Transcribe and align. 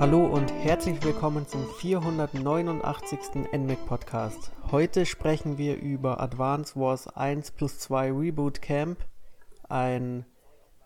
Hallo 0.00 0.24
und 0.26 0.52
herzlich 0.52 1.02
willkommen 1.02 1.48
zum 1.48 1.66
489. 1.80 3.18
NMAC 3.52 3.84
Podcast. 3.84 4.52
Heute 4.70 5.04
sprechen 5.04 5.58
wir 5.58 5.76
über 5.76 6.20
Advance 6.20 6.78
Wars 6.78 7.08
1 7.08 7.50
plus 7.50 7.80
2 7.80 8.12
Reboot 8.12 8.62
Camp, 8.62 9.00
ein, 9.68 10.24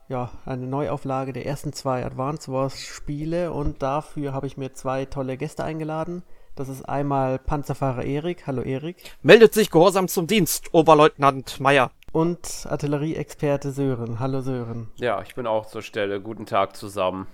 ja, 0.09 0.31
eine 0.47 0.67
Neuauflage 0.67 1.35
der 1.35 1.45
ersten 1.45 1.75
zwei 1.75 2.07
Advance 2.07 2.51
Wars 2.51 2.81
Spiele 2.81 3.53
und 3.53 3.83
dafür 3.83 4.33
habe 4.33 4.47
ich 4.47 4.57
mir 4.57 4.73
zwei 4.73 5.05
tolle 5.05 5.37
Gäste 5.37 5.63
eingeladen. 5.63 6.23
Das 6.55 6.71
ist 6.71 6.89
einmal 6.89 7.39
Panzerfahrer 7.39 8.07
Erik. 8.07 8.47
Hallo 8.47 8.63
Erik. 8.63 8.97
Meldet 9.21 9.53
sich 9.53 9.71
gehorsam 9.71 10.09
zum 10.09 10.27
Dienst, 10.27 10.73
Oberleutnant 10.73 11.61
Meier. 11.61 11.91
Und 12.13 12.67
Artillerieexperte 12.69 13.73
Sören. 13.73 14.21
Hallo 14.21 14.43
Sören. 14.43 14.89
Ja, 14.97 15.23
ich 15.23 15.35
bin 15.35 15.47
auch 15.47 15.65
zur 15.65 15.81
Stelle. 15.81 16.21
Guten 16.21 16.45
Tag 16.45 16.77
zusammen. 16.77 17.27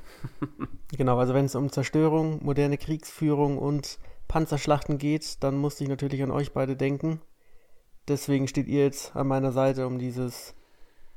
genau, 0.97 1.19
also 1.19 1.35
wenn 1.35 1.47
es 1.47 1.57
um 1.57 1.73
Zerstörung, 1.73 2.45
moderne 2.45 2.79
Kriegsführung 2.79 3.59
und 3.59 3.99
Panzerschlachten 4.29 4.99
geht, 4.99 5.43
dann 5.43 5.57
musste 5.57 5.83
ich 5.83 5.91
natürlich 5.91 6.23
an 6.23 6.31
euch 6.31 6.53
beide 6.53 6.77
denken. 6.77 7.21
Deswegen 8.07 8.47
steht 8.47 8.69
ihr 8.69 8.85
jetzt 8.85 9.17
an 9.17 9.27
meiner 9.27 9.51
Seite, 9.51 9.85
um 9.85 9.99
dieses 9.99 10.55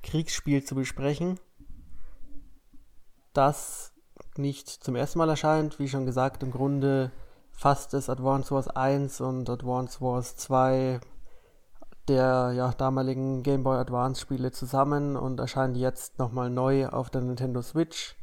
Kriegsspiel 0.02 0.64
zu 0.64 0.74
besprechen. 0.74 1.40
Das 3.34 3.94
nicht 4.38 4.70
zum 4.70 4.96
ersten 4.96 5.20
Mal 5.20 5.30
erscheint, 5.30 5.78
wie 5.78 5.88
schon 5.88 6.08
gesagt, 6.08 6.42
im 6.42 6.50
Grunde 6.50 7.12
fasst 7.52 7.94
es 7.94 8.10
Advance 8.10 8.50
Wars 8.50 8.70
1 8.70 9.22
und 9.22 9.48
Advance 9.52 10.02
Wars 10.02 10.36
2 10.36 11.00
der 12.08 12.54
ja, 12.56 12.72
damaligen 12.72 13.44
Game 13.44 13.64
Boy 13.64 13.78
Advance 13.78 14.22
Spiele 14.22 14.52
zusammen 14.52 15.16
und 15.16 15.40
erscheint 15.40 15.78
jetzt 15.78 16.20
nochmal 16.20 16.50
neu 16.50 16.88
auf 16.88 17.10
der 17.10 17.22
Nintendo 17.22 17.62
Switch. 17.62 18.16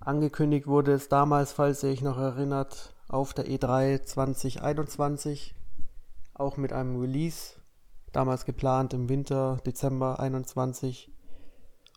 Angekündigt 0.00 0.66
wurde 0.66 0.92
es 0.92 1.08
damals, 1.08 1.52
falls 1.52 1.82
ihr 1.82 1.90
euch 1.90 2.02
noch 2.02 2.18
erinnert, 2.18 2.94
auf 3.08 3.34
der 3.34 3.46
E3 3.46 4.02
2021, 4.02 5.54
auch 6.34 6.56
mit 6.56 6.72
einem 6.72 7.00
Release, 7.00 7.54
damals 8.12 8.44
geplant 8.44 8.94
im 8.94 9.08
Winter, 9.08 9.58
Dezember 9.64 10.18
21. 10.18 11.10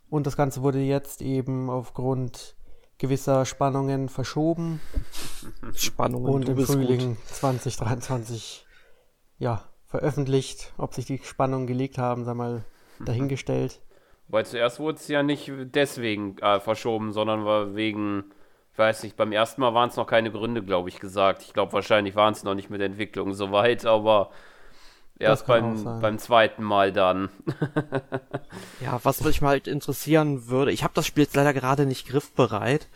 Und 0.08 0.26
das 0.26 0.36
Ganze 0.36 0.62
wurde 0.62 0.78
jetzt 0.78 1.20
eben 1.20 1.68
aufgrund 1.68 2.54
gewisser 2.98 3.44
Spannungen 3.44 4.08
verschoben. 4.08 4.80
Spannungen. 5.74 6.32
Und 6.32 6.48
im 6.48 6.58
Frühling 6.58 7.16
gut. 7.16 7.26
2023, 7.28 8.66
ja, 9.38 9.64
veröffentlicht. 9.98 10.72
Ob 10.76 10.94
sich 10.94 11.06
die 11.06 11.20
Spannungen 11.22 11.66
gelegt 11.66 11.98
haben, 11.98 12.24
sei 12.24 12.34
mal 12.34 12.64
dahingestellt. 13.00 13.80
Weil 14.28 14.44
zuerst 14.44 14.80
wurde 14.80 14.98
es 14.98 15.08
ja 15.08 15.22
nicht 15.22 15.50
deswegen 15.74 16.36
äh, 16.38 16.60
verschoben, 16.60 17.12
sondern 17.12 17.44
war 17.44 17.74
wegen, 17.74 18.24
ich 18.72 18.78
weiß 18.78 19.04
nicht, 19.04 19.16
beim 19.16 19.32
ersten 19.32 19.60
Mal 19.60 19.72
waren 19.72 19.88
es 19.88 19.96
noch 19.96 20.06
keine 20.06 20.30
Gründe, 20.30 20.62
glaube 20.62 20.88
ich, 20.88 21.00
gesagt. 21.00 21.42
Ich 21.42 21.54
glaube, 21.54 21.72
wahrscheinlich 21.72 22.14
waren 22.14 22.32
es 22.32 22.42
noch 22.42 22.54
nicht 22.54 22.68
mit 22.68 22.80
der 22.80 22.88
Entwicklung 22.88 23.34
so 23.34 23.52
weit, 23.52 23.86
aber 23.86 24.30
erst 25.18 25.46
beim, 25.46 26.00
beim 26.00 26.18
zweiten 26.18 26.62
Mal 26.64 26.92
dann. 26.92 27.30
ja, 28.80 28.98
was 29.02 29.22
mich 29.24 29.40
mal 29.40 29.50
halt 29.50 29.68
interessieren 29.68 30.48
würde, 30.48 30.72
ich 30.72 30.82
habe 30.82 30.94
das 30.94 31.06
Spiel 31.06 31.24
jetzt 31.24 31.36
leider 31.36 31.54
gerade 31.54 31.86
nicht 31.86 32.08
griffbereit, 32.08 32.88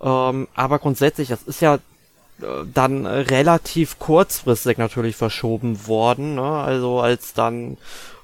ähm, 0.00 0.48
aber 0.54 0.78
grundsätzlich, 0.78 1.28
das 1.28 1.42
ist 1.42 1.60
ja 1.60 1.80
dann 2.72 3.06
relativ 3.06 3.98
kurzfristig 3.98 4.78
natürlich 4.78 5.16
verschoben 5.16 5.86
worden, 5.86 6.34
ne? 6.34 6.42
also 6.42 7.00
als 7.00 7.32
dann 7.34 7.78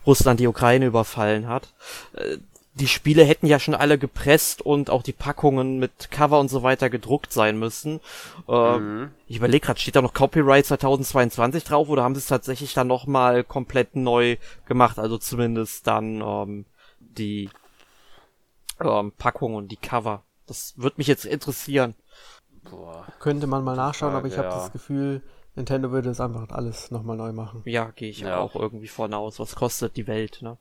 Russland 0.06 0.40
die 0.40 0.46
Ukraine 0.46 0.86
überfallen 0.86 1.48
hat. 1.48 1.68
Äh, 2.14 2.38
die 2.74 2.88
Spiele 2.88 3.24
hätten 3.24 3.46
ja 3.46 3.58
schon 3.58 3.74
alle 3.74 3.98
gepresst 3.98 4.62
und 4.62 4.88
auch 4.88 5.02
die 5.02 5.12
Packungen 5.12 5.78
mit 5.78 6.10
Cover 6.10 6.40
und 6.40 6.48
so 6.48 6.62
weiter 6.62 6.88
gedruckt 6.88 7.32
sein 7.32 7.58
müssen. 7.58 8.00
Äh, 8.48 8.78
mhm. 8.78 9.10
Ich 9.28 9.36
überlege 9.36 9.66
gerade, 9.66 9.78
steht 9.78 9.96
da 9.96 10.00
noch 10.02 10.14
Copyright 10.14 10.64
2022 10.64 11.64
drauf 11.64 11.88
oder 11.90 12.02
haben 12.02 12.14
sie 12.14 12.20
es 12.20 12.26
tatsächlich 12.26 12.72
dann 12.72 12.86
nochmal 12.86 13.44
komplett 13.44 13.94
neu 13.94 14.36
gemacht? 14.66 14.98
Also 14.98 15.18
zumindest 15.18 15.86
dann 15.86 16.22
ähm, 16.22 16.64
die 16.98 17.50
ähm, 18.80 19.12
Packung 19.18 19.54
und 19.54 19.68
die 19.68 19.76
Cover. 19.76 20.22
Das 20.46 20.72
würde 20.76 20.94
mich 20.96 21.06
jetzt 21.06 21.26
interessieren. 21.26 21.94
Boah. 22.70 23.06
Könnte 23.18 23.46
man 23.46 23.64
mal 23.64 23.76
nachschauen, 23.76 24.14
aber 24.14 24.28
ich 24.28 24.38
habe 24.38 24.48
das 24.48 24.72
Gefühl, 24.72 25.22
Nintendo 25.54 25.90
würde 25.90 26.08
es 26.10 26.20
einfach 26.20 26.48
alles 26.50 26.90
nochmal 26.90 27.16
neu 27.16 27.32
machen. 27.32 27.62
Ja, 27.66 27.90
gehe 27.94 28.08
ich 28.08 28.20
ja. 28.20 28.38
auch 28.38 28.54
irgendwie 28.54 28.88
von 28.88 29.12
aus. 29.12 29.38
Was 29.38 29.54
kostet 29.54 29.96
die 29.96 30.06
Welt, 30.06 30.38
ne? 30.40 30.56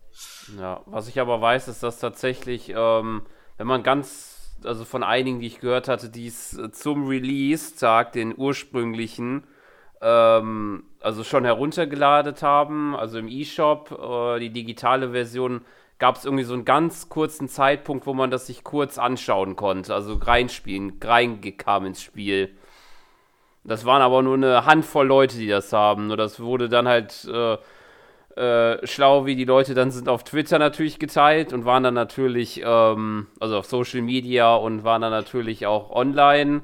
Ja, 0.59 0.81
was 0.85 1.07
ich 1.07 1.19
aber 1.19 1.39
weiß, 1.39 1.69
ist, 1.69 1.81
dass 1.83 1.99
tatsächlich, 1.99 2.73
ähm, 2.75 3.21
wenn 3.57 3.67
man 3.67 3.83
ganz, 3.83 4.57
also 4.65 4.83
von 4.83 5.03
einigen, 5.03 5.39
die 5.39 5.47
ich 5.47 5.59
gehört 5.59 5.87
hatte, 5.87 6.09
die 6.09 6.27
es 6.27 6.57
äh, 6.57 6.71
zum 6.71 7.07
Release-Tag, 7.07 8.11
den 8.11 8.37
ursprünglichen, 8.37 9.47
ähm, 10.01 10.83
also 10.99 11.23
schon 11.23 11.45
heruntergeladen 11.45 12.35
haben, 12.41 12.95
also 12.95 13.17
im 13.17 13.29
E-Shop, 13.29 13.91
äh, 13.91 14.39
die 14.39 14.51
digitale 14.51 15.11
Version 15.11 15.61
gab 16.01 16.15
es 16.15 16.25
irgendwie 16.25 16.43
so 16.43 16.55
einen 16.55 16.65
ganz 16.65 17.09
kurzen 17.09 17.47
Zeitpunkt, 17.47 18.07
wo 18.07 18.15
man 18.15 18.31
das 18.31 18.47
sich 18.47 18.63
kurz 18.63 18.97
anschauen 18.97 19.55
konnte, 19.55 19.93
also 19.93 20.15
reinspielen, 20.15 20.97
reingekam 20.99 21.85
ins 21.85 22.01
Spiel. 22.01 22.57
Das 23.63 23.85
waren 23.85 24.01
aber 24.01 24.23
nur 24.23 24.33
eine 24.33 24.65
Handvoll 24.65 25.05
Leute, 25.05 25.37
die 25.37 25.47
das 25.47 25.71
haben. 25.71 26.07
Nur 26.07 26.17
das 26.17 26.39
wurde 26.39 26.69
dann 26.69 26.87
halt 26.87 27.29
äh, 27.31 27.57
äh, 28.35 28.87
schlau, 28.87 29.27
wie 29.27 29.35
die 29.35 29.45
Leute 29.45 29.75
dann 29.75 29.91
sind, 29.91 30.09
auf 30.09 30.23
Twitter 30.23 30.57
natürlich 30.57 30.97
geteilt 30.97 31.53
und 31.53 31.65
waren 31.65 31.83
dann 31.83 31.93
natürlich, 31.93 32.63
ähm, 32.65 33.27
also 33.39 33.59
auf 33.59 33.67
Social 33.67 34.01
Media 34.01 34.55
und 34.55 34.83
waren 34.83 35.03
dann 35.03 35.11
natürlich 35.11 35.67
auch 35.67 35.91
online 35.91 36.63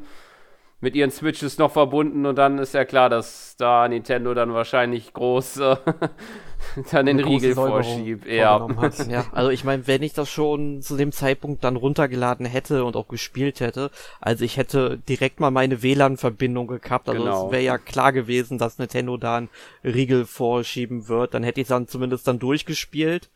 mit 0.79 0.95
ihren 0.95 1.09
Switches 1.09 1.57
noch 1.57 1.71
verbunden 1.71 2.27
und 2.27 2.35
dann 2.35 2.59
ist 2.59 2.75
ja 2.75 2.85
klar, 2.85 3.09
dass 3.09 3.55
da 3.57 3.87
Nintendo 3.87 4.35
dann 4.35 4.53
wahrscheinlich 4.53 5.11
groß 5.11 5.57
äh, 5.57 5.75
dann 6.91 7.07
den 7.07 7.19
Riegel 7.19 7.55
vorschiebt. 7.55 8.27
Ja. 8.27 8.67
ja, 9.09 9.25
also 9.31 9.49
ich 9.49 9.63
meine, 9.63 9.87
wenn 9.87 10.03
ich 10.03 10.13
das 10.13 10.29
schon 10.29 10.83
zu 10.83 10.95
dem 10.95 11.11
Zeitpunkt 11.11 11.63
dann 11.63 11.77
runtergeladen 11.77 12.45
hätte 12.45 12.85
und 12.85 12.95
auch 12.95 13.07
gespielt 13.07 13.59
hätte, 13.59 13.89
also 14.21 14.45
ich 14.45 14.57
hätte 14.57 14.99
direkt 15.09 15.39
mal 15.39 15.49
meine 15.49 15.81
WLAN-Verbindung 15.81 16.67
gehabt, 16.67 17.09
also 17.09 17.23
genau. 17.23 17.45
es 17.47 17.51
wäre 17.51 17.63
ja 17.63 17.79
klar 17.79 18.13
gewesen, 18.13 18.59
dass 18.59 18.77
Nintendo 18.77 19.17
da 19.17 19.37
einen 19.37 19.49
Riegel 19.83 20.25
vorschieben 20.25 21.07
wird, 21.07 21.33
dann 21.33 21.43
hätte 21.43 21.59
ich 21.59 21.67
dann 21.67 21.87
zumindest 21.87 22.27
dann 22.27 22.37
durchgespielt 22.37 23.31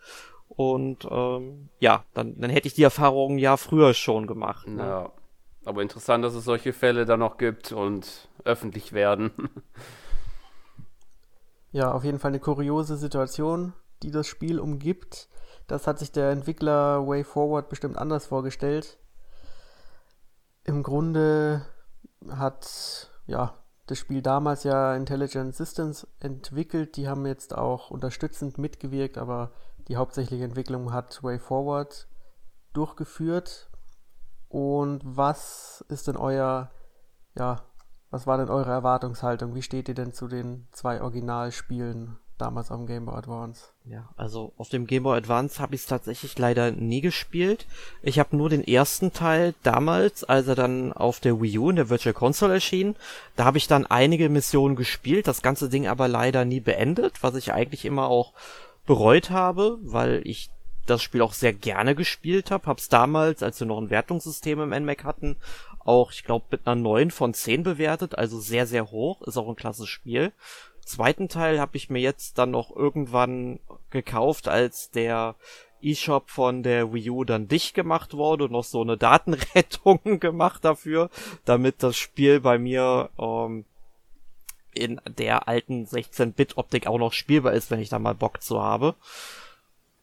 und 0.47 1.07
ähm, 1.09 1.69
ja, 1.80 2.03
dann, 2.13 2.40
dann 2.40 2.51
hätte 2.51 2.68
ich 2.68 2.75
die 2.75 2.84
Erfahrung 2.84 3.40
ja 3.40 3.57
früher 3.57 3.96
schon 3.96 4.28
gemacht. 4.28 4.68
Ne? 4.68 4.84
Ja. 4.84 5.12
Aber 5.64 5.82
interessant, 5.82 6.24
dass 6.24 6.34
es 6.34 6.44
solche 6.44 6.74
Fälle 6.74 7.06
da 7.06 7.18
noch 7.18 7.38
gibt 7.38 7.72
und 7.72 8.30
öffentlich 8.46 8.94
werden. 8.94 9.32
ja, 11.72 11.92
auf 11.92 12.04
jeden 12.04 12.20
Fall 12.20 12.30
eine 12.30 12.40
kuriose 12.40 12.98
Situation, 12.98 13.74
die 14.02 14.12
das 14.12 14.28
Spiel 14.28 14.60
umgibt. 14.60 15.30
Das 15.68 15.88
hat 15.88 16.00
sich 16.00 16.12
der 16.12 16.32
Entwickler 16.32 17.08
Way 17.08 17.24
Forward 17.24 17.70
bestimmt 17.70 17.98
anders 17.98 18.26
vorgestellt. 18.26 18.98
Im 20.64 20.84
Grunde 20.84 21.66
hat 22.30 23.10
ja 23.26 23.58
das 23.88 24.00
Spiel 24.00 24.22
damals 24.22 24.64
ja 24.64 24.96
Intelligent 24.96 25.56
Systems 25.56 26.08
entwickelt. 26.20 26.98
Die 26.98 27.08
haben 27.08 27.26
jetzt 27.26 27.56
auch 27.56 27.92
unterstützend 27.92 28.58
mitgewirkt, 28.58 29.18
aber 29.18 29.52
die 29.88 29.98
hauptsächliche 29.98 30.44
Entwicklung 30.44 30.94
hat 30.94 31.24
Way 31.24 31.40
Forward 31.40 32.08
durchgeführt. 32.74 33.71
Und 34.51 35.00
was 35.06 35.85
ist 35.88 36.07
denn 36.07 36.17
euer, 36.17 36.69
ja, 37.35 37.62
was 38.09 38.28
war 38.28 38.38
denn 38.38 38.50
eure 38.50 38.69
Erwartungshaltung? 38.69 39.56
Wie 39.56 39.62
steht 39.62 39.88
ihr 39.88 39.95
denn 39.95 40.12
zu 40.12 40.28
den 40.28 40.67
zwei 40.72 41.01
Originalspielen 41.01 42.17
damals 42.38 42.69
am 42.69 42.85
Game 42.85 43.06
Boy 43.06 43.16
Advance? 43.16 43.67
Ja, 43.86 44.09
also 44.18 44.51
auf 44.57 44.68
dem 44.68 44.88
Game 44.88 45.03
Boy 45.03 45.18
Advance 45.18 45.62
habe 45.62 45.75
ich 45.75 45.81
es 45.81 45.88
tatsächlich 45.88 46.38
leider 46.38 46.71
nie 46.71 47.00
gespielt. 47.00 47.65
Ich 48.01 48.19
habe 48.19 48.36
nur 48.36 48.50
den 48.50 48.68
ersten 48.68 49.13
Teil 49.13 49.53
damals, 49.63 50.25
als 50.25 50.48
er 50.50 50.56
dann 50.56 50.92
auf 50.92 51.21
der 51.21 51.42
Wii 51.42 51.57
U 51.57 51.69
in 51.69 51.77
der 51.77 51.89
Virtual 51.89 52.13
Console 52.13 52.56
erschien, 52.56 52.97
da 53.38 53.45
habe 53.45 53.57
ich 53.57 53.68
dann 53.68 53.86
einige 53.86 54.27
Missionen 54.27 54.75
gespielt, 54.75 55.27
das 55.27 55.42
ganze 55.42 55.69
Ding 55.69 55.88
aber 55.88 56.09
leider 56.09 56.44
nie 56.44 56.59
beendet, 56.59 57.24
was 57.24 57.36
ich 57.36 57.54
eigentlich 57.54 57.86
immer 57.86 58.07
auch 58.07 58.33
bereut 58.86 59.30
habe, 59.30 59.77
weil 59.81 60.21
ich 60.25 60.50
das 60.86 61.01
Spiel 61.01 61.22
auch 61.22 61.33
sehr 61.33 61.54
gerne 61.54 61.95
gespielt 61.95 62.51
habe. 62.51 62.68
Hab's 62.68 62.89
damals, 62.89 63.44
als 63.44 63.60
wir 63.60 63.68
noch 63.68 63.80
ein 63.80 63.89
Wertungssystem 63.89 64.60
im 64.60 64.69
NMAC 64.69 65.04
hatten, 65.04 65.38
auch, 65.80 66.12
ich 66.12 66.24
glaube, 66.24 66.45
mit 66.51 66.68
einer 66.68 66.80
9 66.80 67.12
von 67.12 67.33
10 67.33 67.63
bewertet, 67.63 68.18
also 68.18 68.39
sehr, 68.39 68.68
sehr 68.68 68.92
hoch. 68.92 69.22
Ist 69.22 69.38
auch 69.38 69.50
ein 69.50 69.56
klasse 69.56 69.88
Spiel. 69.88 70.31
Zweiten 70.86 71.30
Teil 71.30 71.60
habe 71.60 71.78
ich 71.78 71.89
mir 71.89 72.01
jetzt 72.01 72.38
dann 72.38 72.51
noch 72.51 72.75
irgendwann 72.75 73.60
gekauft, 73.89 74.48
als 74.48 74.92
der 74.92 75.36
eShop 75.81 76.30
von 76.30 76.63
der 76.63 76.94
Wii 76.94 77.10
U 77.10 77.24
dann 77.24 77.48
dicht 77.48 77.74
gemacht 77.74 78.13
wurde 78.13 78.45
und 78.45 78.51
noch 78.51 78.63
so 78.63 78.81
eine 78.81 78.98
Datenrettung 78.98 80.00
gemacht 80.19 80.63
dafür, 80.63 81.10
damit 81.45 81.81
das 81.83 81.98
Spiel 81.98 82.39
bei 82.39 82.57
mir 82.57 83.10
ähm, 83.18 83.66
in 84.74 85.01
der 85.06 85.48
alten 85.48 85.86
16-Bit-Optik 85.86 86.88
auch 86.88 86.98
noch 86.98 87.13
spielbar 87.13 87.54
ist, 87.54 87.72
wenn 87.72 87.80
ich 87.80 87.89
da 87.89 88.00
mal 88.00 88.16
Bock 88.16 88.42
zu 88.42 88.62
habe. 88.62 88.95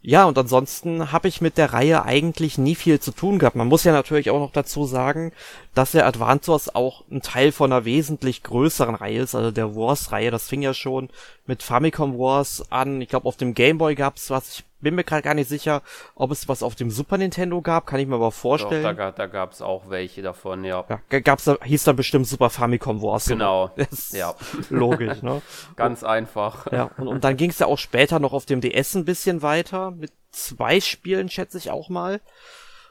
Ja, 0.00 0.26
und 0.26 0.38
ansonsten 0.38 1.10
habe 1.10 1.26
ich 1.26 1.40
mit 1.40 1.58
der 1.58 1.72
Reihe 1.72 2.04
eigentlich 2.04 2.56
nie 2.56 2.76
viel 2.76 3.00
zu 3.00 3.10
tun 3.10 3.40
gehabt. 3.40 3.56
Man 3.56 3.66
muss 3.66 3.82
ja 3.82 3.92
natürlich 3.92 4.30
auch 4.30 4.38
noch 4.38 4.52
dazu 4.52 4.84
sagen, 4.86 5.32
dass 5.74 5.90
der 5.90 6.06
Advance 6.06 6.52
Wars 6.52 6.72
auch 6.74 7.02
ein 7.10 7.20
Teil 7.20 7.50
von 7.50 7.72
einer 7.72 7.84
wesentlich 7.84 8.44
größeren 8.44 8.94
Reihe 8.94 9.22
ist, 9.22 9.34
also 9.34 9.50
der 9.50 9.74
Wars-Reihe. 9.74 10.30
Das 10.30 10.48
fing 10.48 10.62
ja 10.62 10.72
schon 10.72 11.10
mit 11.46 11.64
Famicom 11.64 12.16
Wars 12.16 12.70
an. 12.70 13.00
Ich 13.00 13.08
glaube, 13.08 13.26
auf 13.26 13.36
dem 13.36 13.54
Game 13.54 13.78
Boy 13.78 13.96
gab's 13.96 14.30
was. 14.30 14.50
Ich 14.50 14.64
bin 14.80 14.94
mir 14.94 15.04
gerade 15.04 15.22
gar 15.22 15.34
nicht 15.34 15.48
sicher, 15.48 15.82
ob 16.14 16.30
es 16.30 16.48
was 16.48 16.62
auf 16.62 16.75
dem 16.75 16.90
Super 16.90 17.19
Nintendo 17.19 17.60
gab, 17.60 17.86
kann 17.86 18.00
ich 18.00 18.06
mir 18.06 18.14
aber 18.14 18.32
vorstellen. 18.32 18.82
Doch, 18.82 18.96
da, 18.96 19.12
da 19.12 19.26
gab 19.26 19.52
es 19.52 19.62
auch 19.62 19.90
welche 19.90 20.22
davon, 20.22 20.64
ja. 20.64 20.84
ja 20.88 21.20
gab's 21.20 21.44
da, 21.44 21.56
hieß 21.62 21.84
da 21.84 21.92
bestimmt 21.92 22.26
Super 22.26 22.50
Famicom 22.50 23.02
Wars. 23.02 23.26
Genau. 23.26 23.70
ja. 24.12 24.34
Logisch, 24.70 25.22
ne? 25.22 25.42
Ganz 25.76 26.02
und, 26.02 26.08
einfach. 26.08 26.70
Ja, 26.72 26.90
und, 26.96 27.08
und 27.08 27.25
dann 27.25 27.36
ging 27.36 27.50
es 27.50 27.58
ja 27.58 27.66
auch 27.66 27.78
später 27.78 28.19
noch 28.19 28.32
auf 28.32 28.46
dem 28.46 28.60
DS 28.60 28.94
ein 28.94 29.04
bisschen 29.04 29.42
weiter, 29.42 29.90
mit 29.90 30.12
zwei 30.30 30.80
Spielen, 30.80 31.28
schätze 31.28 31.58
ich 31.58 31.70
auch 31.70 31.88
mal. 31.88 32.20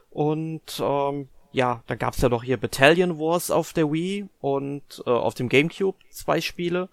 Und 0.10 0.82
ähm, 0.82 1.30
ja, 1.52 1.84
da 1.88 1.96
gab's 1.96 2.22
ja 2.22 2.30
doch 2.30 2.44
hier 2.44 2.58
Battalion 2.58 3.20
Wars 3.20 3.52
auf 3.52 3.74
der 3.74 3.92
Wii 3.92 4.28
und 4.42 5.04
äh, 5.06 5.10
auf 5.10 5.34
dem 5.34 5.50
GameCube 5.50 5.98
zwei 6.10 6.42
Spiele. 6.42 6.90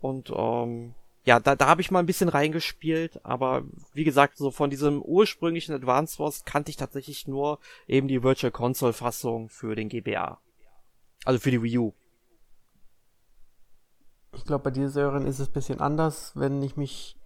Und 0.00 0.32
ähm, 0.34 0.94
ja, 1.24 1.38
da, 1.38 1.54
da 1.54 1.66
habe 1.66 1.80
ich 1.80 1.90
mal 1.90 2.00
ein 2.00 2.06
bisschen 2.06 2.28
reingespielt, 2.28 3.24
aber 3.24 3.62
wie 3.94 4.04
gesagt, 4.04 4.36
so 4.36 4.50
von 4.50 4.70
diesem 4.70 5.00
ursprünglichen 5.02 5.74
Advance 5.74 6.18
Wars 6.18 6.44
kannte 6.44 6.70
ich 6.70 6.76
tatsächlich 6.76 7.28
nur 7.28 7.58
eben 7.86 8.08
die 8.08 8.22
Virtual 8.22 8.50
Console 8.50 8.92
Fassung 8.92 9.48
für 9.48 9.76
den 9.76 9.88
GBA. 9.88 10.38
Also 11.24 11.38
für 11.38 11.52
die 11.52 11.62
Wii 11.62 11.78
U. 11.78 11.92
Ich 14.34 14.44
glaube, 14.44 14.64
bei 14.64 14.70
dir, 14.70 14.88
Sören, 14.88 15.26
ist 15.26 15.38
es 15.38 15.48
ein 15.48 15.52
bisschen 15.52 15.80
anders. 15.80 16.32
Wenn 16.34 16.62
ich 16.62 16.76
mich 16.76 17.16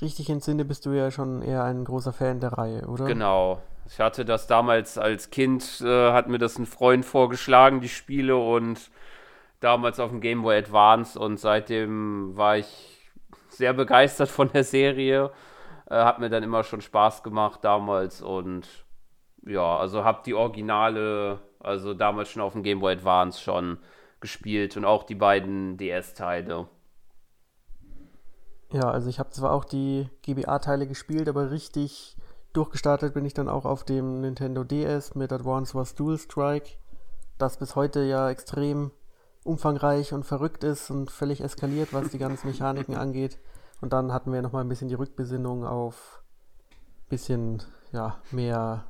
richtig 0.00 0.30
entsinne, 0.30 0.64
bist 0.64 0.86
du 0.86 0.92
ja 0.92 1.10
schon 1.10 1.42
eher 1.42 1.64
ein 1.64 1.84
großer 1.84 2.12
Fan 2.12 2.40
der 2.40 2.52
Reihe, 2.52 2.86
oder? 2.86 3.04
Genau. 3.04 3.60
Ich 3.86 4.00
hatte 4.00 4.24
das 4.24 4.46
damals 4.46 4.96
als 4.96 5.30
Kind, 5.30 5.80
äh, 5.82 6.12
hat 6.12 6.28
mir 6.28 6.38
das 6.38 6.58
ein 6.58 6.66
Freund 6.66 7.04
vorgeschlagen, 7.04 7.80
die 7.80 7.88
Spiele, 7.88 8.36
und 8.36 8.90
damals 9.60 9.98
auf 9.98 10.10
dem 10.10 10.20
Game 10.20 10.42
Boy 10.42 10.58
Advance 10.58 11.18
und 11.18 11.38
seitdem 11.38 12.36
war 12.36 12.58
ich 12.58 12.97
sehr 13.58 13.74
begeistert 13.74 14.28
von 14.30 14.50
der 14.50 14.64
Serie. 14.64 15.30
Äh, 15.90 15.96
hat 15.96 16.18
mir 16.18 16.30
dann 16.30 16.42
immer 16.42 16.64
schon 16.64 16.80
Spaß 16.80 17.22
gemacht 17.22 17.60
damals 17.62 18.22
und 18.22 18.66
ja, 19.44 19.76
also 19.76 20.04
habe 20.04 20.22
die 20.24 20.34
Originale, 20.34 21.40
also 21.60 21.94
damals 21.94 22.30
schon 22.30 22.42
auf 22.42 22.52
dem 22.52 22.62
Game 22.62 22.80
Boy 22.80 22.94
Advance 22.94 23.40
schon 23.40 23.78
gespielt 24.20 24.76
und 24.76 24.84
auch 24.84 25.04
die 25.04 25.14
beiden 25.14 25.76
DS-Teile. 25.76 26.68
Ja, 28.70 28.90
also 28.90 29.08
ich 29.08 29.18
habe 29.18 29.30
zwar 29.30 29.52
auch 29.52 29.64
die 29.64 30.08
GBA-Teile 30.22 30.86
gespielt, 30.86 31.28
aber 31.28 31.50
richtig 31.50 32.16
durchgestartet 32.52 33.14
bin 33.14 33.24
ich 33.24 33.34
dann 33.34 33.48
auch 33.48 33.64
auf 33.64 33.84
dem 33.84 34.20
Nintendo 34.20 34.64
DS 34.64 35.14
mit 35.14 35.32
Advance 35.32 35.74
Wars 35.74 35.94
Dual 35.94 36.18
Strike, 36.18 36.72
das 37.38 37.56
bis 37.56 37.76
heute 37.76 38.02
ja 38.02 38.28
extrem 38.28 38.90
umfangreich 39.44 40.12
und 40.12 40.24
verrückt 40.24 40.64
ist 40.64 40.90
und 40.90 41.10
völlig 41.10 41.40
eskaliert, 41.40 41.92
was 41.92 42.10
die 42.10 42.18
ganzen 42.18 42.48
Mechaniken 42.48 42.94
angeht. 42.94 43.38
Und 43.80 43.92
dann 43.92 44.12
hatten 44.12 44.32
wir 44.32 44.42
nochmal 44.42 44.64
ein 44.64 44.68
bisschen 44.68 44.88
die 44.88 44.94
Rückbesinnung 44.94 45.64
auf 45.64 46.22
ein 47.06 47.08
bisschen 47.08 47.62
ja, 47.92 48.20
mehr 48.30 48.86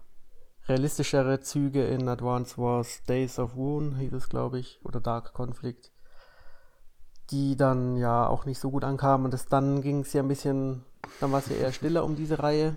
realistischere 0.68 1.40
Züge 1.40 1.86
in 1.86 2.08
Advance 2.08 2.58
Wars 2.58 3.02
Days 3.04 3.38
of 3.38 3.56
Woon, 3.56 3.96
hieß 3.96 4.12
es, 4.12 4.28
glaube 4.28 4.58
ich, 4.58 4.80
oder 4.84 5.00
Dark 5.00 5.32
Conflict, 5.32 5.90
die 7.30 7.56
dann 7.56 7.96
ja 7.96 8.26
auch 8.26 8.44
nicht 8.44 8.58
so 8.58 8.70
gut 8.70 8.84
ankamen. 8.84 9.26
Und 9.26 9.34
das, 9.34 9.46
dann 9.46 9.82
ging 9.82 10.00
es 10.00 10.12
ja 10.12 10.22
ein 10.22 10.28
bisschen, 10.28 10.84
dann 11.20 11.32
war 11.32 11.40
es 11.40 11.48
ja 11.48 11.56
eher 11.56 11.72
stiller 11.72 12.04
um 12.04 12.16
diese 12.16 12.38
Reihe. 12.38 12.76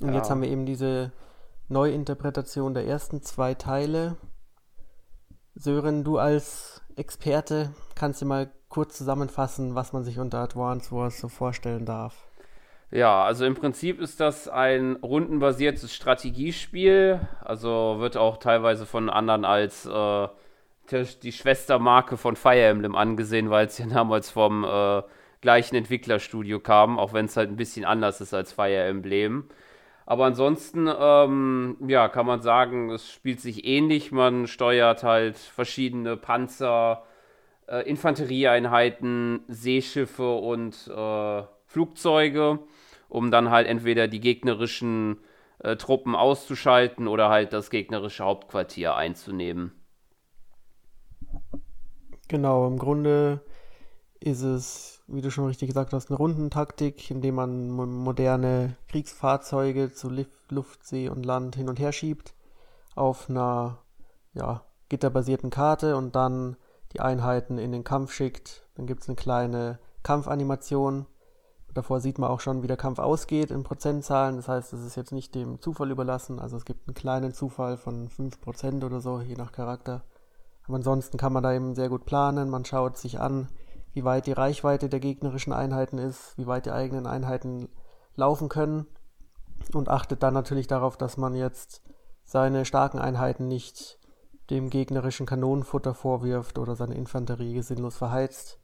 Und 0.00 0.08
ja. 0.08 0.16
jetzt 0.16 0.30
haben 0.30 0.42
wir 0.42 0.48
eben 0.48 0.66
diese 0.66 1.12
Neuinterpretation 1.68 2.74
der 2.74 2.86
ersten 2.86 3.22
zwei 3.22 3.54
Teile. 3.54 4.16
Sören, 5.54 6.04
du 6.04 6.18
als 6.18 6.80
Experte 6.96 7.72
kannst 7.94 8.22
du 8.22 8.26
mal 8.26 8.50
kurz 8.70 8.96
zusammenfassen, 8.96 9.74
was 9.74 9.92
man 9.92 10.04
sich 10.04 10.18
unter 10.18 10.38
Advance 10.38 10.90
Wars 10.92 11.20
so 11.20 11.28
vorstellen 11.28 11.84
darf? 11.84 12.14
Ja, 12.90 13.22
also 13.22 13.44
im 13.44 13.54
Prinzip 13.54 14.00
ist 14.00 14.18
das 14.18 14.48
ein 14.48 14.96
rundenbasiertes 14.96 15.94
Strategiespiel. 15.94 17.20
Also 17.44 17.96
wird 17.98 18.16
auch 18.16 18.38
teilweise 18.38 18.86
von 18.86 19.10
anderen 19.10 19.44
als 19.44 19.86
äh, 19.86 20.28
die 21.22 21.32
Schwestermarke 21.32 22.16
von 22.16 22.34
Fire 22.34 22.62
Emblem 22.62 22.96
angesehen, 22.96 23.50
weil 23.50 23.66
es 23.66 23.78
ja 23.78 23.86
damals 23.86 24.30
vom 24.30 24.64
äh, 24.64 25.02
gleichen 25.40 25.76
Entwicklerstudio 25.76 26.58
kam, 26.58 26.98
auch 26.98 27.12
wenn 27.12 27.26
es 27.26 27.36
halt 27.36 27.50
ein 27.50 27.56
bisschen 27.56 27.84
anders 27.84 28.20
ist 28.20 28.34
als 28.34 28.52
Fire 28.52 28.84
Emblem. 28.84 29.44
Aber 30.04 30.24
ansonsten, 30.24 30.90
ähm, 30.92 31.76
ja, 31.86 32.08
kann 32.08 32.26
man 32.26 32.42
sagen, 32.42 32.90
es 32.90 33.12
spielt 33.12 33.40
sich 33.40 33.64
ähnlich. 33.64 34.10
Man 34.10 34.48
steuert 34.48 35.04
halt 35.04 35.38
verschiedene 35.38 36.16
Panzer, 36.16 37.04
äh, 37.70 37.88
Infanterieeinheiten, 37.88 39.44
Seeschiffe 39.48 40.34
und 40.34 40.88
äh, 40.88 41.42
Flugzeuge, 41.66 42.58
um 43.08 43.30
dann 43.30 43.50
halt 43.50 43.68
entweder 43.68 44.08
die 44.08 44.20
gegnerischen 44.20 45.20
äh, 45.60 45.76
Truppen 45.76 46.16
auszuschalten 46.16 47.06
oder 47.06 47.28
halt 47.28 47.52
das 47.52 47.70
gegnerische 47.70 48.24
Hauptquartier 48.24 48.96
einzunehmen. 48.96 49.72
Genau, 52.28 52.66
im 52.66 52.78
Grunde 52.78 53.40
ist 54.20 54.42
es, 54.42 55.02
wie 55.06 55.20
du 55.20 55.30
schon 55.30 55.46
richtig 55.46 55.68
gesagt 55.68 55.92
hast, 55.92 56.10
eine 56.10 56.18
Rundentaktik, 56.18 57.10
indem 57.10 57.36
man 57.36 57.70
moderne 57.70 58.76
Kriegsfahrzeuge 58.88 59.92
zu 59.92 60.10
Luft, 60.50 60.84
See 60.84 61.08
und 61.08 61.24
Land 61.24 61.56
hin 61.56 61.68
und 61.68 61.78
her 61.78 61.92
schiebt 61.92 62.34
auf 62.94 63.30
einer 63.30 63.78
ja, 64.34 64.64
gitterbasierten 64.88 65.50
Karte 65.50 65.96
und 65.96 66.14
dann 66.14 66.56
die 66.92 67.00
Einheiten 67.00 67.58
in 67.58 67.72
den 67.72 67.84
Kampf 67.84 68.12
schickt. 68.12 68.66
Dann 68.74 68.86
gibt 68.86 69.02
es 69.02 69.08
eine 69.08 69.16
kleine 69.16 69.78
Kampfanimation. 70.02 71.06
Davor 71.74 72.00
sieht 72.00 72.18
man 72.18 72.30
auch 72.30 72.40
schon, 72.40 72.62
wie 72.62 72.66
der 72.66 72.76
Kampf 72.76 72.98
ausgeht 72.98 73.50
in 73.50 73.62
Prozentzahlen. 73.62 74.36
Das 74.36 74.48
heißt, 74.48 74.72
es 74.72 74.84
ist 74.84 74.96
jetzt 74.96 75.12
nicht 75.12 75.34
dem 75.34 75.60
Zufall 75.60 75.90
überlassen. 75.90 76.40
Also 76.40 76.56
es 76.56 76.64
gibt 76.64 76.88
einen 76.88 76.94
kleinen 76.94 77.32
Zufall 77.32 77.76
von 77.76 78.08
5% 78.08 78.84
oder 78.84 79.00
so, 79.00 79.20
je 79.20 79.36
nach 79.36 79.52
Charakter. 79.52 80.02
Aber 80.66 80.76
ansonsten 80.76 81.16
kann 81.16 81.32
man 81.32 81.42
da 81.42 81.52
eben 81.52 81.74
sehr 81.74 81.88
gut 81.88 82.06
planen. 82.06 82.50
Man 82.50 82.64
schaut 82.64 82.96
sich 82.96 83.20
an, 83.20 83.48
wie 83.92 84.04
weit 84.04 84.26
die 84.26 84.32
Reichweite 84.32 84.88
der 84.88 85.00
gegnerischen 85.00 85.52
Einheiten 85.52 85.98
ist, 85.98 86.36
wie 86.36 86.46
weit 86.46 86.66
die 86.66 86.72
eigenen 86.72 87.06
Einheiten 87.06 87.68
laufen 88.16 88.48
können 88.48 88.86
und 89.74 89.88
achtet 89.88 90.22
dann 90.22 90.34
natürlich 90.34 90.66
darauf, 90.66 90.96
dass 90.96 91.16
man 91.16 91.34
jetzt 91.34 91.82
seine 92.24 92.64
starken 92.64 92.98
Einheiten 92.98 93.48
nicht 93.48 93.98
dem 94.50 94.70
gegnerischen 94.70 95.26
Kanonenfutter 95.26 95.94
vorwirft 95.94 96.58
oder 96.58 96.76
seine 96.76 96.94
Infanterie 96.94 97.62
sinnlos 97.62 97.96
verheizt, 97.96 98.59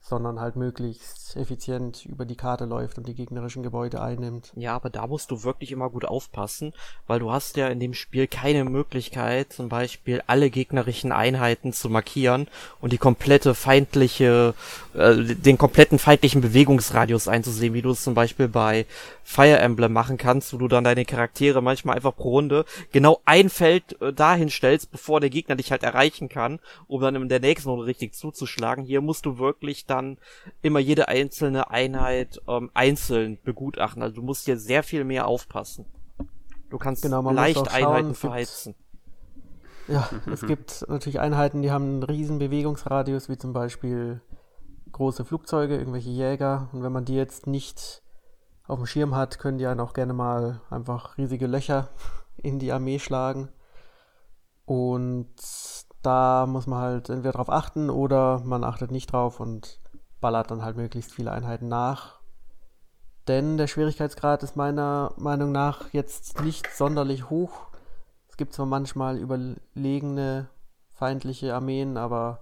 sondern 0.00 0.40
halt 0.40 0.56
möglichst 0.56 1.36
effizient 1.36 2.06
über 2.06 2.24
die 2.24 2.36
Karte 2.36 2.64
läuft 2.64 2.98
und 2.98 3.06
die 3.06 3.14
gegnerischen 3.14 3.62
Gebäude 3.62 4.00
einnimmt. 4.00 4.52
Ja, 4.56 4.74
aber 4.74 4.90
da 4.90 5.06
musst 5.06 5.30
du 5.30 5.44
wirklich 5.44 5.72
immer 5.72 5.90
gut 5.90 6.04
aufpassen, 6.04 6.72
weil 7.06 7.20
du 7.20 7.30
hast 7.30 7.56
ja 7.56 7.68
in 7.68 7.80
dem 7.80 7.94
Spiel 7.94 8.26
keine 8.26 8.64
Möglichkeit, 8.64 9.52
zum 9.52 9.68
Beispiel 9.68 10.22
alle 10.26 10.50
gegnerischen 10.50 11.12
Einheiten 11.12 11.72
zu 11.72 11.90
markieren 11.90 12.48
und 12.80 12.92
die 12.92 12.98
komplette 12.98 13.54
feindliche, 13.54 14.54
äh, 14.94 15.34
den 15.34 15.58
kompletten 15.58 15.98
feindlichen 15.98 16.40
Bewegungsradius 16.40 17.28
einzusehen, 17.28 17.74
wie 17.74 17.82
du 17.82 17.90
es 17.90 18.02
zum 18.02 18.14
Beispiel 18.14 18.48
bei 18.48 18.86
Fire 19.30 19.58
Emblem 19.58 19.92
machen 19.92 20.16
kannst, 20.16 20.54
wo 20.54 20.56
du 20.56 20.68
dann 20.68 20.84
deine 20.84 21.04
Charaktere 21.04 21.60
manchmal 21.60 21.96
einfach 21.96 22.16
pro 22.16 22.30
Runde 22.30 22.64
genau 22.92 23.20
ein 23.26 23.50
Feld 23.50 24.00
äh, 24.00 24.10
dahin 24.10 24.48
stellst, 24.48 24.90
bevor 24.90 25.20
der 25.20 25.28
Gegner 25.28 25.54
dich 25.54 25.70
halt 25.70 25.82
erreichen 25.82 26.30
kann, 26.30 26.60
um 26.86 27.02
dann 27.02 27.14
in 27.14 27.28
der 27.28 27.40
nächsten 27.40 27.68
Runde 27.68 27.84
richtig 27.84 28.14
zuzuschlagen. 28.14 28.84
Hier 28.84 29.02
musst 29.02 29.26
du 29.26 29.38
wirklich 29.38 29.84
dann 29.90 30.18
immer 30.62 30.78
jede 30.78 31.08
einzelne 31.08 31.70
Einheit 31.70 32.40
ähm, 32.48 32.70
einzeln 32.74 33.38
begutachten. 33.42 34.02
Also 34.02 34.16
du 34.16 34.22
musst 34.22 34.44
hier 34.44 34.58
sehr 34.58 34.82
viel 34.82 35.04
mehr 35.04 35.26
aufpassen. 35.26 35.86
Du 36.70 36.78
kannst 36.78 37.02
genau, 37.02 37.28
leicht 37.30 37.70
Einheiten 37.72 38.14
verheizen. 38.14 38.74
Ja, 39.88 40.08
es 40.32 40.42
gibt 40.46 40.84
natürlich 40.88 41.20
Einheiten, 41.20 41.62
die 41.62 41.70
haben 41.70 41.84
einen 41.84 42.02
riesen 42.02 42.38
Bewegungsradius, 42.38 43.28
wie 43.28 43.38
zum 43.38 43.52
Beispiel 43.52 44.20
große 44.92 45.24
Flugzeuge, 45.24 45.76
irgendwelche 45.76 46.10
Jäger. 46.10 46.68
Und 46.72 46.82
wenn 46.82 46.92
man 46.92 47.04
die 47.04 47.14
jetzt 47.14 47.46
nicht 47.46 48.02
auf 48.66 48.78
dem 48.78 48.86
Schirm 48.86 49.16
hat, 49.16 49.38
können 49.38 49.58
die 49.58 49.66
einen 49.66 49.80
auch 49.80 49.94
gerne 49.94 50.12
mal 50.12 50.60
einfach 50.70 51.16
riesige 51.16 51.46
Löcher 51.46 51.88
in 52.36 52.58
die 52.58 52.72
Armee 52.72 52.98
schlagen. 52.98 53.48
Und 54.66 55.34
da 56.02 56.46
muss 56.46 56.66
man 56.66 56.80
halt 56.80 57.08
entweder 57.08 57.32
drauf 57.32 57.50
achten 57.50 57.90
oder 57.90 58.40
man 58.44 58.64
achtet 58.64 58.90
nicht 58.90 59.12
drauf 59.12 59.40
und 59.40 59.80
ballert 60.20 60.50
dann 60.50 60.62
halt 60.62 60.76
möglichst 60.76 61.12
viele 61.12 61.32
Einheiten 61.32 61.68
nach. 61.68 62.18
Denn 63.26 63.58
der 63.58 63.66
Schwierigkeitsgrad 63.66 64.42
ist 64.42 64.56
meiner 64.56 65.12
Meinung 65.16 65.52
nach 65.52 65.92
jetzt 65.92 66.40
nicht 66.40 66.66
sonderlich 66.68 67.28
hoch. 67.28 67.66
Es 68.28 68.36
gibt 68.36 68.54
zwar 68.54 68.66
manchmal 68.66 69.18
überlegene 69.18 70.48
feindliche 70.92 71.54
Armeen, 71.54 71.96
aber 71.96 72.40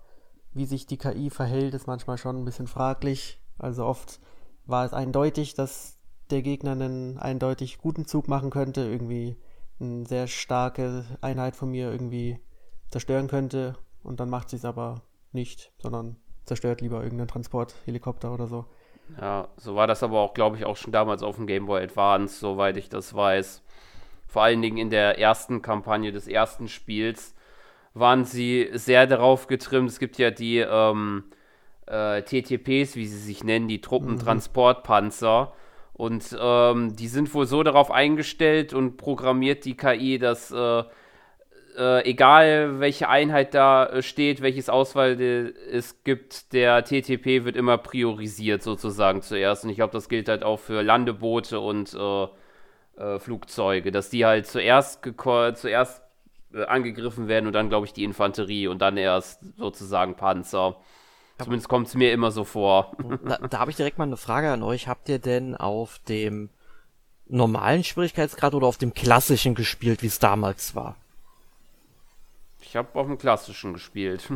wie 0.52 0.64
sich 0.64 0.86
die 0.86 0.96
KI 0.96 1.28
verhält, 1.28 1.74
ist 1.74 1.86
manchmal 1.86 2.18
schon 2.18 2.36
ein 2.36 2.44
bisschen 2.44 2.68
fraglich. 2.68 3.40
Also 3.58 3.84
oft 3.84 4.20
war 4.64 4.84
es 4.84 4.92
eindeutig, 4.92 5.54
dass 5.54 5.98
der 6.30 6.42
Gegner 6.42 6.72
einen 6.72 7.18
eindeutig 7.18 7.78
guten 7.78 8.06
Zug 8.06 8.28
machen 8.28 8.50
könnte, 8.50 8.82
irgendwie 8.82 9.36
eine 9.80 10.06
sehr 10.06 10.26
starke 10.26 11.04
Einheit 11.20 11.56
von 11.56 11.70
mir 11.70 11.90
irgendwie 11.90 12.38
zerstören 12.96 13.28
könnte 13.28 13.76
und 14.02 14.20
dann 14.20 14.30
macht 14.30 14.48
sie 14.48 14.56
es 14.56 14.64
aber 14.64 15.02
nicht, 15.30 15.70
sondern 15.76 16.16
zerstört 16.46 16.80
lieber 16.80 17.02
irgendeinen 17.02 17.28
Transporthelikopter 17.28 18.32
oder 18.32 18.46
so. 18.46 18.64
Ja, 19.20 19.48
so 19.58 19.74
war 19.74 19.86
das 19.86 20.02
aber 20.02 20.20
auch, 20.20 20.32
glaube 20.32 20.56
ich, 20.56 20.64
auch 20.64 20.78
schon 20.78 20.92
damals 20.92 21.22
auf 21.22 21.36
dem 21.36 21.46
Game 21.46 21.66
Boy 21.66 21.82
Advance, 21.82 22.40
soweit 22.40 22.78
ich 22.78 22.88
das 22.88 23.12
weiß. 23.12 23.62
Vor 24.26 24.44
allen 24.44 24.62
Dingen 24.62 24.78
in 24.78 24.88
der 24.88 25.18
ersten 25.18 25.60
Kampagne 25.60 26.10
des 26.10 26.26
ersten 26.26 26.68
Spiels 26.68 27.34
waren 27.92 28.24
sie 28.24 28.70
sehr 28.72 29.06
darauf 29.06 29.46
getrimmt. 29.46 29.90
Es 29.90 29.98
gibt 29.98 30.16
ja 30.16 30.30
die 30.30 30.60
ähm, 30.60 31.24
äh, 31.84 32.22
TTPs, 32.22 32.96
wie 32.96 33.06
sie 33.06 33.18
sich 33.18 33.44
nennen, 33.44 33.68
die 33.68 33.82
Truppentransportpanzer. 33.82 35.52
Mhm. 35.52 35.92
Und 35.92 36.36
ähm, 36.40 36.96
die 36.96 37.08
sind 37.08 37.34
wohl 37.34 37.46
so 37.46 37.62
darauf 37.62 37.90
eingestellt 37.90 38.72
und 38.72 38.96
programmiert 38.96 39.66
die 39.66 39.76
KI, 39.76 40.18
dass 40.18 40.50
äh, 40.50 40.84
äh, 41.76 42.04
egal 42.04 42.80
welche 42.80 43.08
Einheit 43.08 43.54
da 43.54 43.86
äh, 43.86 44.02
steht, 44.02 44.40
welches 44.40 44.68
Auswahl 44.68 45.20
es 45.70 46.02
gibt, 46.04 46.52
der 46.52 46.84
TTP 46.84 47.44
wird 47.44 47.56
immer 47.56 47.78
priorisiert 47.78 48.62
sozusagen 48.62 49.22
zuerst. 49.22 49.64
Und 49.64 49.70
ich 49.70 49.76
glaube, 49.76 49.92
das 49.92 50.08
gilt 50.08 50.28
halt 50.28 50.42
auch 50.42 50.58
für 50.58 50.82
Landeboote 50.82 51.60
und 51.60 51.94
äh, 51.94 52.26
äh, 52.96 53.18
Flugzeuge, 53.18 53.92
dass 53.92 54.08
die 54.08 54.24
halt 54.24 54.46
zuerst, 54.46 55.02
zuerst 55.54 56.02
äh, 56.54 56.64
angegriffen 56.64 57.28
werden 57.28 57.46
und 57.46 57.52
dann, 57.52 57.68
glaube 57.68 57.86
ich, 57.86 57.92
die 57.92 58.04
Infanterie 58.04 58.68
und 58.68 58.80
dann 58.80 58.96
erst 58.96 59.40
sozusagen 59.56 60.16
Panzer. 60.16 60.76
Zumindest 61.38 61.68
kommt 61.68 61.88
es 61.88 61.94
mir 61.94 62.12
immer 62.12 62.30
so 62.30 62.44
vor. 62.44 62.92
Da, 63.24 63.36
da 63.36 63.58
habe 63.58 63.70
ich 63.70 63.76
direkt 63.76 63.98
mal 63.98 64.04
eine 64.04 64.16
Frage 64.16 64.50
an 64.50 64.62
euch. 64.62 64.88
Habt 64.88 65.08
ihr 65.10 65.18
denn 65.18 65.54
auf 65.54 65.98
dem 66.08 66.48
normalen 67.26 67.84
Schwierigkeitsgrad 67.84 68.54
oder 68.54 68.66
auf 68.66 68.78
dem 68.78 68.94
klassischen 68.94 69.54
gespielt, 69.54 70.02
wie 70.02 70.06
es 70.06 70.18
damals 70.18 70.74
war? 70.74 70.96
Ich 72.76 72.78
habe 72.78 73.00
auf 73.00 73.06
dem 73.06 73.16
klassischen 73.16 73.72
gespielt. 73.72 74.28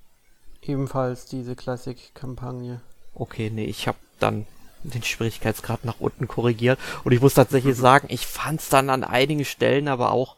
Ebenfalls 0.62 1.26
diese 1.26 1.54
Klassik-Kampagne. 1.54 2.80
Okay, 3.12 3.50
nee, 3.50 3.66
ich 3.66 3.86
habe 3.86 3.98
dann 4.18 4.46
den 4.84 5.02
Schwierigkeitsgrad 5.02 5.84
nach 5.84 6.00
unten 6.00 6.26
korrigiert 6.26 6.78
und 7.04 7.12
ich 7.12 7.20
muss 7.20 7.34
tatsächlich 7.34 7.76
sagen, 7.76 8.06
ich 8.08 8.26
fand 8.26 8.60
es 8.60 8.70
dann 8.70 8.88
an 8.88 9.04
einigen 9.04 9.44
Stellen 9.44 9.88
aber 9.88 10.12
auch 10.12 10.36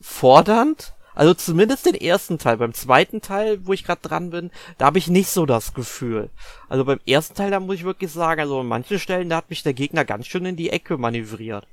fordernd, 0.00 0.92
also 1.14 1.34
zumindest 1.34 1.86
den 1.86 1.94
ersten 1.94 2.38
Teil. 2.38 2.56
Beim 2.56 2.74
zweiten 2.74 3.20
Teil, 3.20 3.64
wo 3.64 3.72
ich 3.72 3.84
gerade 3.84 4.02
dran 4.02 4.30
bin, 4.30 4.50
da 4.78 4.86
habe 4.86 4.98
ich 4.98 5.06
nicht 5.06 5.30
so 5.30 5.46
das 5.46 5.74
Gefühl. 5.74 6.30
Also 6.68 6.84
beim 6.84 6.98
ersten 7.06 7.36
Teil, 7.36 7.52
da 7.52 7.60
muss 7.60 7.76
ich 7.76 7.84
wirklich 7.84 8.10
sagen, 8.10 8.40
also 8.40 8.58
an 8.58 8.66
manchen 8.66 8.98
Stellen, 8.98 9.30
da 9.30 9.36
hat 9.36 9.50
mich 9.50 9.62
der 9.62 9.74
Gegner 9.74 10.04
ganz 10.04 10.26
schön 10.26 10.46
in 10.46 10.56
die 10.56 10.70
Ecke 10.70 10.98
manövriert. 10.98 11.64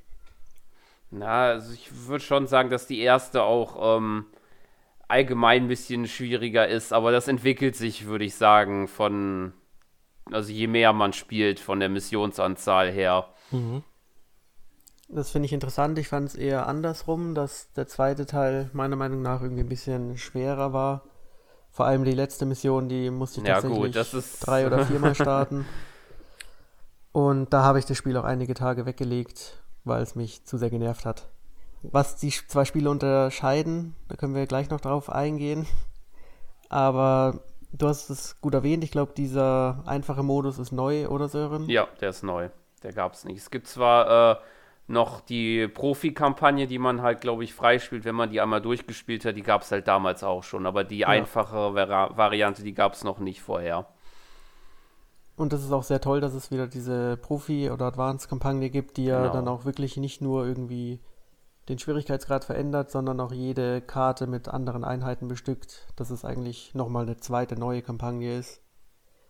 Na, 1.10 1.46
also 1.46 1.74
ich 1.74 1.90
würde 2.06 2.24
schon 2.24 2.46
sagen, 2.46 2.70
dass 2.70 2.86
die 2.86 3.00
erste 3.00 3.42
auch 3.42 3.98
ähm, 3.98 4.28
allgemein 5.10 5.64
ein 5.64 5.68
bisschen 5.68 6.08
schwieriger 6.08 6.68
ist, 6.68 6.94
aber 6.94 7.12
das 7.12 7.28
entwickelt 7.28 7.76
sich, 7.76 8.06
würde 8.06 8.26
ich 8.26 8.36
sagen, 8.36 8.88
von, 8.88 9.54
also 10.32 10.52
je 10.52 10.68
mehr 10.68 10.94
man 10.94 11.14
spielt, 11.14 11.60
von 11.60 11.80
der 11.80 11.90
Missionsanzahl 11.90 12.92
her. 12.92 13.28
Mhm. 13.52 13.84
Das 15.10 15.32
finde 15.32 15.48
ich 15.48 15.54
interessant. 15.54 15.98
Ich 15.98 16.08
fand 16.08 16.30
es 16.30 16.36
eher 16.36 16.68
andersrum, 16.68 17.34
dass 17.34 17.74
der 17.74 17.88
zweite 17.88 18.28
Teil 18.28 18.70
meiner 18.74 18.96
Meinung 18.96 19.24
nach 19.24 19.42
irgendwie 19.42 19.64
ein 19.64 19.70
bisschen 19.70 20.20
schwerer 20.20 20.72
war. 20.72 21.04
Vor 21.72 21.88
allem 21.88 22.04
die 22.04 22.12
letzte 22.12 22.46
Mission, 22.46 22.90
die 22.90 23.10
musste 23.10 23.42
ich 23.42 23.48
ja, 23.48 23.56
tatsächlich 23.56 23.94
gut, 23.94 24.24
drei 24.42 24.68
oder 24.68 24.86
viermal 24.86 25.16
starten. 25.16 25.66
Und 27.12 27.52
da 27.52 27.64
habe 27.64 27.80
ich 27.80 27.86
das 27.86 27.98
Spiel 27.98 28.16
auch 28.18 28.24
einige 28.24 28.54
Tage 28.54 28.86
weggelegt, 28.86 29.64
weil 29.84 30.04
es 30.04 30.14
mich 30.14 30.46
zu 30.46 30.58
sehr 30.60 30.70
genervt 30.70 31.06
hat. 31.06 31.28
Was 31.82 32.18
die 32.18 32.30
zwei 32.30 32.66
Spiele 32.66 32.90
unterscheiden, 32.90 33.96
da 34.08 34.16
können 34.16 34.36
wir 34.36 34.46
gleich 34.48 34.70
noch 34.70 34.82
drauf 34.82 35.10
eingehen. 35.10 35.66
Aber 36.70 37.40
du 37.72 37.88
hast 37.88 38.10
es 38.10 38.40
gut 38.42 38.54
erwähnt, 38.54 38.84
ich 38.84 38.92
glaube, 38.92 39.14
dieser 39.16 39.84
einfache 39.86 40.24
Modus 40.24 40.60
ist 40.60 40.72
neu, 40.72 41.08
oder 41.08 41.30
Sören? 41.30 41.70
Ja, 41.70 41.88
der 42.02 42.10
ist 42.10 42.24
neu. 42.24 42.50
Der 42.84 42.94
gab 42.94 43.14
es 43.14 43.26
nicht. 43.26 43.38
Es 43.38 43.50
gibt 43.50 43.68
zwar 43.68 44.32
äh, 44.32 44.40
noch 44.88 45.22
die 45.22 45.68
Profi-Kampagne, 45.68 46.68
die 46.68 46.80
man 46.80 47.02
halt, 47.02 47.22
glaube 47.22 47.44
ich, 47.44 47.54
freispielt, 47.54 48.06
wenn 48.06 48.16
man 48.16 48.30
die 48.30 48.42
einmal 48.42 48.62
durchgespielt 48.62 49.24
hat, 49.26 49.36
die 49.36 49.44
gab 49.44 49.62
es 49.62 49.72
halt 49.72 49.88
damals 49.88 50.24
auch 50.24 50.44
schon. 50.44 50.66
Aber 50.66 50.84
die 50.84 51.00
ja. 51.00 51.08
einfache 51.08 51.76
Vari 51.76 52.18
Variante, 52.18 52.64
die 52.64 52.74
gab 52.74 52.94
es 52.94 53.04
noch 53.04 53.20
nicht 53.20 53.42
vorher. 53.42 53.88
Und 55.36 55.54
das 55.54 55.64
ist 55.64 55.72
auch 55.72 55.84
sehr 55.84 56.02
toll, 56.02 56.20
dass 56.20 56.34
es 56.34 56.52
wieder 56.52 56.68
diese 56.68 57.16
Profi- 57.16 57.72
oder 57.72 57.86
Advanced-Kampagne 57.86 58.70
gibt, 58.70 58.98
die 58.98 59.06
ja 59.06 59.22
genau. 59.22 59.34
dann 59.34 59.48
auch 59.48 59.64
wirklich 59.64 59.96
nicht 59.96 60.22
nur 60.22 60.46
irgendwie 60.46 61.00
den 61.70 61.80
Schwierigkeitsgrad 61.80 62.44
verändert, 62.44 62.92
sondern 62.92 63.20
auch 63.20 63.32
jede 63.32 63.82
Karte 63.82 64.28
mit 64.28 64.48
anderen 64.48 64.84
Einheiten 64.84 65.28
bestückt, 65.28 65.88
dass 65.96 66.10
es 66.10 66.26
eigentlich 66.26 66.74
nochmal 66.74 67.04
eine 67.04 67.18
zweite 67.18 67.58
neue 67.58 67.82
Kampagne 67.82 68.38
ist. 68.38 68.62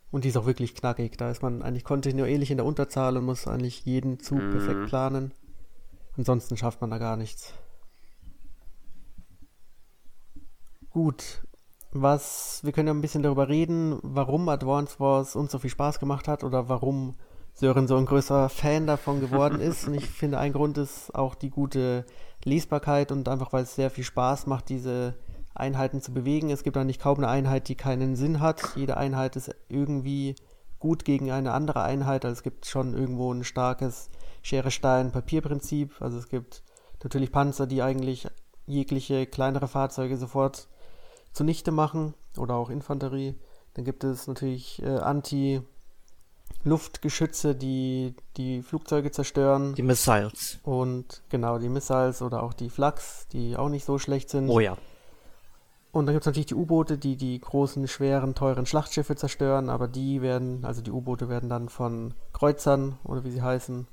Und 0.10 0.24
die 0.24 0.30
ist 0.30 0.38
auch 0.38 0.46
wirklich 0.46 0.74
knackig. 0.74 1.18
Da 1.18 1.30
ist 1.30 1.44
man 1.44 1.62
eigentlich 1.62 1.84
kontinuierlich 1.84 2.50
in 2.50 2.58
der 2.58 2.66
Unterzahl 2.66 3.18
und 3.18 3.26
muss 3.26 3.48
eigentlich 3.48 3.86
jeden 3.86 4.20
Zug 4.20 4.42
mhm. 4.42 4.52
perfekt 4.52 4.88
planen. 4.88 5.34
Ansonsten 6.18 6.58
schafft 6.58 6.82
man 6.82 6.90
da 6.90 6.98
gar 6.98 7.18
nichts. 7.18 7.54
Gut, 10.90 11.44
was 11.92 12.62
wir 12.64 12.72
können 12.72 12.88
ja 12.88 12.94
ein 12.94 13.02
bisschen 13.02 13.24
darüber 13.24 13.50
reden, 13.50 14.00
warum 14.02 14.50
Advance 14.50 15.00
Wars 15.00 15.36
uns 15.36 15.52
so 15.52 15.60
viel 15.60 15.70
Spaß 15.70 16.00
gemacht 16.00 16.28
hat 16.28 16.44
oder 16.44 16.70
warum 16.70 17.16
Sören 17.60 17.90
so 17.90 17.98
ein 17.98 18.06
größer 18.06 18.48
Fan 18.48 18.88
davon 18.88 19.20
geworden 19.20 19.60
ist. 19.60 19.86
Und 19.86 19.96
ich 19.96 20.06
finde, 20.10 20.40
ein 20.40 20.54
Grund 20.54 20.78
ist 20.78 21.14
auch 21.14 21.36
die 21.36 21.50
gute 21.50 22.06
Lesbarkeit 22.46 23.12
und 23.12 23.28
einfach, 23.28 23.52
weil 23.52 23.64
es 23.64 23.76
sehr 23.76 23.90
viel 23.90 24.06
Spaß 24.06 24.48
macht, 24.48 24.70
diese 24.70 25.16
Einheiten 25.54 26.00
zu 26.00 26.14
bewegen. 26.14 26.52
Es 26.52 26.64
gibt 26.64 26.78
eigentlich 26.78 27.00
kaum 27.00 27.18
eine 27.18 27.28
Einheit, 27.28 27.68
die 27.68 27.76
keinen 27.76 28.16
Sinn 28.16 28.40
hat. 28.40 28.62
Jede 28.78 28.96
Einheit 28.96 29.36
ist 29.36 29.54
irgendwie 29.68 30.36
gut 30.80 31.04
gegen 31.04 31.32
eine 31.32 31.52
andere 31.52 31.84
Einheit. 31.84 32.24
Also 32.24 32.32
es 32.38 32.44
gibt 32.44 32.66
schon 32.66 32.94
irgendwo 32.94 33.34
ein 33.34 33.44
starkes 33.44 34.10
Schere, 34.42 34.72
Stein, 34.72 35.12
Papierprinzip. 35.12 36.02
Also 36.02 36.18
es 36.18 36.30
gibt 36.30 36.64
natürlich 37.04 37.30
Panzer, 37.30 37.68
die 37.68 37.82
eigentlich 37.82 38.26
jegliche 38.68 39.26
kleinere 39.26 39.68
Fahrzeuge 39.68 40.16
sofort 40.16 40.70
zunichte 41.34 41.72
machen 41.72 42.14
oder 42.38 42.56
auch 42.56 42.70
Infanterie. 42.70 43.36
Dann 43.74 43.84
gibt 43.84 44.06
es 44.06 44.28
natürlich 44.28 44.82
äh, 44.82 45.00
Anti- 45.00 45.62
Luftgeschütze, 46.64 47.56
die 47.56 48.16
die 48.38 48.62
Flugzeuge 48.62 49.12
zerstören. 49.12 49.76
Die 49.76 49.84
Missiles. 49.84 50.60
Und 50.64 51.22
genau, 51.30 51.58
die 51.58 51.70
Missiles 51.70 52.22
oder 52.22 52.44
auch 52.44 52.54
die 52.54 52.70
Flaks, 52.70 53.28
die 53.32 53.56
auch 53.56 53.70
nicht 53.70 53.86
so 53.86 53.98
schlecht 53.98 54.30
sind. 54.30 54.50
Oh 54.50 54.60
ja. 54.60 54.78
Und 55.92 56.06
dann 56.06 56.14
gibt 56.14 56.24
es 56.24 56.28
natürlich 56.28 56.48
die 56.48 56.56
U-Boote, 56.56 56.98
die 56.98 57.16
die 57.16 57.40
großen, 57.40 57.88
schweren, 57.88 58.36
teuren 58.36 58.66
Schlachtschiffe 58.66 59.16
zerstören, 59.16 59.70
aber 59.70 59.88
die 59.88 60.22
werden, 60.22 60.64
also 60.64 60.82
die 60.82 60.92
U-Boote 60.92 61.30
werden 61.30 61.50
dann 61.50 61.70
von 61.70 62.14
Kreuzern 62.32 63.00
oder 63.04 63.24
wie 63.24 63.32
sie 63.32 63.42
heißen, 63.42 63.88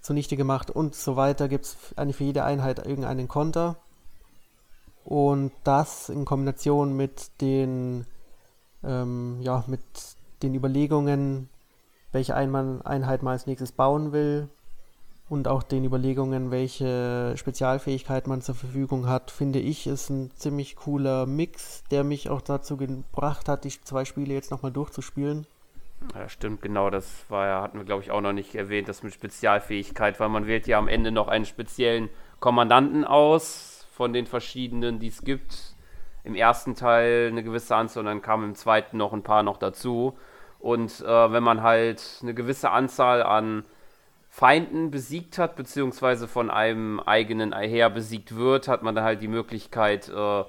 zunichte 0.00 0.36
gemacht 0.36 0.70
und 0.70 0.94
so 0.96 1.14
weiter. 1.16 1.48
Gibt 1.48 1.66
es 1.66 1.76
eigentlich 1.96 2.16
für 2.16 2.24
jede 2.24 2.44
Einheit 2.44 2.84
irgendeinen 2.84 3.28
Konter. 3.28 3.76
Und 5.04 5.52
das 5.64 6.08
in 6.08 6.24
Kombination 6.24 6.96
mit 6.96 7.30
den, 7.40 8.06
ähm, 8.82 9.38
ja, 9.40 9.64
mit 9.66 9.80
den 10.42 10.54
Überlegungen, 10.54 11.48
welche 12.12 12.34
Einheit 12.34 13.22
man 13.22 13.32
als 13.32 13.46
nächstes 13.46 13.72
bauen 13.72 14.12
will, 14.12 14.48
und 15.30 15.46
auch 15.46 15.62
den 15.62 15.84
Überlegungen, 15.84 16.50
welche 16.50 17.34
Spezialfähigkeit 17.36 18.26
man 18.26 18.42
zur 18.42 18.56
Verfügung 18.56 19.06
hat, 19.06 19.30
finde 19.30 19.60
ich, 19.60 19.86
ist 19.86 20.10
ein 20.10 20.32
ziemlich 20.34 20.74
cooler 20.74 21.24
Mix, 21.24 21.84
der 21.92 22.02
mich 22.02 22.28
auch 22.28 22.40
dazu 22.40 22.76
gebracht 22.76 23.48
hat, 23.48 23.62
die 23.62 23.70
zwei 23.70 24.04
Spiele 24.04 24.34
jetzt 24.34 24.50
nochmal 24.50 24.72
durchzuspielen. 24.72 25.46
Ja, 26.16 26.28
stimmt, 26.28 26.62
genau, 26.62 26.90
das 26.90 27.06
war 27.28 27.46
ja, 27.46 27.62
hatten 27.62 27.78
wir 27.78 27.84
glaube 27.84 28.02
ich 28.02 28.10
auch 28.10 28.20
noch 28.20 28.32
nicht 28.32 28.56
erwähnt, 28.56 28.88
das 28.88 29.04
mit 29.04 29.14
Spezialfähigkeit, 29.14 30.18
weil 30.18 30.30
man 30.30 30.48
wählt 30.48 30.66
ja 30.66 30.78
am 30.78 30.88
Ende 30.88 31.12
noch 31.12 31.28
einen 31.28 31.44
speziellen 31.44 32.08
Kommandanten 32.40 33.04
aus 33.04 33.86
von 33.92 34.12
den 34.12 34.26
verschiedenen, 34.26 34.98
die 34.98 35.08
es 35.08 35.22
gibt. 35.22 35.76
Im 36.24 36.34
ersten 36.34 36.74
Teil 36.74 37.28
eine 37.28 37.44
gewisse 37.44 37.76
Anzahl 37.76 38.00
und 38.00 38.06
dann 38.06 38.20
kamen 38.20 38.48
im 38.50 38.54
zweiten 38.56 38.96
noch 38.96 39.12
ein 39.12 39.22
paar 39.22 39.44
noch 39.44 39.58
dazu. 39.58 40.18
Und 40.60 41.00
äh, 41.00 41.32
wenn 41.32 41.42
man 41.42 41.62
halt 41.62 42.02
eine 42.22 42.34
gewisse 42.34 42.70
Anzahl 42.70 43.22
an 43.22 43.64
Feinden 44.28 44.90
besiegt 44.90 45.38
hat, 45.38 45.56
beziehungsweise 45.56 46.28
von 46.28 46.50
einem 46.50 47.00
eigenen 47.00 47.52
Heer 47.52 47.90
besiegt 47.90 48.36
wird, 48.36 48.68
hat 48.68 48.82
man 48.82 48.94
dann 48.94 49.04
halt 49.04 49.22
die 49.22 49.28
Möglichkeit, 49.28 50.08
äh, 50.08 50.44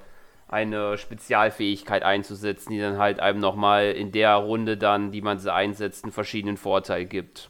eine 0.52 0.98
Spezialfähigkeit 0.98 2.04
einzusetzen, 2.04 2.72
die 2.72 2.80
dann 2.80 2.98
halt 2.98 3.22
einem 3.22 3.40
nochmal 3.40 3.92
in 3.92 4.12
der 4.12 4.34
Runde 4.36 4.76
dann, 4.78 5.12
die 5.12 5.22
man 5.22 5.40
sie 5.40 5.52
einsetzt, 5.52 6.04
einen 6.04 6.12
verschiedenen 6.12 6.58
Vorteil 6.58 7.06
gibt. 7.06 7.50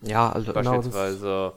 Ja, 0.00 0.32
also 0.32 0.54
beispielsweise 0.54 1.52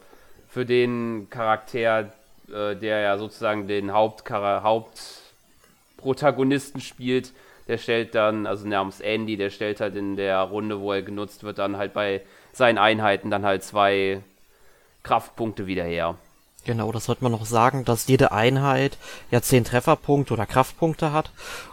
für 0.49 0.65
den 0.65 1.29
Charakter, 1.29 2.11
äh, 2.49 2.75
der 2.75 2.99
ja 2.99 3.17
sozusagen 3.17 3.67
den 3.67 3.93
Hauptkara 3.93 4.63
Hauptprotagonisten 4.63 6.81
spielt, 6.81 7.31
der 7.67 7.77
stellt 7.77 8.15
dann, 8.15 8.45
also 8.45 8.67
namens 8.67 8.99
Andy, 8.99 9.37
der 9.37 9.49
stellt 9.49 9.79
halt 9.79 9.95
in 9.95 10.15
der 10.15 10.39
Runde, 10.41 10.79
wo 10.79 10.93
er 10.93 11.01
genutzt 11.01 11.43
wird, 11.43 11.57
dann 11.57 11.77
halt 11.77 11.93
bei 11.93 12.21
seinen 12.53 12.77
Einheiten 12.77 13.31
dann 13.31 13.45
halt 13.45 13.63
zwei 13.63 14.21
Kraftpunkte 15.03 15.67
wieder 15.67 15.83
her. 15.83 16.15
Genau, 16.65 16.91
das 16.91 17.05
sollte 17.05 17.23
man 17.23 17.31
noch 17.31 17.45
sagen, 17.45 17.85
dass 17.85 18.07
jede 18.07 18.31
Einheit 18.31 18.97
ja 19.29 19.41
zehn 19.41 19.63
Trefferpunkte 19.63 20.33
oder 20.33 20.47
Kraftpunkte 20.47 21.11
hat. 21.11 21.31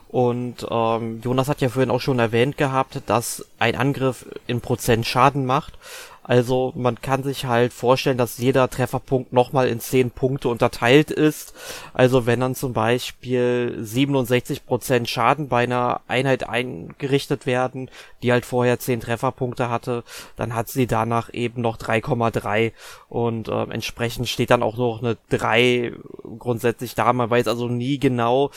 Und 0.09 0.67
ähm, 0.71 1.23
Jonas 1.25 1.49
hat 1.49 1.63
ja 1.63 1.71
vorhin 1.71 1.91
auch 1.91 2.03
schon 2.03 2.19
erwähnt 2.19 2.59
gehabt, 2.59 3.01
dass 3.07 3.47
ein 3.59 3.75
Angriff 3.75 4.27
in 4.47 4.61
Prozent 4.61 5.07
Schaden 5.07 5.47
macht. 5.47 5.79
Also 6.23 6.73
man 6.77 7.01
kann 7.01 7.23
sich 7.25 7.47
halt 7.47 7.73
vorstellen, 7.73 8.19
dass 8.19 8.39
jeder 8.39 8.71
Trefferpunkt 8.71 9.33
nochmal 9.33 9.69
in 9.69 9.81
10 9.81 10.13
Punkte 10.13 10.49
unterteilt 10.49 11.11
ist. 11.11 11.55
Also 11.95 12.27
wenn 12.27 12.41
dann 12.41 12.55
zum 12.55 12.73
Beispiel 12.73 13.79
67% 13.81 15.07
Schaden 15.07 15.49
bei 15.49 15.65
einer 15.65 16.01
Einheit 16.07 16.49
eingerichtet 16.49 17.47
werden, 17.47 17.91
die 18.23 18.31
halt 18.31 18.47
vorher 18.47 18.79
10 18.79 19.01
Trefferpunkte 19.01 19.69
hatte, 19.69 20.05
dann 20.37 20.55
hat 20.55 20.69
sie 20.69 20.87
danach 20.87 21.33
eben 21.33 21.61
noch 21.61 21.77
3,3 21.77 22.73
und 23.09 23.49
äh, 23.49 23.63
entsprechend 23.65 24.29
steht 24.29 24.51
dann 24.51 24.63
auch 24.63 24.77
noch 24.77 25.03
eine 25.03 25.17
3 25.31 25.93
grundsätzlich 26.39 26.95
da. 26.95 27.13
Man 27.13 27.31
weiß 27.31 27.49
also 27.49 27.67
nie 27.69 27.99
genau, 27.99 28.51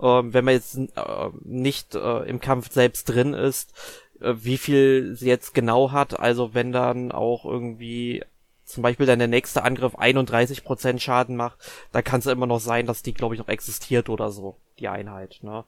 äh, 0.00 0.04
wenn 0.04 0.44
man 0.44 0.54
jetzt 0.54 0.76
äh, 0.76 1.28
nicht 1.44 1.94
äh, 1.94 2.28
im 2.28 2.40
Kampf 2.40 2.70
selbst 2.70 3.08
drin 3.08 3.34
ist, 3.34 3.72
wie 4.20 4.58
viel 4.58 5.14
sie 5.16 5.28
jetzt 5.28 5.54
genau 5.54 5.92
hat. 5.92 6.18
Also 6.18 6.54
wenn 6.54 6.72
dann 6.72 7.12
auch 7.12 7.44
irgendwie 7.44 8.24
zum 8.64 8.82
Beispiel 8.82 9.06
dann 9.06 9.18
der 9.18 9.28
nächste 9.28 9.62
Angriff 9.62 9.94
31% 9.96 10.98
Schaden 10.98 11.36
macht, 11.36 11.58
da 11.90 12.02
kann 12.02 12.20
es 12.20 12.26
immer 12.26 12.46
noch 12.46 12.60
sein, 12.60 12.86
dass 12.86 13.02
die, 13.02 13.14
glaube 13.14 13.34
ich, 13.34 13.40
noch 13.40 13.48
existiert 13.48 14.08
oder 14.10 14.30
so, 14.30 14.56
die 14.78 14.88
Einheit, 14.88 15.38
ne? 15.42 15.64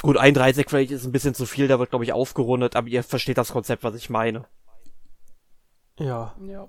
Gut, 0.00 0.16
31 0.16 0.66
vielleicht 0.68 0.90
ist 0.90 1.04
ein 1.04 1.12
bisschen 1.12 1.34
zu 1.34 1.46
viel, 1.46 1.68
da 1.68 1.78
wird, 1.78 1.90
glaube 1.90 2.04
ich, 2.04 2.12
aufgerundet, 2.12 2.76
aber 2.76 2.88
ihr 2.88 3.02
versteht 3.02 3.38
das 3.38 3.52
Konzept, 3.52 3.84
was 3.84 3.94
ich 3.94 4.10
meine. 4.10 4.46
Ja. 5.98 6.34
Ja. 6.46 6.68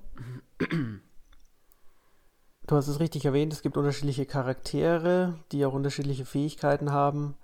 Du 2.68 2.76
hast 2.76 2.88
es 2.88 3.00
richtig 3.00 3.26
erwähnt, 3.26 3.54
es 3.54 3.62
gibt 3.62 3.78
unterschiedliche 3.78 4.26
Charaktere, 4.26 5.40
die 5.52 5.66
auch 5.66 5.74
unterschiedliche 5.74 6.26
Fähigkeiten 6.26 6.92
haben. 6.92 7.36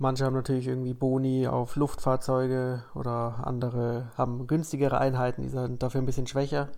Manche 0.00 0.24
haben 0.24 0.34
natürlich 0.34 0.68
irgendwie 0.68 0.94
Boni 0.94 1.48
auf 1.48 1.74
Luftfahrzeuge 1.74 2.84
oder 2.94 3.40
andere 3.42 4.12
haben 4.16 4.46
günstigere 4.46 4.98
Einheiten, 4.98 5.42
die 5.42 5.48
sind 5.48 5.82
dafür 5.82 6.00
ein 6.00 6.06
bisschen 6.06 6.28
schwächer. 6.28 6.68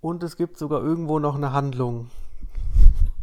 Und 0.00 0.24
es 0.24 0.36
gibt 0.36 0.58
sogar 0.58 0.82
irgendwo 0.82 1.20
noch 1.20 1.36
eine 1.36 1.52
Handlung. 1.52 2.10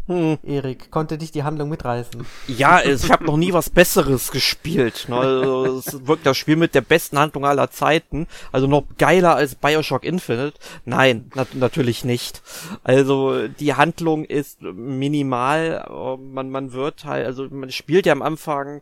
Hm. 0.07 0.37
Erik, 0.43 0.91
konnte 0.91 1.17
dich 1.17 1.31
die 1.31 1.43
Handlung 1.43 1.69
mitreißen? 1.69 2.25
Ja, 2.47 2.81
ich 2.81 3.09
habe 3.09 3.23
noch 3.23 3.37
nie 3.37 3.53
was 3.53 3.69
Besseres 3.69 4.31
gespielt. 4.31 5.05
Ne? 5.07 5.15
Also, 5.15 5.77
es 5.77 5.93
wirklich 6.05 6.23
das 6.23 6.35
Spiel 6.35 6.57
mit 6.57 6.75
der 6.75 6.81
besten 6.81 7.17
Handlung 7.17 7.45
aller 7.45 7.71
Zeiten. 7.71 8.27
Also 8.51 8.67
noch 8.67 8.83
geiler 8.97 9.35
als 9.35 9.55
Bioshock 9.55 10.03
Infinite. 10.03 10.59
Nein, 10.83 11.31
nat 11.35 11.55
natürlich 11.55 12.03
nicht. 12.03 12.41
Also 12.83 13.47
die 13.47 13.75
Handlung 13.75 14.25
ist 14.25 14.61
minimal. 14.61 16.17
Man, 16.19 16.49
man 16.49 16.73
wird 16.73 17.05
halt, 17.05 17.25
also 17.25 17.47
man 17.49 17.71
spielt 17.71 18.05
ja 18.05 18.11
am 18.11 18.21
Anfang 18.21 18.81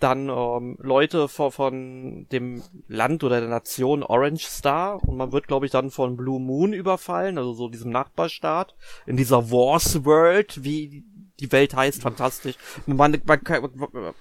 dann 0.00 0.28
ähm, 0.28 0.76
Leute 0.80 1.28
von, 1.28 1.50
von 1.50 2.26
dem 2.30 2.62
Land 2.86 3.24
oder 3.24 3.40
der 3.40 3.48
Nation 3.48 4.02
Orange 4.02 4.46
Star 4.46 5.02
und 5.02 5.16
man 5.16 5.32
wird, 5.32 5.48
glaube 5.48 5.66
ich, 5.66 5.72
dann 5.72 5.90
von 5.90 6.16
Blue 6.16 6.40
Moon 6.40 6.72
überfallen, 6.72 7.38
also 7.38 7.52
so 7.52 7.68
diesem 7.68 7.90
Nachbarstaat, 7.90 8.74
in 9.06 9.16
dieser 9.16 9.50
Wars 9.50 10.04
World, 10.04 10.62
wie 10.62 11.04
die 11.40 11.52
Welt 11.52 11.74
heißt, 11.74 12.02
fantastisch. 12.02 12.56
Man, 12.86 13.20
man 13.24 13.40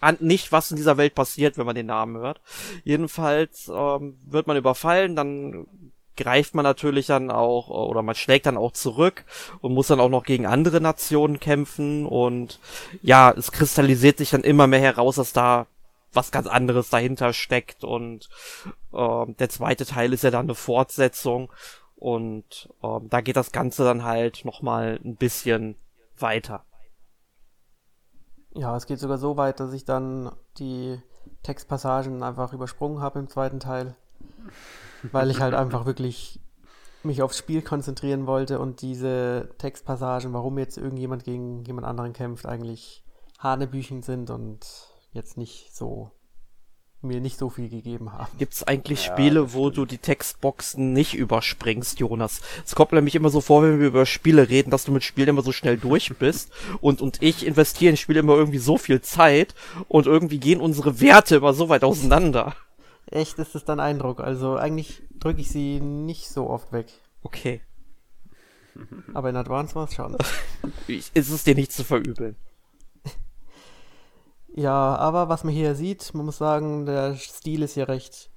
man 0.01 0.17
nicht, 0.19 0.51
was 0.51 0.71
in 0.71 0.77
dieser 0.77 0.97
Welt 0.97 1.15
passiert, 1.15 1.57
wenn 1.57 1.65
man 1.65 1.75
den 1.75 1.87
Namen 1.87 2.17
hört. 2.17 2.41
Jedenfalls 2.83 3.71
ähm, 3.73 4.17
wird 4.25 4.47
man 4.47 4.57
überfallen, 4.57 5.15
dann 5.15 5.65
greift 6.17 6.55
man 6.55 6.63
natürlich 6.63 7.05
dann 7.05 7.31
auch 7.31 7.69
oder 7.69 8.01
man 8.01 8.15
schlägt 8.15 8.45
dann 8.45 8.57
auch 8.57 8.73
zurück 8.73 9.23
und 9.61 9.73
muss 9.73 9.87
dann 9.87 9.99
auch 9.99 10.09
noch 10.09 10.23
gegen 10.23 10.45
andere 10.45 10.81
Nationen 10.81 11.39
kämpfen. 11.39 12.05
Und 12.05 12.59
ja, 13.01 13.31
es 13.31 13.51
kristallisiert 13.51 14.17
sich 14.17 14.31
dann 14.31 14.41
immer 14.41 14.67
mehr 14.67 14.81
heraus, 14.81 15.15
dass 15.15 15.31
da 15.31 15.67
was 16.13 16.31
ganz 16.31 16.47
anderes 16.47 16.89
dahinter 16.89 17.31
steckt. 17.31 17.83
Und 17.83 18.29
äh, 18.91 19.25
der 19.39 19.49
zweite 19.49 19.85
Teil 19.85 20.11
ist 20.13 20.23
ja 20.23 20.31
dann 20.31 20.47
eine 20.47 20.55
Fortsetzung. 20.55 21.51
Und 21.95 22.69
äh, 22.83 22.99
da 23.09 23.21
geht 23.21 23.37
das 23.37 23.51
Ganze 23.51 23.83
dann 23.83 24.03
halt 24.03 24.43
nochmal 24.43 24.99
ein 25.03 25.15
bisschen 25.15 25.75
weiter. 26.17 26.63
Ja, 28.53 28.75
es 28.75 28.87
geht 28.87 28.99
sogar 28.99 29.19
so 29.19 29.37
weit, 29.37 29.59
dass 29.59 29.71
ich 29.73 29.85
dann 29.85 30.31
die 30.57 30.99
Textpassagen 31.43 32.23
einfach 32.23 32.53
übersprungen 32.53 33.01
habe 33.01 33.19
im 33.19 33.29
zweiten 33.29 33.59
Teil 33.59 33.95
weil 35.11 35.31
ich 35.31 35.39
halt 35.39 35.53
einfach 35.53 35.85
wirklich 35.85 36.39
mich 37.03 37.21
aufs 37.21 37.37
Spiel 37.37 37.61
konzentrieren 37.61 38.27
wollte 38.27 38.59
und 38.59 38.81
diese 38.81 39.49
Textpassagen, 39.57 40.33
warum 40.33 40.57
jetzt 40.57 40.77
irgendjemand 40.77 41.23
gegen 41.23 41.63
jemand 41.63 41.87
anderen 41.87 42.13
kämpft, 42.13 42.45
eigentlich 42.45 43.03
Hanebüchen 43.39 44.01
sind 44.01 44.29
und 44.29 44.65
jetzt 45.13 45.37
nicht 45.37 45.75
so 45.75 46.11
mir 47.01 47.21
nicht 47.21 47.37
so 47.37 47.49
viel 47.49 47.69
gegeben 47.69 48.11
haben. 48.11 48.35
Gibt 48.39 48.53
es 48.53 48.67
eigentlich 48.67 49.05
ja, 49.05 49.13
Spiele, 49.13 49.53
wo 49.53 49.69
du 49.69 49.85
die 49.85 49.99
Textboxen 49.99 50.93
nicht 50.93 51.13
überspringst, 51.13 51.99
Jonas? 51.99 52.41
Es 52.65 52.73
kommt 52.73 52.91
nämlich 52.91 53.15
immer 53.15 53.29
so 53.29 53.39
vor, 53.39 53.61
wenn 53.63 53.79
wir 53.79 53.87
über 53.87 54.05
Spiele 54.07 54.49
reden, 54.49 54.71
dass 54.71 54.83
du 54.83 54.91
mit 54.91 55.03
Spielen 55.03 55.29
immer 55.29 55.43
so 55.43 55.51
schnell 55.51 55.77
durch 55.77 56.11
bist 56.17 56.51
und, 56.81 57.01
und 57.01 57.21
ich 57.21 57.45
investiere 57.45 57.91
in 57.91 57.97
Spiele 57.97 58.19
immer 58.21 58.35
irgendwie 58.35 58.57
so 58.57 58.77
viel 58.77 59.01
Zeit 59.01 59.53
und 59.87 60.07
irgendwie 60.07 60.39
gehen 60.39 60.59
unsere 60.59 60.99
Werte 60.99 61.35
immer 61.37 61.53
so 61.53 61.69
weit 61.69 61.83
auseinander. 61.83 62.55
Echt 63.09 63.39
ist 63.39 63.55
es 63.55 63.65
dann 63.65 63.79
Eindruck. 63.79 64.19
Also 64.19 64.55
eigentlich 64.55 65.03
drücke 65.19 65.41
ich 65.41 65.49
sie 65.49 65.79
nicht 65.79 66.29
so 66.29 66.49
oft 66.49 66.71
weg. 66.71 66.91
Okay. 67.23 67.61
Aber 69.13 69.29
in 69.29 69.35
Advance 69.35 69.75
war 69.75 69.85
es 69.87 69.93
schon. 69.93 70.15
ist 70.87 71.15
es 71.15 71.43
dir 71.43 71.55
nicht 71.55 71.71
zu 71.71 71.83
verübeln? 71.83 72.35
Ja, 74.49 74.95
aber 74.95 75.29
was 75.29 75.43
man 75.43 75.53
hier 75.53 75.75
sieht, 75.75 76.15
man 76.15 76.25
muss 76.25 76.39
sagen, 76.39 76.87
der 76.87 77.15
Stil 77.15 77.61
ist 77.61 77.75
hier 77.75 77.87
recht 77.87 78.31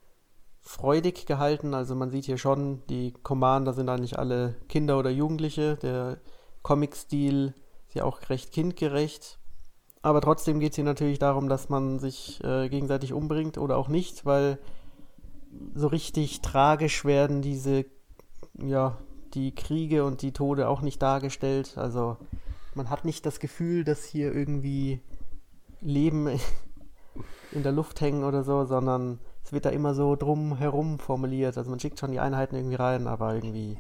freudig 0.61 1.25
gehalten. 1.25 1.73
Also 1.73 1.95
man 1.95 2.11
sieht 2.11 2.27
hier 2.27 2.37
schon, 2.37 2.83
die 2.89 3.15
Commander 3.23 3.73
sind 3.73 3.89
eigentlich 3.89 4.19
alle 4.19 4.57
Kinder 4.69 4.99
oder 4.99 5.09
Jugendliche. 5.09 5.77
Der 5.77 6.21
Comic-Stil 6.63 7.55
ist 7.89 7.95
ja 7.95 8.05
auch 8.05 8.21
recht 8.29 8.53
kindgerecht. 8.53 9.40
Aber 10.03 10.21
trotzdem 10.21 10.61
geht 10.61 10.73
es 10.73 10.77
hier 10.77 10.85
natürlich 10.85 11.19
darum, 11.19 11.49
dass 11.49 11.69
man 11.69 11.99
sich 11.99 12.43
äh, 12.43 12.69
gegenseitig 12.69 13.13
umbringt 13.13 13.59
oder 13.59 13.77
auch 13.77 13.89
nicht, 13.89 14.25
weil 14.25 14.59
so 15.75 15.89
richtig 15.89 16.41
tragisch 16.41 17.05
werden 17.05 17.43
diese, 17.43 17.85
ja, 18.55 18.97
die 19.35 19.55
Kriege 19.55 20.05
und 20.05 20.23
die 20.23 20.33
Tode 20.33 20.69
auch 20.69 20.81
nicht 20.81 21.03
dargestellt. 21.03 21.77
Also 21.77 22.17
man 22.75 22.89
hat 22.89 23.05
nicht 23.05 23.27
das 23.27 23.41
Gefühl, 23.41 23.85
dass 23.85 24.05
hier 24.05 24.35
irgendwie 24.35 25.01
Leben 25.81 26.29
in 27.53 27.63
der 27.63 27.73
Luft 27.73 28.01
hängen 28.01 28.25
oder 28.25 28.43
so, 28.43 28.65
sondern 28.65 29.19
es 29.45 29.53
wird 29.53 29.67
da 29.67 29.71
immer 29.71 29.95
so 29.95 30.17
drum 30.17 30.57
herum 30.57 30.99
formuliert. 30.99 31.59
Also 31.59 31.71
man 31.71 31.81
schickt 31.81 31.99
schon 31.99 32.13
die 32.13 32.21
Einheiten 32.21 32.55
irgendwie 32.55 32.77
rein, 32.77 33.07
aber 33.07 33.35
irgendwie 33.35 33.79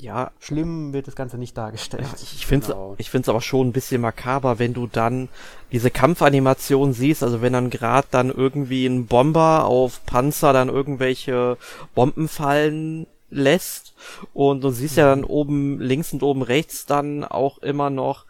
ja, 0.00 0.30
schlimm 0.40 0.92
wird 0.92 1.06
das 1.06 1.16
Ganze 1.16 1.38
nicht 1.38 1.56
dargestellt. 1.56 2.06
Ich 2.22 2.46
finde 2.46 2.66
es 2.66 2.72
genau. 2.72 2.94
ich 2.98 3.10
find's 3.10 3.28
aber 3.28 3.40
schon 3.40 3.68
ein 3.68 3.72
bisschen 3.72 4.00
makaber, 4.00 4.58
wenn 4.58 4.74
du 4.74 4.86
dann 4.86 5.28
diese 5.72 5.90
Kampfanimation 5.90 6.92
siehst, 6.92 7.22
also 7.22 7.42
wenn 7.42 7.52
dann 7.52 7.70
gerade 7.70 8.06
dann 8.10 8.30
irgendwie 8.30 8.86
ein 8.86 9.06
Bomber 9.06 9.64
auf 9.64 10.04
Panzer 10.06 10.52
dann 10.52 10.68
irgendwelche 10.68 11.58
Bomben 11.94 12.28
fallen 12.28 13.06
lässt 13.30 13.94
und 14.32 14.62
du 14.62 14.70
siehst 14.70 14.96
ja 14.96 15.06
dann 15.06 15.24
oben 15.24 15.80
links 15.80 16.12
und 16.12 16.22
oben 16.22 16.42
rechts 16.42 16.86
dann 16.86 17.24
auch 17.24 17.58
immer 17.58 17.90
noch 17.90 18.24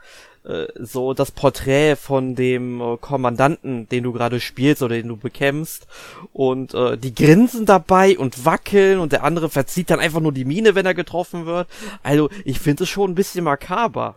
so 0.79 1.15
das 1.15 1.31
Porträt 1.31 1.97
von 1.97 2.35
dem 2.35 2.81
äh, 2.81 2.97
Kommandanten, 2.97 3.89
den 3.89 4.05
du 4.05 4.13
gerade 4.13 4.41
spielst 4.41 4.83
oder 4.83 4.97
den 4.97 5.09
du 5.09 5.17
bekämpfst. 5.17 5.87
Und 6.33 6.75
äh, 6.75 6.97
die 6.97 7.15
grinsen 7.15 7.67
dabei 7.67 8.19
und 8.19 8.45
wackeln 8.45 8.99
und 8.99 9.13
der 9.13 9.25
andere 9.25 9.51
verzieht 9.51 9.91
dann 9.91 10.01
einfach 10.01 10.21
nur 10.21 10.33
die 10.33 10.45
Miene, 10.45 10.75
wenn 10.75 10.87
er 10.87 10.95
getroffen 10.95 11.47
wird. 11.47 11.69
Also 12.03 12.31
ich 12.45 12.61
finde 12.61 12.85
es 12.85 12.89
schon 12.89 13.11
ein 13.11 13.15
bisschen 13.15 13.45
makaber. 13.45 14.17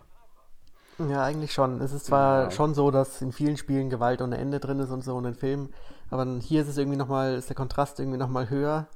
Ja, 0.98 1.24
eigentlich 1.24 1.52
schon. 1.52 1.80
Es 1.80 1.92
ist 1.92 2.06
zwar 2.06 2.44
ja. 2.44 2.50
schon 2.50 2.74
so, 2.74 2.90
dass 2.90 3.20
in 3.22 3.32
vielen 3.32 3.56
Spielen 3.56 3.90
Gewalt 3.90 4.22
ohne 4.22 4.38
Ende 4.38 4.60
drin 4.60 4.78
ist 4.80 4.90
und 4.90 5.02
so 5.02 5.16
in 5.18 5.24
den 5.24 5.34
Filmen, 5.34 5.72
aber 6.10 6.26
hier 6.40 6.62
ist 6.62 6.68
es 6.68 6.76
irgendwie 6.76 6.98
nochmal, 6.98 7.34
ist 7.34 7.48
der 7.48 7.56
Kontrast 7.56 7.98
irgendwie 7.98 8.18
nochmal 8.18 8.50
höher. 8.50 8.86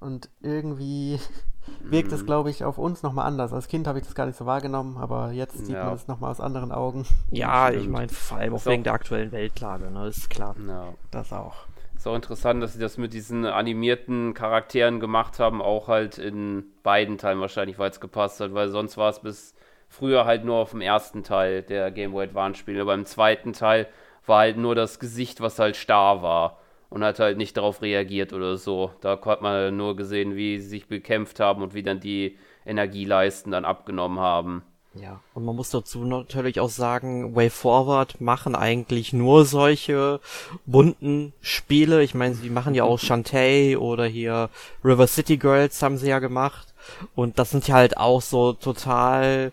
Und 0.00 0.30
irgendwie 0.40 1.20
wirkt 1.82 2.12
es, 2.12 2.22
mhm. 2.22 2.26
glaube 2.26 2.50
ich, 2.50 2.64
auf 2.64 2.78
uns 2.78 3.02
nochmal 3.02 3.26
anders. 3.26 3.52
Als 3.52 3.68
Kind 3.68 3.86
habe 3.86 3.98
ich 3.98 4.04
das 4.04 4.14
gar 4.14 4.26
nicht 4.26 4.36
so 4.36 4.46
wahrgenommen, 4.46 4.96
aber 4.96 5.30
jetzt 5.32 5.58
sieht 5.66 5.76
ja. 5.76 5.84
man 5.84 5.94
es 5.94 6.08
nochmal 6.08 6.30
aus 6.30 6.40
anderen 6.40 6.72
Augen. 6.72 7.06
Ja, 7.30 7.70
ich 7.70 7.86
meine, 7.86 8.08
vor 8.08 8.38
allem 8.38 8.54
auch 8.54 8.66
wegen 8.66 8.82
der 8.82 8.94
aktuellen 8.94 9.30
Weltlage, 9.30 9.90
ne, 9.90 10.08
ist 10.08 10.30
klar. 10.30 10.56
Ja. 10.66 10.94
Das 11.10 11.32
auch. 11.32 11.54
Ist 11.94 12.06
auch 12.06 12.16
interessant, 12.16 12.62
dass 12.62 12.72
sie 12.72 12.80
das 12.80 12.96
mit 12.96 13.12
diesen 13.12 13.44
animierten 13.44 14.32
Charakteren 14.32 15.00
gemacht 15.00 15.38
haben, 15.38 15.60
auch 15.60 15.88
halt 15.88 16.16
in 16.16 16.64
beiden 16.82 17.18
Teilen 17.18 17.40
wahrscheinlich, 17.40 17.78
weil 17.78 17.90
es 17.90 18.00
gepasst 18.00 18.40
hat, 18.40 18.54
weil 18.54 18.70
sonst 18.70 18.96
war 18.96 19.10
es 19.10 19.20
bis 19.20 19.54
früher 19.86 20.24
halt 20.24 20.46
nur 20.46 20.56
auf 20.56 20.70
dem 20.70 20.80
ersten 20.80 21.24
Teil 21.24 21.62
der 21.62 21.90
Game 21.90 22.12
Boy 22.12 22.24
Advance 22.24 22.58
Spiele. 22.58 22.86
Beim 22.86 23.04
zweiten 23.04 23.52
Teil 23.52 23.86
war 24.24 24.38
halt 24.38 24.56
nur 24.56 24.74
das 24.74 24.98
Gesicht, 24.98 25.42
was 25.42 25.58
halt 25.58 25.76
starr 25.76 26.22
war 26.22 26.58
und 26.90 27.04
hat 27.04 27.20
halt 27.20 27.38
nicht 27.38 27.56
darauf 27.56 27.82
reagiert 27.82 28.32
oder 28.32 28.56
so. 28.56 28.90
Da 29.00 29.18
hat 29.24 29.42
man 29.42 29.76
nur 29.76 29.96
gesehen, 29.96 30.36
wie 30.36 30.58
sie 30.58 30.68
sich 30.68 30.88
bekämpft 30.88 31.40
haben 31.40 31.62
und 31.62 31.72
wie 31.72 31.82
dann 31.82 32.00
die 32.00 32.36
Energieleisten 32.66 33.52
dann 33.52 33.64
abgenommen 33.64 34.18
haben. 34.18 34.62
Ja, 34.94 35.20
und 35.34 35.44
man 35.44 35.54
muss 35.54 35.70
dazu 35.70 36.04
natürlich 36.04 36.58
auch 36.58 36.68
sagen, 36.68 37.36
Way 37.36 37.50
Forward 37.50 38.20
machen 38.20 38.56
eigentlich 38.56 39.12
nur 39.12 39.44
solche 39.44 40.18
bunten 40.66 41.32
Spiele. 41.40 42.02
Ich 42.02 42.14
meine, 42.14 42.34
sie 42.34 42.50
machen 42.50 42.74
ja 42.74 42.82
auch 42.82 42.98
Shantae 43.00 43.76
oder 43.76 44.04
hier 44.06 44.50
River 44.84 45.06
City 45.06 45.36
Girls 45.36 45.80
haben 45.82 45.96
sie 45.96 46.08
ja 46.08 46.18
gemacht. 46.18 46.74
Und 47.14 47.38
das 47.38 47.50
sind 47.50 47.68
ja 47.68 47.76
halt 47.76 47.98
auch 47.98 48.20
so 48.20 48.52
total 48.52 49.52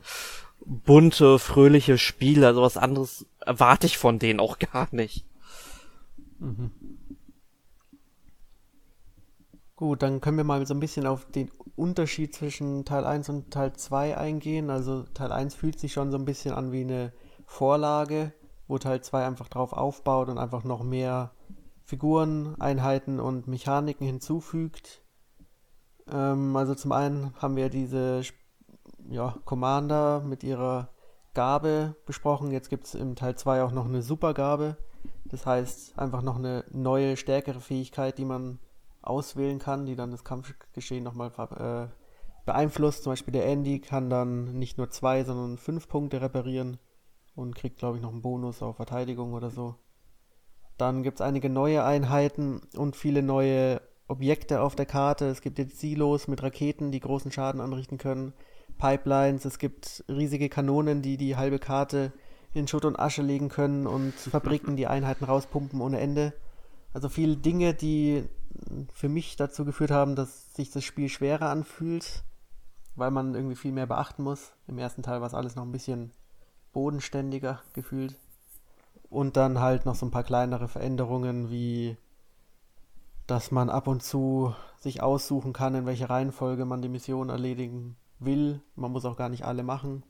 bunte, 0.66 1.38
fröhliche 1.38 2.00
Spiele. 2.00 2.48
Also 2.48 2.64
was 2.64 2.78
anderes 2.78 3.28
erwarte 3.40 3.86
ich 3.86 4.00
von 4.00 4.18
denen 4.18 4.40
auch 4.40 4.58
gar 4.58 4.88
nicht. 4.92 5.24
Mhm. 6.40 6.72
Gut, 9.78 10.02
dann 10.02 10.22
können 10.22 10.38
wir 10.38 10.44
mal 10.44 10.66
so 10.66 10.74
ein 10.74 10.80
bisschen 10.80 11.06
auf 11.06 11.26
den 11.26 11.52
Unterschied 11.76 12.34
zwischen 12.34 12.84
Teil 12.84 13.06
1 13.06 13.30
und 13.30 13.52
Teil 13.52 13.74
2 13.74 14.18
eingehen. 14.18 14.72
Also 14.72 15.04
Teil 15.14 15.32
1 15.32 15.54
fühlt 15.54 15.80
sich 15.80 15.94
schon 15.94 16.10
so 16.10 16.18
ein 16.18 16.26
bisschen 16.26 16.56
an 16.56 16.72
wie 16.72 16.82
eine 16.82 17.14
Vorlage, 17.46 18.34
wo 18.68 18.80
Teil 18.80 19.02
2 19.02 19.28
einfach 19.28 19.50
drauf 19.50 19.74
aufbaut 19.74 20.30
und 20.30 20.40
einfach 20.40 20.64
noch 20.64 20.82
mehr 20.82 21.32
Figuren, 21.84 22.60
Einheiten 22.60 23.20
und 23.20 23.48
Mechaniken 23.48 24.08
hinzufügt. 24.08 25.04
Ähm, 26.12 26.56
also 26.56 26.74
zum 26.74 26.92
einen 26.92 27.36
haben 27.38 27.56
wir 27.56 27.70
diese 27.70 28.24
ja, 29.08 29.38
Commander 29.46 30.22
mit 30.22 30.44
ihrer 30.44 30.90
Gabe 31.36 31.96
besprochen. 32.08 32.50
Jetzt 32.50 32.72
gibt 32.72 32.88
es 32.88 32.96
im 32.96 33.16
Teil 33.16 33.36
2 33.36 33.62
auch 33.62 33.72
noch 33.72 33.86
eine 33.86 34.02
Supergabe. 34.02 34.76
Das 35.26 35.46
heißt 35.46 36.00
einfach 36.00 36.24
noch 36.24 36.38
eine 36.38 36.66
neue, 36.72 37.16
stärkere 37.16 37.62
Fähigkeit, 37.62 38.18
die 38.18 38.26
man 38.26 38.58
auswählen 39.10 39.60
kann, 39.60 39.86
die 39.86 39.96
dann 39.96 40.12
das 40.12 40.24
Kampfgeschehen 40.24 41.04
nochmal 41.04 41.32
äh, 41.60 41.88
beeinflusst. 42.46 43.04
Zum 43.04 43.12
Beispiel 43.12 43.32
der 43.32 43.46
Andy 43.46 43.80
kann 43.80 44.10
dann 44.10 44.58
nicht 44.58 44.78
nur 44.78 44.90
zwei, 44.90 45.24
sondern 45.24 45.58
fünf 45.58 45.88
Punkte 45.88 46.22
reparieren 46.22 46.78
und 47.36 47.56
kriegt, 47.56 47.78
glaube 47.78 47.98
ich, 47.98 48.04
noch 48.04 48.12
einen 48.12 48.22
Bonus 48.22 48.62
auf 48.62 48.78
Verteidigung 48.78 49.34
oder 49.34 49.52
so. 49.52 49.76
Dann 50.78 51.04
gibt 51.04 51.20
es 51.20 51.26
einige 51.26 51.50
neue 51.50 51.84
Einheiten 51.84 52.62
und 52.76 52.96
viele 52.96 53.24
neue 53.24 53.82
Objekte 54.08 54.62
auf 54.62 54.76
der 54.76 54.86
Karte. 54.86 55.26
Es 55.26 55.42
gibt 55.42 55.60
jetzt 55.60 55.80
Silos 55.80 56.28
mit 56.28 56.42
Raketen, 56.44 56.92
die 56.92 57.00
großen 57.00 57.32
Schaden 57.32 57.62
anrichten 57.62 57.98
können. 57.98 58.34
Pipelines, 58.78 59.46
es 59.46 59.60
gibt 59.60 60.04
riesige 60.08 60.50
Kanonen, 60.50 61.02
die 61.02 61.18
die 61.18 61.36
halbe 61.36 61.60
Karte 61.60 62.14
in 62.54 62.68
Schutt 62.68 62.86
und 62.86 63.00
Asche 63.00 63.22
legen 63.22 63.50
können 63.50 63.88
und 63.88 64.14
Fabriken, 64.14 64.76
die 64.76 64.88
Einheiten 64.88 65.26
rauspumpen 65.26 65.82
ohne 65.82 66.00
Ende. 66.00 66.34
Also 66.94 67.10
viele 67.10 67.38
Dinge, 67.38 67.74
die 67.74 68.24
für 68.94 69.10
mich 69.10 69.36
dazu 69.36 69.66
geführt 69.66 69.92
haben, 69.92 70.16
dass 70.16 70.54
sich 70.54 70.72
das 70.72 70.84
Spiel 70.84 71.10
schwerer 71.10 71.50
anfühlt, 71.50 72.24
weil 72.96 73.12
man 73.12 73.36
irgendwie 73.36 73.56
viel 73.56 73.72
mehr 73.72 73.88
beachten 73.88 74.24
muss. 74.24 74.54
Im 74.68 74.78
ersten 74.78 75.04
Teil 75.04 75.22
war 75.22 75.28
es 75.28 75.34
alles 75.34 75.56
noch 75.56 75.64
ein 75.64 75.72
bisschen 75.72 76.12
bodenständiger 76.74 77.62
gefühlt. 77.74 78.16
Und 79.10 79.38
dann 79.38 79.60
halt 79.60 79.86
noch 79.86 79.96
so 79.96 80.06
ein 80.06 80.12
paar 80.12 80.24
kleinere 80.24 80.68
Veränderungen, 80.68 81.50
wie 81.50 81.98
dass 83.28 83.52
man 83.52 83.70
ab 83.70 83.88
und 83.88 84.02
zu 84.02 84.56
sich 84.80 85.04
aussuchen 85.04 85.52
kann, 85.52 85.76
in 85.76 85.86
welcher 85.86 86.10
Reihenfolge 86.10 86.66
man 86.66 86.82
die 86.82 86.90
Mission 86.90 87.30
erledigen 87.30 87.98
will. 88.20 88.62
Man 88.76 88.92
muss 88.92 89.06
auch 89.06 89.18
gar 89.18 89.30
nicht 89.30 89.44
alle 89.44 89.64
machen. 89.64 90.04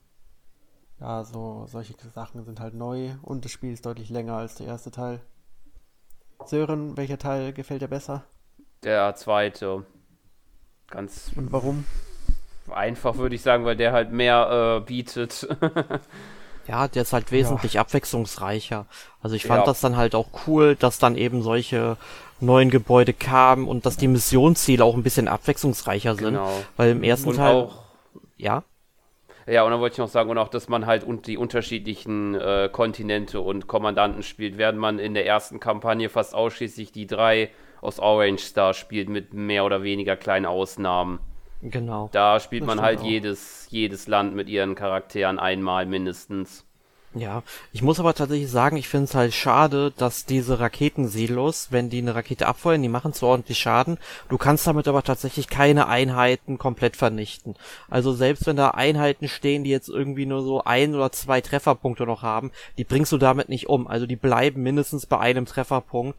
Ja, 1.00 1.24
so 1.24 1.66
solche 1.66 1.94
Sachen 2.14 2.44
sind 2.44 2.60
halt 2.60 2.74
neu 2.74 3.14
und 3.22 3.44
das 3.44 3.52
Spiel 3.52 3.72
ist 3.72 3.86
deutlich 3.86 4.08
länger 4.08 4.34
als 4.34 4.54
der 4.54 4.68
erste 4.68 4.90
Teil. 4.90 5.20
Sören, 6.44 6.96
welcher 6.96 7.18
Teil 7.18 7.52
gefällt 7.52 7.82
dir 7.82 7.88
besser? 7.88 8.24
Der 8.84 9.14
zweite. 9.14 9.84
Ganz. 10.90 11.30
Und 11.36 11.52
warum? 11.52 11.84
Einfach 12.70 13.16
würde 13.16 13.34
ich 13.34 13.42
sagen, 13.42 13.64
weil 13.64 13.76
der 13.76 13.92
halt 13.92 14.12
mehr 14.12 14.80
äh, 14.80 14.86
bietet. 14.86 15.48
ja, 16.68 16.88
der 16.88 17.02
ist 17.02 17.12
halt 17.12 17.32
wesentlich 17.32 17.74
ja. 17.74 17.80
abwechslungsreicher. 17.80 18.86
Also 19.22 19.36
ich 19.36 19.46
fand 19.46 19.60
ja. 19.60 19.66
das 19.66 19.80
dann 19.80 19.96
halt 19.96 20.14
auch 20.14 20.28
cool, 20.46 20.76
dass 20.76 20.98
dann 20.98 21.16
eben 21.16 21.42
solche 21.42 21.96
neuen 22.40 22.70
Gebäude 22.70 23.12
kamen 23.12 23.66
und 23.66 23.86
dass 23.86 23.96
die 23.96 24.08
Missionsziele 24.08 24.84
auch 24.84 24.94
ein 24.94 25.02
bisschen 25.02 25.28
abwechslungsreicher 25.28 26.14
sind. 26.14 26.34
Genau. 26.34 26.50
Weil 26.76 26.92
im 26.92 27.02
ersten 27.02 27.30
und 27.30 27.36
Teil. 27.36 27.54
Auch, 27.54 27.84
ja. 28.36 28.62
Ja, 29.46 29.62
und 29.62 29.70
dann 29.70 29.80
wollte 29.80 29.94
ich 29.94 29.98
noch 29.98 30.08
sagen, 30.08 30.28
und 30.28 30.36
auch, 30.36 30.48
dass 30.48 30.68
man 30.68 30.84
halt 30.84 31.06
die 31.26 31.38
unterschiedlichen 31.38 32.34
äh, 32.34 32.68
Kontinente 32.70 33.40
und 33.40 33.66
Kommandanten 33.66 34.22
spielt, 34.22 34.58
während 34.58 34.78
man 34.78 34.98
in 34.98 35.14
der 35.14 35.26
ersten 35.26 35.58
Kampagne 35.58 36.10
fast 36.10 36.34
ausschließlich 36.34 36.92
die 36.92 37.06
drei 37.06 37.50
aus 37.80 37.98
Orange 37.98 38.42
Star 38.42 38.74
spielt, 38.74 39.08
mit 39.08 39.34
mehr 39.34 39.64
oder 39.64 39.82
weniger 39.82 40.16
kleinen 40.16 40.46
Ausnahmen. 40.46 41.20
Genau. 41.62 42.08
Da 42.12 42.40
spielt 42.40 42.62
das 42.62 42.66
man 42.68 42.80
halt 42.80 43.00
jedes, 43.02 43.66
jedes 43.70 44.06
Land 44.06 44.34
mit 44.34 44.48
ihren 44.48 44.74
Charakteren 44.74 45.38
einmal 45.38 45.86
mindestens. 45.86 46.64
Ja, 47.14 47.42
ich 47.72 47.80
muss 47.80 47.98
aber 47.98 48.12
tatsächlich 48.12 48.50
sagen, 48.50 48.76
ich 48.76 48.86
finde 48.86 49.04
es 49.04 49.14
halt 49.14 49.32
schade, 49.32 49.92
dass 49.96 50.26
diese 50.26 50.60
Raketensilos, 50.60 51.68
wenn 51.72 51.88
die 51.88 51.98
eine 51.98 52.14
Rakete 52.14 52.46
abfeuern, 52.46 52.82
die 52.82 52.88
machen 52.90 53.14
zwar 53.14 53.30
ordentlich 53.30 53.58
Schaden, 53.58 53.96
du 54.28 54.36
kannst 54.36 54.66
damit 54.66 54.86
aber 54.86 55.02
tatsächlich 55.02 55.48
keine 55.48 55.88
Einheiten 55.88 56.58
komplett 56.58 56.96
vernichten. 56.96 57.54
Also 57.88 58.12
selbst 58.12 58.46
wenn 58.46 58.56
da 58.56 58.70
Einheiten 58.70 59.26
stehen, 59.26 59.64
die 59.64 59.70
jetzt 59.70 59.88
irgendwie 59.88 60.26
nur 60.26 60.42
so 60.42 60.62
ein 60.64 60.94
oder 60.94 61.10
zwei 61.10 61.40
Trefferpunkte 61.40 62.04
noch 62.04 62.22
haben, 62.22 62.52
die 62.76 62.84
bringst 62.84 63.10
du 63.10 63.16
damit 63.16 63.48
nicht 63.48 63.70
um. 63.70 63.86
Also 63.86 64.04
die 64.04 64.16
bleiben 64.16 64.62
mindestens 64.62 65.06
bei 65.06 65.18
einem 65.18 65.46
Trefferpunkt 65.46 66.18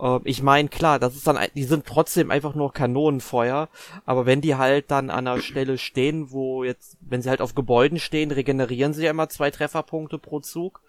äh, 0.00 0.20
ich 0.24 0.42
meine, 0.42 0.68
klar, 0.68 0.98
das 0.98 1.16
ist 1.16 1.26
dann, 1.26 1.38
die 1.54 1.64
sind 1.64 1.86
trotzdem 1.86 2.30
einfach 2.30 2.54
nur 2.54 2.72
Kanonenfeuer, 2.72 3.68
aber 4.04 4.26
wenn 4.26 4.40
die 4.40 4.56
halt 4.56 4.90
dann 4.90 5.10
an 5.10 5.26
einer 5.26 5.40
Stelle 5.40 5.78
stehen, 5.78 6.30
wo 6.30 6.64
jetzt, 6.64 6.96
wenn 7.00 7.22
sie 7.22 7.30
halt 7.30 7.40
auf 7.40 7.54
Gebäuden 7.54 7.98
stehen, 7.98 8.30
regenerieren 8.30 8.92
sie 8.92 9.04
ja 9.04 9.10
immer 9.10 9.28
zwei 9.28 9.50
Trefferpunkte 9.50 10.18
pro 10.18 10.40
Zug 10.40 10.82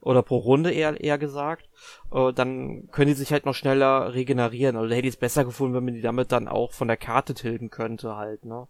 oder 0.00 0.22
pro 0.22 0.36
Runde 0.36 0.70
eher, 0.70 1.00
eher 1.00 1.18
gesagt, 1.18 1.68
äh, 2.12 2.32
dann 2.32 2.88
können 2.92 3.08
die 3.08 3.14
sich 3.14 3.32
halt 3.32 3.46
noch 3.46 3.54
schneller 3.54 4.14
regenerieren. 4.14 4.76
Also 4.76 4.94
hätte 4.94 5.08
ich 5.08 5.14
es 5.14 5.20
besser 5.20 5.44
gefunden, 5.44 5.74
wenn 5.74 5.84
man 5.84 5.94
die 5.94 6.00
damit 6.00 6.32
dann 6.32 6.48
auch 6.48 6.72
von 6.72 6.88
der 6.88 6.96
Karte 6.96 7.34
tilgen 7.34 7.70
könnte 7.70 8.16
halt, 8.16 8.44
ne? 8.44 8.68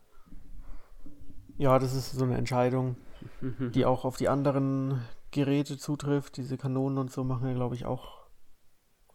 Ja, 1.58 1.78
das 1.78 1.94
ist 1.94 2.12
so 2.12 2.24
eine 2.24 2.36
Entscheidung, 2.36 2.96
die 3.74 3.86
auch 3.86 4.04
auf 4.04 4.16
die 4.16 4.28
anderen 4.28 5.02
Geräte 5.30 5.78
zutrifft. 5.78 6.36
Diese 6.36 6.58
Kanonen 6.58 6.98
und 6.98 7.10
so 7.10 7.24
machen 7.24 7.48
ja, 7.48 7.54
glaube 7.54 7.74
ich, 7.74 7.86
auch 7.86 8.25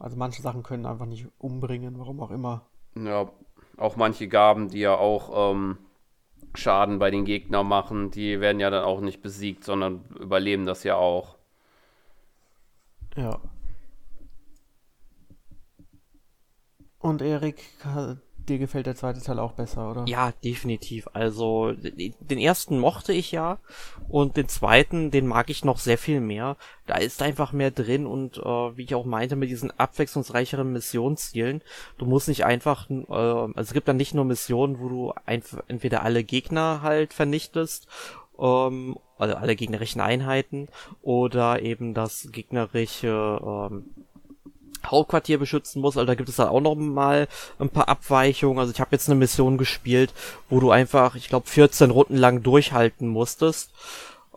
also 0.02 0.18
manche 0.18 0.42
Sachen 0.42 0.64
können 0.64 0.86
einfach 0.86 1.06
nicht 1.06 1.28
umbringen, 1.38 2.00
warum 2.00 2.20
auch 2.22 2.32
immer. 2.32 2.66
Ja, 2.96 3.30
auch 3.78 3.96
manche 3.96 4.28
Gaben, 4.28 4.70
die 4.70 4.80
ja 4.80 4.96
auch 4.96 5.52
ähm, 5.52 5.78
Schaden 6.56 7.00
bei 7.00 7.12
den 7.12 7.24
Gegnern 7.24 7.68
machen, 7.68 8.12
die 8.12 8.40
werden 8.40 8.60
ja 8.60 8.70
dann 8.70 8.84
auch 8.84 9.00
nicht 9.00 9.22
besiegt, 9.22 9.64
sondern 9.64 10.04
überleben 10.20 10.66
das 10.66 10.84
ja 10.84 10.96
auch. 10.96 11.38
Ja. 13.16 13.40
Und 17.00 17.22
Erik, 17.22 17.64
dir 18.52 18.60
gefällt 18.60 18.86
der 18.86 18.96
zweite 18.96 19.22
Teil 19.22 19.40
auch 19.40 19.54
besser, 19.54 19.90
oder? 19.90 20.06
Ja, 20.08 20.32
definitiv. 20.44 21.08
Also 21.14 21.74
den 21.74 22.38
ersten 22.38 22.80
mochte 22.80 23.14
ich 23.14 23.32
ja 23.32 23.60
und 24.10 24.38
den 24.38 24.48
zweiten, 24.48 25.12
den 25.12 25.28
mag 25.28 25.50
ich 25.50 25.66
noch 25.66 25.80
sehr 25.80 25.98
viel 25.98 26.22
mehr. 26.22 26.58
Da 26.86 26.96
ist 26.96 27.22
einfach 27.22 27.54
mehr 27.54 27.72
drin 27.72 28.06
und 28.06 28.38
äh, 28.38 28.42
wie 28.42 28.84
ich 28.84 28.96
auch 28.96 29.06
meinte, 29.06 29.36
mit 29.36 29.50
diesen 29.50 29.72
abwechslungsreicheren 29.72 30.72
Missionszielen, 30.72 31.62
du 31.98 32.06
musst 32.06 32.28
nicht 32.28 32.46
einfach, 32.46 32.90
äh, 32.90 33.04
also 33.10 33.54
es 33.56 33.74
gibt 33.74 33.88
dann 33.88 33.98
nicht 33.98 34.14
nur 34.14 34.26
Missionen, 34.26 34.80
wo 34.80 34.90
du 34.90 35.14
entweder 35.26 36.04
alle 36.04 36.24
Gegner 36.24 36.82
halt 36.82 37.14
vernichtest 37.14 37.88
ähm, 38.40 38.98
also 39.18 39.36
alle 39.36 39.56
gegnerischen 39.56 40.02
Einheiten 40.02 40.68
oder 41.02 41.62
eben 41.62 41.94
das 41.94 42.30
gegnerische 42.32 43.40
ähm, 43.72 43.86
Hauptquartier 44.86 45.38
beschützen 45.38 45.82
muss. 45.82 45.98
Also 45.98 46.08
da 46.08 46.16
gibt 46.16 46.30
es 46.30 46.36
dann 46.36 46.50
auch 46.50 46.62
noch 46.62 46.76
mal 46.76 47.28
ein 47.60 47.70
paar 47.70 47.90
Abweichungen. 47.90 48.60
Also 48.60 48.72
ich 48.72 48.80
habe 48.80 48.90
jetzt 48.92 49.10
eine 49.10 49.20
Mission 49.20 49.58
gespielt, 49.58 50.14
wo 50.50 50.60
du 50.60 50.72
einfach, 50.72 51.16
ich 51.16 51.30
glaube, 51.30 51.48
14 51.48 51.92
Runden 51.92 52.18
lang 52.18 52.44
durchhalten 52.44 53.08
musstest. 53.08 53.72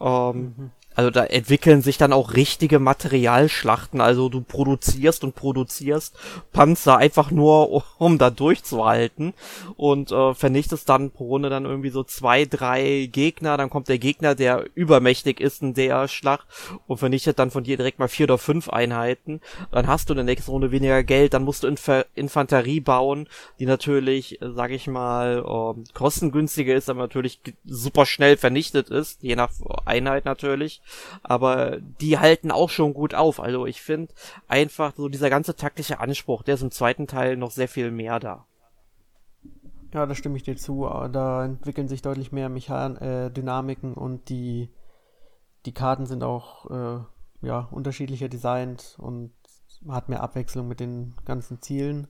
Ähm, 0.00 0.54
mhm. 0.56 0.70
Also 0.94 1.10
da 1.10 1.24
entwickeln 1.24 1.82
sich 1.82 1.98
dann 1.98 2.12
auch 2.12 2.34
richtige 2.34 2.78
Materialschlachten. 2.78 4.00
Also 4.00 4.28
du 4.28 4.40
produzierst 4.40 5.24
und 5.24 5.34
produzierst 5.34 6.16
Panzer 6.52 6.96
einfach 6.98 7.30
nur, 7.30 7.84
um 7.98 8.18
da 8.18 8.30
durchzuhalten 8.30 9.34
und 9.76 10.12
äh, 10.12 10.34
vernichtest 10.34 10.88
dann 10.88 11.10
pro 11.10 11.26
Runde 11.28 11.50
dann 11.50 11.64
irgendwie 11.64 11.90
so 11.90 12.04
zwei, 12.04 12.44
drei 12.44 13.08
Gegner. 13.10 13.56
Dann 13.56 13.70
kommt 13.70 13.88
der 13.88 13.98
Gegner, 13.98 14.34
der 14.34 14.66
übermächtig 14.74 15.40
ist 15.40 15.62
in 15.62 15.74
der 15.74 16.08
Schlacht 16.08 16.46
und 16.86 16.98
vernichtet 16.98 17.38
dann 17.38 17.50
von 17.50 17.64
dir 17.64 17.76
direkt 17.76 17.98
mal 17.98 18.08
vier 18.08 18.24
oder 18.24 18.38
fünf 18.38 18.68
Einheiten. 18.68 19.40
Dann 19.72 19.86
hast 19.86 20.08
du 20.08 20.12
in 20.12 20.18
der 20.18 20.24
nächsten 20.24 20.50
Runde 20.50 20.70
weniger 20.70 21.02
Geld. 21.02 21.34
Dann 21.34 21.44
musst 21.44 21.62
du 21.62 21.66
Inf 21.66 21.84
Infanterie 22.14 22.80
bauen, 22.80 23.28
die 23.58 23.66
natürlich, 23.66 24.40
äh, 24.40 24.52
sag 24.52 24.70
ich 24.70 24.86
mal, 24.86 25.38
äh, 25.38 25.92
kostengünstiger 25.92 26.74
ist, 26.74 26.88
aber 26.88 27.00
natürlich 27.00 27.40
super 27.64 28.06
schnell 28.06 28.36
vernichtet 28.36 28.90
ist, 28.90 29.22
je 29.22 29.36
nach 29.36 29.50
Einheit 29.84 30.24
natürlich. 30.24 30.80
Aber 31.22 31.78
die 32.00 32.18
halten 32.18 32.50
auch 32.50 32.70
schon 32.70 32.94
gut 32.94 33.14
auf. 33.14 33.40
Also 33.40 33.66
ich 33.66 33.82
finde 33.82 34.14
einfach 34.48 34.94
so 34.96 35.08
dieser 35.08 35.30
ganze 35.30 35.56
taktische 35.56 36.00
Anspruch, 36.00 36.42
der 36.42 36.54
ist 36.54 36.62
im 36.62 36.70
zweiten 36.70 37.06
Teil 37.06 37.36
noch 37.36 37.50
sehr 37.50 37.68
viel 37.68 37.90
mehr 37.90 38.20
da. 38.20 38.46
Ja, 39.92 40.06
da 40.06 40.14
stimme 40.14 40.36
ich 40.36 40.42
dir 40.42 40.56
zu. 40.56 40.88
Da 41.12 41.44
entwickeln 41.44 41.86
sich 41.86 42.02
deutlich 42.02 42.32
mehr 42.32 42.48
Mechan 42.48 42.96
äh, 42.96 43.30
Dynamiken 43.30 43.94
und 43.94 44.28
die, 44.28 44.68
die 45.66 45.72
Karten 45.72 46.06
sind 46.06 46.24
auch 46.24 46.70
äh, 46.70 47.46
ja, 47.46 47.68
unterschiedlicher 47.70 48.28
designt 48.28 48.96
und 48.98 49.30
hat 49.88 50.08
mehr 50.08 50.22
Abwechslung 50.22 50.66
mit 50.66 50.80
den 50.80 51.14
ganzen 51.24 51.60
Zielen. 51.60 52.08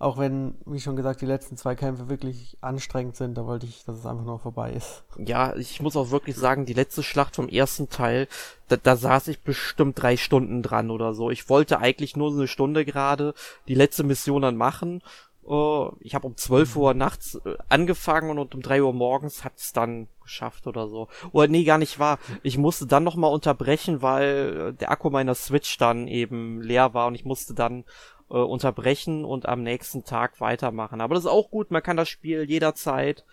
Auch 0.00 0.16
wenn, 0.16 0.54
wie 0.64 0.80
schon 0.80 0.96
gesagt, 0.96 1.20
die 1.20 1.26
letzten 1.26 1.58
zwei 1.58 1.74
Kämpfe 1.74 2.08
wirklich 2.08 2.56
anstrengend 2.62 3.16
sind, 3.16 3.36
da 3.36 3.44
wollte 3.44 3.66
ich, 3.66 3.84
dass 3.84 3.98
es 3.98 4.06
einfach 4.06 4.24
nur 4.24 4.38
vorbei 4.38 4.72
ist. 4.72 5.04
Ja, 5.18 5.54
ich 5.54 5.82
muss 5.82 5.94
auch 5.94 6.10
wirklich 6.10 6.36
sagen, 6.36 6.64
die 6.64 6.72
letzte 6.72 7.02
Schlacht 7.02 7.36
vom 7.36 7.50
ersten 7.50 7.90
Teil, 7.90 8.26
da, 8.68 8.78
da 8.78 8.96
saß 8.96 9.28
ich 9.28 9.42
bestimmt 9.42 10.00
drei 10.00 10.16
Stunden 10.16 10.62
dran 10.62 10.90
oder 10.90 11.12
so. 11.12 11.30
Ich 11.30 11.50
wollte 11.50 11.80
eigentlich 11.80 12.16
nur 12.16 12.32
so 12.32 12.38
eine 12.38 12.48
Stunde 12.48 12.86
gerade 12.86 13.34
die 13.68 13.74
letzte 13.74 14.02
Mission 14.02 14.40
dann 14.40 14.56
machen. 14.56 15.02
Uh, 15.44 15.90
ich 16.00 16.14
habe 16.14 16.26
um 16.26 16.36
12 16.36 16.76
Uhr 16.76 16.94
nachts 16.94 17.34
äh, 17.34 17.56
angefangen 17.68 18.38
und 18.38 18.54
um 18.54 18.62
3 18.62 18.82
Uhr 18.82 18.94
morgens 18.94 19.44
hat 19.44 19.58
es 19.58 19.74
dann 19.74 20.08
geschafft 20.22 20.66
oder 20.66 20.88
so. 20.88 21.08
Oder 21.32 21.48
nee, 21.48 21.64
gar 21.64 21.76
nicht 21.76 21.98
wahr. 21.98 22.18
Ich 22.42 22.56
musste 22.56 22.86
dann 22.86 23.04
nochmal 23.04 23.32
unterbrechen, 23.32 24.00
weil 24.00 24.72
der 24.74 24.90
Akku 24.90 25.10
meiner 25.10 25.34
Switch 25.34 25.76
dann 25.76 26.08
eben 26.08 26.62
leer 26.62 26.94
war 26.94 27.06
und 27.06 27.16
ich 27.16 27.26
musste 27.26 27.52
dann 27.52 27.84
äh, 28.30 28.34
unterbrechen 28.34 29.24
und 29.24 29.48
am 29.48 29.62
nächsten 29.62 30.04
Tag 30.04 30.40
weitermachen. 30.40 31.00
Aber 31.00 31.14
das 31.14 31.24
ist 31.24 31.30
auch 31.30 31.50
gut, 31.50 31.70
man 31.70 31.82
kann 31.82 31.96
das 31.96 32.08
Spiel 32.08 32.48
jederzeit 32.48 33.24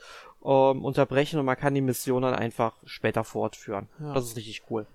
ähm, 0.43 0.83
unterbrechen 0.83 1.39
und 1.39 1.45
man 1.45 1.57
kann 1.57 1.75
die 1.75 1.81
Mission 1.81 2.23
dann 2.23 2.35
einfach 2.35 2.73
später 2.85 3.23
fortführen. 3.23 3.87
Ja. 3.99 4.13
Das 4.13 4.25
ist 4.25 4.37
richtig 4.37 4.63
cool. 4.69 4.87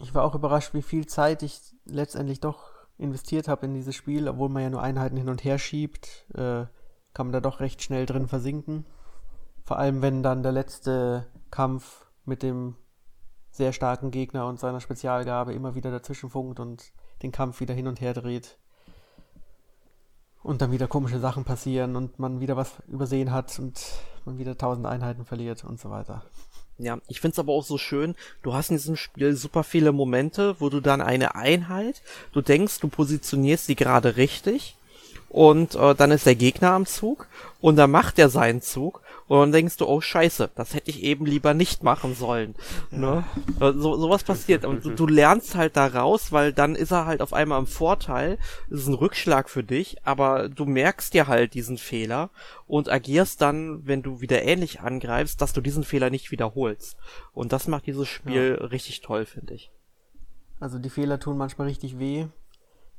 Ich 0.00 0.14
war 0.14 0.24
auch 0.24 0.34
überrascht, 0.34 0.74
wie 0.74 0.82
viel 0.82 1.06
Zeit 1.06 1.42
ich 1.42 1.60
letztendlich 1.84 2.40
doch 2.40 2.70
investiert 2.98 3.48
habe 3.48 3.66
in 3.66 3.74
dieses 3.74 3.94
Spiel, 3.94 4.28
obwohl 4.28 4.48
man 4.48 4.62
ja 4.62 4.70
nur 4.70 4.82
Einheiten 4.82 5.16
hin 5.16 5.28
und 5.28 5.44
her 5.44 5.58
schiebt, 5.58 6.26
äh, 6.34 6.66
kann 7.14 7.26
man 7.26 7.32
da 7.32 7.40
doch 7.40 7.60
recht 7.60 7.82
schnell 7.82 8.06
drin 8.06 8.28
versinken. 8.28 8.86
Vor 9.64 9.78
allem, 9.78 10.02
wenn 10.02 10.22
dann 10.22 10.42
der 10.42 10.52
letzte 10.52 11.26
Kampf 11.50 12.06
mit 12.24 12.42
dem 12.42 12.76
sehr 13.50 13.72
starken 13.72 14.10
Gegner 14.10 14.46
und 14.46 14.60
seiner 14.60 14.80
Spezialgabe 14.80 15.52
immer 15.52 15.74
wieder 15.74 15.90
dazwischen 15.90 16.30
funkt 16.30 16.60
und 16.60 16.92
den 17.22 17.32
Kampf 17.32 17.60
wieder 17.60 17.74
hin 17.74 17.88
und 17.88 18.00
her 18.00 18.14
dreht 18.14 18.58
und 20.48 20.62
dann 20.62 20.72
wieder 20.72 20.88
komische 20.88 21.20
Sachen 21.20 21.44
passieren 21.44 21.94
und 21.94 22.18
man 22.18 22.40
wieder 22.40 22.56
was 22.56 22.72
übersehen 22.88 23.32
hat 23.32 23.58
und 23.58 23.78
man 24.24 24.38
wieder 24.38 24.56
tausend 24.56 24.86
Einheiten 24.86 25.26
verliert 25.26 25.62
und 25.62 25.78
so 25.78 25.90
weiter. 25.90 26.22
Ja, 26.78 26.98
ich 27.06 27.20
find's 27.20 27.38
aber 27.38 27.52
auch 27.52 27.64
so 27.64 27.76
schön, 27.76 28.14
du 28.42 28.54
hast 28.54 28.70
in 28.70 28.76
diesem 28.76 28.96
Spiel 28.96 29.36
super 29.36 29.62
viele 29.62 29.92
Momente, 29.92 30.56
wo 30.58 30.70
du 30.70 30.80
dann 30.80 31.02
eine 31.02 31.34
Einheit, 31.34 32.02
du 32.32 32.40
denkst, 32.40 32.80
du 32.80 32.88
positionierst 32.88 33.66
sie 33.66 33.76
gerade 33.76 34.16
richtig 34.16 34.77
und 35.28 35.74
äh, 35.74 35.94
dann 35.94 36.10
ist 36.10 36.26
der 36.26 36.34
Gegner 36.34 36.72
am 36.72 36.86
Zug 36.86 37.26
und 37.60 37.76
dann 37.76 37.90
macht 37.90 38.18
er 38.18 38.28
seinen 38.28 38.62
Zug 38.62 39.02
und 39.26 39.38
dann 39.38 39.52
denkst 39.52 39.76
du, 39.76 39.86
oh 39.86 40.00
scheiße, 40.00 40.50
das 40.54 40.74
hätte 40.74 40.90
ich 40.90 41.02
eben 41.02 41.26
lieber 41.26 41.52
nicht 41.52 41.82
machen 41.82 42.14
sollen. 42.14 42.54
Ne? 42.90 43.24
Äh, 43.60 43.72
so, 43.72 43.96
sowas 43.96 44.24
passiert 44.24 44.64
und 44.64 44.84
du, 44.84 44.90
du 44.90 45.06
lernst 45.06 45.54
halt 45.54 45.76
daraus, 45.76 46.32
weil 46.32 46.52
dann 46.52 46.74
ist 46.74 46.92
er 46.92 47.04
halt 47.04 47.20
auf 47.20 47.34
einmal 47.34 47.58
im 47.58 47.66
Vorteil, 47.66 48.38
das 48.70 48.80
ist 48.80 48.86
ein 48.86 48.94
Rückschlag 48.94 49.50
für 49.50 49.62
dich, 49.62 49.98
aber 50.04 50.48
du 50.48 50.64
merkst 50.64 51.12
dir 51.12 51.26
halt 51.26 51.52
diesen 51.52 51.76
Fehler 51.76 52.30
und 52.66 52.88
agierst 52.88 53.42
dann, 53.42 53.86
wenn 53.86 54.02
du 54.02 54.22
wieder 54.22 54.42
ähnlich 54.42 54.80
angreifst, 54.80 55.42
dass 55.42 55.52
du 55.52 55.60
diesen 55.60 55.84
Fehler 55.84 56.08
nicht 56.08 56.30
wiederholst. 56.30 56.96
Und 57.32 57.52
das 57.52 57.68
macht 57.68 57.86
dieses 57.86 58.08
Spiel 58.08 58.56
ja. 58.58 58.66
richtig 58.66 59.02
toll, 59.02 59.26
finde 59.26 59.54
ich. 59.54 59.70
Also 60.58 60.78
die 60.78 60.90
Fehler 60.90 61.20
tun 61.20 61.36
manchmal 61.36 61.68
richtig 61.68 61.98
weh, 61.98 62.26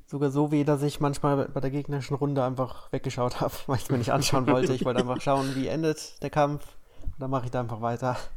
sogar 0.10 0.32
so 0.32 0.52
weh, 0.52 0.64
dass 0.64 0.82
ich 0.82 1.00
manchmal 1.00 1.48
bei 1.50 1.60
der 1.60 1.70
gegnerischen 1.70 2.16
Runde 2.16 2.44
einfach 2.44 2.92
weggeschaut 2.92 3.42
habe, 3.42 3.54
weil 3.68 3.78
ich 3.78 3.84
es 3.84 3.90
mir 3.92 4.00
nicht 4.00 4.12
anschauen 4.12 4.48
wollte. 4.48 4.74
Ich 4.74 4.84
wollte 4.84 5.02
einfach 5.02 5.22
schauen, 5.22 5.56
wie 5.56 5.68
endet 5.68 6.22
der 6.24 6.32
Kampf. 6.32 6.66
Und 7.04 7.20
dann 7.20 7.30
mache 7.30 7.46
ich 7.46 7.52
da 7.52 7.60
einfach 7.62 7.82
weiter. 7.82 8.18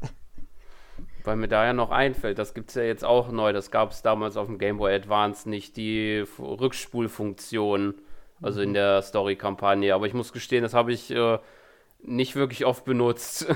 Weil 1.24 1.36
mir 1.36 1.46
da 1.46 1.64
ja 1.64 1.72
noch 1.72 1.92
einfällt, 1.92 2.36
das 2.36 2.52
gibt 2.52 2.70
es 2.70 2.74
ja 2.74 2.82
jetzt 2.82 3.04
auch 3.04 3.30
neu, 3.30 3.52
das 3.52 3.70
gab 3.70 3.92
es 3.92 4.02
damals 4.02 4.36
auf 4.36 4.48
dem 4.48 4.58
Game 4.58 4.78
Boy 4.78 4.92
Advance 4.92 5.48
nicht, 5.48 5.76
die 5.76 6.24
Rückspulfunktion, 6.36 7.94
also 8.40 8.60
in 8.60 8.70
mhm. 8.70 8.74
der 8.74 9.02
Story-Kampagne. 9.02 9.94
Aber 9.94 10.08
ich 10.08 10.14
muss 10.14 10.32
gestehen, 10.32 10.64
das 10.64 10.74
habe 10.74 10.92
ich 10.92 11.12
äh, 11.12 11.38
nicht 12.02 12.34
wirklich 12.34 12.66
oft 12.66 12.84
benutzt. 12.84 13.46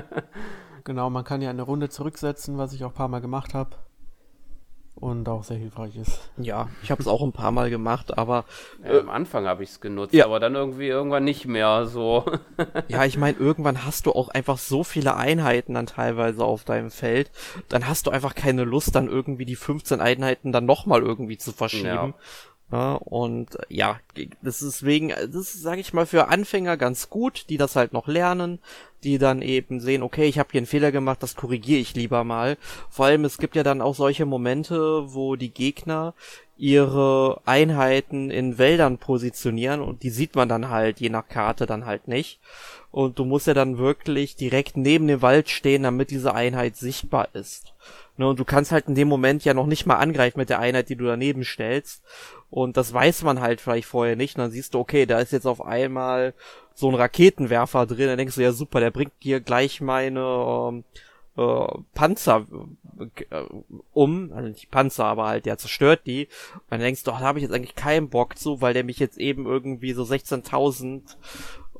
genau, 0.84 1.08
man 1.08 1.24
kann 1.24 1.40
ja 1.40 1.48
eine 1.48 1.62
Runde 1.62 1.88
zurücksetzen, 1.88 2.58
was 2.58 2.74
ich 2.74 2.84
auch 2.84 2.90
ein 2.90 2.94
paar 2.94 3.08
Mal 3.08 3.22
gemacht 3.22 3.54
habe 3.54 3.76
und 5.04 5.28
auch 5.28 5.44
sehr 5.44 5.58
hilfreich 5.58 5.96
ist. 5.96 6.30
Ja, 6.38 6.70
ich 6.82 6.90
habe 6.90 7.02
es 7.02 7.06
auch 7.06 7.22
ein 7.22 7.32
paar 7.32 7.50
Mal 7.50 7.68
gemacht, 7.68 8.16
aber 8.16 8.46
ja, 8.82 8.98
am 9.00 9.10
Anfang 9.10 9.44
habe 9.46 9.62
ich 9.62 9.68
es 9.68 9.80
genutzt, 9.80 10.14
ja. 10.14 10.24
aber 10.24 10.40
dann 10.40 10.54
irgendwie 10.54 10.88
irgendwann 10.88 11.24
nicht 11.24 11.44
mehr 11.46 11.84
so. 11.84 12.24
ja, 12.88 13.04
ich 13.04 13.18
meine, 13.18 13.36
irgendwann 13.36 13.84
hast 13.84 14.06
du 14.06 14.12
auch 14.12 14.30
einfach 14.30 14.56
so 14.56 14.82
viele 14.82 15.14
Einheiten 15.14 15.74
dann 15.74 15.84
teilweise 15.84 16.42
auf 16.42 16.64
deinem 16.64 16.90
Feld, 16.90 17.30
dann 17.68 17.86
hast 17.86 18.06
du 18.06 18.12
einfach 18.12 18.34
keine 18.34 18.64
Lust, 18.64 18.94
dann 18.94 19.08
irgendwie 19.08 19.44
die 19.44 19.56
15 19.56 20.00
Einheiten 20.00 20.52
dann 20.52 20.64
nochmal 20.64 21.02
irgendwie 21.02 21.36
zu 21.36 21.52
verschieben. 21.52 21.84
Ja. 21.84 22.14
Ja, 22.74 22.94
und 22.94 23.56
ja, 23.68 24.00
das 24.42 24.60
ist 24.60 24.84
wegen, 24.84 25.10
das 25.10 25.32
ist, 25.32 25.62
sage 25.62 25.80
ich 25.80 25.92
mal, 25.92 26.06
für 26.06 26.26
Anfänger 26.26 26.76
ganz 26.76 27.08
gut, 27.08 27.46
die 27.48 27.56
das 27.56 27.76
halt 27.76 27.92
noch 27.92 28.08
lernen, 28.08 28.58
die 29.04 29.18
dann 29.18 29.42
eben 29.42 29.78
sehen, 29.78 30.02
okay, 30.02 30.24
ich 30.24 30.40
habe 30.40 30.48
hier 30.50 30.58
einen 30.58 30.66
Fehler 30.66 30.90
gemacht, 30.90 31.22
das 31.22 31.36
korrigiere 31.36 31.78
ich 31.78 31.94
lieber 31.94 32.24
mal. 32.24 32.58
Vor 32.90 33.06
allem, 33.06 33.24
es 33.24 33.38
gibt 33.38 33.54
ja 33.54 33.62
dann 33.62 33.80
auch 33.80 33.94
solche 33.94 34.26
Momente, 34.26 35.14
wo 35.14 35.36
die 35.36 35.54
Gegner 35.54 36.14
ihre 36.56 37.40
Einheiten 37.44 38.32
in 38.32 38.58
Wäldern 38.58 38.98
positionieren 38.98 39.80
und 39.80 40.02
die 40.02 40.10
sieht 40.10 40.34
man 40.34 40.48
dann 40.48 40.68
halt 40.68 40.98
je 40.98 41.10
nach 41.10 41.28
Karte 41.28 41.66
dann 41.66 41.86
halt 41.86 42.08
nicht. 42.08 42.40
Und 42.90 43.20
du 43.20 43.24
musst 43.24 43.46
ja 43.46 43.54
dann 43.54 43.78
wirklich 43.78 44.34
direkt 44.34 44.76
neben 44.76 45.06
dem 45.06 45.22
Wald 45.22 45.48
stehen, 45.48 45.84
damit 45.84 46.10
diese 46.10 46.34
Einheit 46.34 46.76
sichtbar 46.76 47.28
ist. 47.34 47.72
Ne, 48.16 48.28
und 48.28 48.38
du 48.38 48.44
kannst 48.44 48.70
halt 48.70 48.86
in 48.86 48.94
dem 48.94 49.08
Moment 49.08 49.44
ja 49.44 49.54
noch 49.54 49.66
nicht 49.66 49.86
mal 49.86 49.96
angreifen 49.96 50.38
mit 50.38 50.48
der 50.48 50.60
Einheit, 50.60 50.88
die 50.88 50.96
du 50.96 51.04
daneben 51.04 51.44
stellst. 51.44 52.04
Und 52.48 52.76
das 52.76 52.92
weiß 52.92 53.24
man 53.24 53.40
halt 53.40 53.60
vielleicht 53.60 53.88
vorher 53.88 54.14
nicht. 54.14 54.36
Und 54.36 54.42
dann 54.42 54.50
siehst 54.52 54.74
du, 54.74 54.78
okay, 54.78 55.04
da 55.04 55.18
ist 55.18 55.32
jetzt 55.32 55.46
auf 55.46 55.60
einmal 55.60 56.32
so 56.74 56.88
ein 56.88 56.94
Raketenwerfer 56.94 57.86
drin. 57.86 58.06
Dann 58.06 58.18
denkst 58.18 58.36
du, 58.36 58.42
ja 58.42 58.52
super, 58.52 58.78
der 58.78 58.92
bringt 58.92 59.12
dir 59.24 59.40
gleich 59.40 59.80
meine 59.80 60.20
ähm, 60.20 60.84
äh, 61.36 61.78
Panzer 61.94 62.46
äh, 63.30 63.42
um. 63.92 64.32
Also 64.32 64.48
nicht 64.48 64.70
Panzer, 64.70 65.06
aber 65.06 65.26
halt, 65.26 65.46
der 65.46 65.58
zerstört 65.58 66.02
die. 66.06 66.26
Und 66.54 66.70
dann 66.70 66.80
denkst 66.80 67.02
du, 67.02 67.10
ach, 67.10 67.18
da 67.18 67.26
habe 67.26 67.40
ich 67.40 67.42
jetzt 67.42 67.52
eigentlich 67.52 67.74
keinen 67.74 68.10
Bock 68.10 68.38
zu, 68.38 68.60
weil 68.60 68.74
der 68.74 68.84
mich 68.84 69.00
jetzt 69.00 69.18
eben 69.18 69.44
irgendwie 69.44 69.92
so 69.92 70.04
16.000 70.04 71.02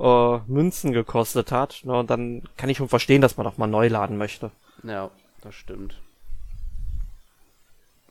äh, 0.01 0.41
Münzen 0.49 0.93
gekostet 0.93 1.53
hat. 1.53 1.83
Ne? 1.85 1.97
Und 1.97 2.11
dann 2.11 2.43
kann 2.57 2.71
ich 2.71 2.79
schon 2.79 2.89
verstehen, 2.89 3.21
dass 3.21 3.37
man 3.37 3.45
doch 3.45 3.57
mal 3.57 3.69
neu 3.69 3.87
laden 3.87 4.19
möchte. 4.19 4.51
Ja, 4.83 5.13
das 5.43 5.55
stimmt. 5.55 6.01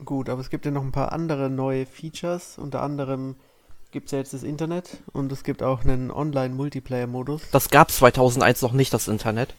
Gut, 0.06 0.30
aber 0.30 0.42
es 0.42 0.50
gibt 0.50 0.66
ja 0.66 0.72
noch 0.72 0.84
ein 0.84 0.92
paar 0.92 1.12
andere 1.12 1.50
neue 1.50 1.86
Features. 1.86 2.58
Unter 2.58 2.82
anderem 2.82 3.36
gibt 3.92 4.08
es 4.08 4.12
ja 4.12 4.18
jetzt 4.20 4.34
das 4.34 4.44
Internet 4.44 4.98
und 5.12 5.32
es 5.32 5.44
gibt 5.44 5.62
auch 5.64 5.82
einen 5.82 6.12
Online-Multiplayer-Modus. 6.12 7.52
Das 7.52 7.70
gab 7.70 7.90
es 7.90 7.98
2001 7.98 8.62
noch 8.62 8.74
nicht, 8.74 8.94
das 8.94 9.08
Internet. 9.08 9.54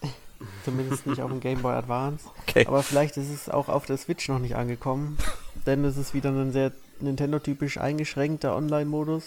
Zumindest 0.64 1.06
nicht 1.06 1.20
auf 1.20 1.30
dem 1.30 1.40
Game 1.40 1.62
Boy 1.62 1.74
Advance. 1.74 2.26
Okay. 2.42 2.66
Aber 2.66 2.82
vielleicht 2.82 3.16
ist 3.16 3.30
es 3.30 3.48
auch 3.48 3.68
auf 3.68 3.86
der 3.86 3.96
Switch 3.96 4.28
noch 4.28 4.38
nicht 4.38 4.54
angekommen. 4.54 5.18
Denn 5.66 5.84
es 5.84 5.96
ist 5.96 6.14
wieder 6.14 6.30
ein 6.30 6.52
sehr 6.52 6.72
Nintendo-typisch 7.00 7.78
eingeschränkter 7.78 8.54
Online-Modus. 8.54 9.24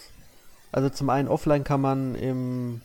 Also 0.71 0.89
zum 0.89 1.09
einen 1.09 1.27
offline 1.27 1.63
kann 1.63 1.81
man 1.81 2.15
im 2.15 2.81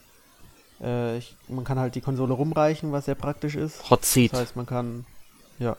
äh, 0.83 1.19
ich, 1.19 1.37
man 1.49 1.65
kann 1.65 1.79
halt 1.79 1.95
die 1.95 2.01
Konsole 2.01 2.33
rumreichen, 2.33 2.93
was 2.93 3.05
sehr 3.05 3.15
praktisch 3.15 3.55
ist. 3.55 3.89
Hot 3.91 4.05
Seat. 4.05 4.33
Das 4.33 4.41
heißt, 4.41 4.57
man 4.57 4.67
kann 4.67 5.05
ja 5.59 5.77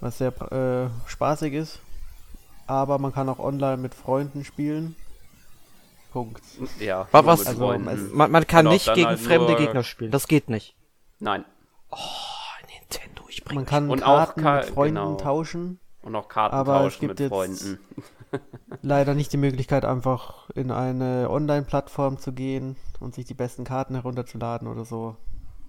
was 0.00 0.18
sehr 0.18 0.32
äh, 0.52 1.08
spaßig 1.08 1.54
ist. 1.54 1.80
Aber 2.66 2.98
man 2.98 3.12
kann 3.12 3.28
auch 3.28 3.38
online 3.38 3.78
mit 3.78 3.94
Freunden 3.94 4.44
spielen. 4.44 4.94
Punkt. 6.12 6.42
Ja, 6.78 7.06
was? 7.12 7.46
Also, 7.46 7.78
man, 7.78 8.30
man, 8.30 8.46
kann 8.46 8.66
nicht 8.66 8.92
gegen 8.94 9.06
halt 9.06 9.20
fremde 9.20 9.56
Gegner 9.56 9.84
spielen. 9.84 10.10
Das 10.10 10.26
geht 10.28 10.48
nicht. 10.48 10.74
Nein. 11.20 11.44
Oh, 11.90 11.96
Nintendo, 12.68 13.24
ich 13.28 13.44
bring 13.44 13.56
Man 13.56 13.66
kann 13.66 13.90
und 13.90 14.00
Karten 14.00 14.46
auch 14.46 14.54
mit 14.54 14.64
Freunden 14.66 14.94
genau. 14.94 15.16
tauschen. 15.16 15.78
Und 16.02 16.16
auch 16.16 16.28
Karten 16.28 16.54
aber 16.54 16.78
tauschen 16.78 17.08
mit 17.08 17.20
Freunden. 17.20 17.78
leider 18.82 19.14
nicht 19.14 19.32
die 19.32 19.36
Möglichkeit, 19.36 19.84
einfach 19.84 20.48
in 20.50 20.70
eine 20.70 21.28
Online-Plattform 21.30 22.18
zu 22.18 22.32
gehen 22.32 22.76
und 23.00 23.14
sich 23.14 23.24
die 23.24 23.34
besten 23.34 23.64
Karten 23.64 23.94
herunterzuladen 23.94 24.68
oder 24.68 24.84
so. 24.84 25.16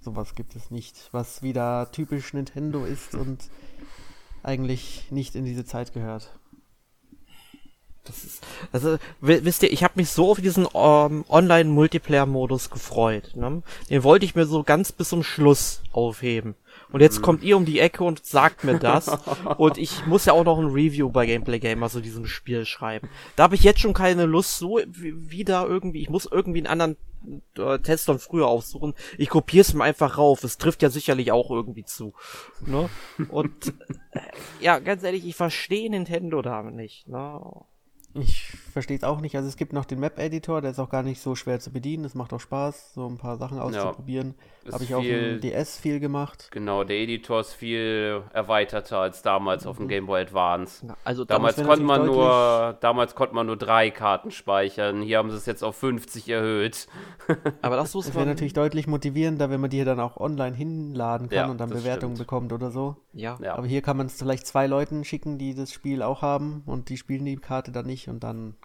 Sowas 0.01 0.33
gibt 0.33 0.55
es 0.55 0.71
nicht, 0.71 1.09
was 1.11 1.43
wieder 1.43 1.91
typisch 1.91 2.33
Nintendo 2.33 2.85
ist 2.85 3.13
und 3.13 3.49
eigentlich 4.43 5.11
nicht 5.11 5.35
in 5.35 5.45
diese 5.45 5.65
Zeit 5.65 5.93
gehört. 5.93 6.29
Das 8.03 8.23
ist, 8.23 8.43
also 8.71 8.97
wisst 9.19 9.61
ihr, 9.61 9.71
ich 9.71 9.83
habe 9.83 9.93
mich 9.97 10.09
so 10.09 10.31
auf 10.31 10.41
diesen 10.41 10.67
ähm, 10.73 11.23
Online-Multiplayer-Modus 11.29 12.71
gefreut. 12.71 13.35
Ne? 13.35 13.61
Den 13.89 14.03
wollte 14.03 14.25
ich 14.25 14.33
mir 14.33 14.45
so 14.45 14.63
ganz 14.63 14.91
bis 14.91 15.09
zum 15.09 15.23
Schluss 15.23 15.81
aufheben. 15.91 16.55
Und 16.91 17.01
jetzt 17.01 17.19
mhm. 17.19 17.21
kommt 17.23 17.43
ihr 17.43 17.57
um 17.57 17.65
die 17.65 17.79
Ecke 17.79 18.03
und 18.03 18.25
sagt 18.25 18.63
mir 18.63 18.79
das. 18.79 19.07
und 19.57 19.77
ich 19.77 20.05
muss 20.07 20.25
ja 20.25 20.33
auch 20.33 20.43
noch 20.43 20.57
ein 20.57 20.71
Review 20.71 21.09
bei 21.09 21.25
Gameplay 21.25 21.59
Gamer 21.59 21.89
zu 21.89 22.01
diesem 22.01 22.25
Spiel 22.25 22.65
schreiben. 22.65 23.09
Da 23.35 23.43
habe 23.43 23.55
ich 23.55 23.63
jetzt 23.63 23.79
schon 23.79 23.93
keine 23.93 24.25
Lust, 24.25 24.57
so 24.57 24.79
wieder 24.87 25.67
irgendwie, 25.67 26.01
ich 26.01 26.09
muss 26.09 26.25
irgendwie 26.25 26.59
einen 26.59 26.67
anderen 26.67 26.97
äh, 27.57 27.79
Testern 27.79 28.19
früher 28.19 28.47
aussuchen. 28.47 28.93
Ich 29.17 29.29
kopiere 29.29 29.61
es 29.61 29.73
mir 29.73 29.83
einfach 29.83 30.17
rauf. 30.17 30.43
Es 30.43 30.57
trifft 30.57 30.81
ja 30.81 30.89
sicherlich 30.89 31.31
auch 31.31 31.51
irgendwie 31.51 31.85
zu. 31.85 32.13
Ne? 32.65 32.89
Und 33.29 33.73
äh, 34.11 34.19
ja, 34.59 34.79
ganz 34.79 35.03
ehrlich, 35.03 35.25
ich 35.25 35.35
verstehe 35.35 35.89
Nintendo 35.89 36.41
damit 36.41 36.75
nicht. 36.75 37.07
Ne? 37.07 37.39
Ich 38.13 38.49
verstehe 38.71 38.97
es 38.97 39.03
auch 39.03 39.21
nicht. 39.21 39.35
Also 39.35 39.47
es 39.47 39.55
gibt 39.55 39.73
noch 39.73 39.85
den 39.85 39.99
Map-Editor, 39.99 40.61
der 40.61 40.71
ist 40.71 40.79
auch 40.79 40.89
gar 40.89 41.03
nicht 41.03 41.21
so 41.21 41.35
schwer 41.35 41.59
zu 41.59 41.71
bedienen. 41.71 42.03
Es 42.03 42.15
macht 42.15 42.33
auch 42.33 42.39
Spaß, 42.39 42.93
so 42.93 43.07
ein 43.07 43.17
paar 43.17 43.37
Sachen 43.37 43.59
auszuprobieren. 43.59 44.35
Ja, 44.37 44.60
Habe 44.71 44.83
ich 44.83 44.93
auch 44.93 45.03
im 45.03 45.41
DS 45.41 45.77
viel 45.77 45.99
gemacht. 45.99 46.49
Genau, 46.51 46.83
der 46.83 46.97
Editor 46.97 47.39
ist 47.39 47.53
viel 47.53 48.23
erweiterter 48.33 48.99
als 48.99 49.21
damals 49.21 49.63
mhm. 49.63 49.69
auf 49.69 49.77
dem 49.77 49.85
mhm. 49.85 49.89
Game 49.89 50.05
Boy 50.05 50.21
Advance. 50.21 50.85
Ja, 50.85 50.95
also 51.03 51.25
damals 51.25 51.55
konnte 51.55 51.83
man 51.83 52.05
nur, 52.05 52.77
damals 52.79 53.15
konnte 53.15 53.33
man 53.33 53.47
nur 53.47 53.57
drei 53.57 53.89
Karten 53.89 54.31
speichern. 54.31 55.01
Hier 55.01 55.17
haben 55.17 55.31
sie 55.31 55.37
es 55.37 55.45
jetzt 55.45 55.63
auf 55.63 55.75
50 55.77 56.29
erhöht. 56.29 56.87
Aber 57.61 57.75
das, 57.75 57.91
das 57.91 58.13
wäre 58.13 58.25
natürlich 58.25 58.53
deutlich 58.53 58.87
motivierender, 58.87 59.49
wenn 59.49 59.61
man 59.61 59.69
die 59.69 59.77
hier 59.77 59.85
dann 59.85 59.99
auch 59.99 60.17
online 60.17 60.55
hinladen 60.55 61.29
kann 61.29 61.37
ja, 61.37 61.47
und 61.49 61.59
dann 61.59 61.69
Bewertungen 61.69 62.15
stimmt. 62.15 62.27
bekommt 62.27 62.53
oder 62.53 62.69
so. 62.71 62.97
Ja. 63.13 63.37
Aber 63.53 63.65
hier 63.65 63.81
kann 63.81 63.97
man 63.97 64.07
es 64.07 64.17
vielleicht 64.17 64.45
zwei 64.45 64.67
Leuten 64.67 65.03
schicken, 65.03 65.37
die 65.37 65.55
das 65.55 65.71
Spiel 65.71 66.03
auch 66.03 66.21
haben 66.21 66.63
und 66.65 66.89
die 66.89 66.97
spielen 66.97 67.25
die 67.25 67.37
Karte 67.37 67.71
dann 67.71 67.87
nicht 67.87 68.07
und 68.07 68.23
dann 68.23 68.55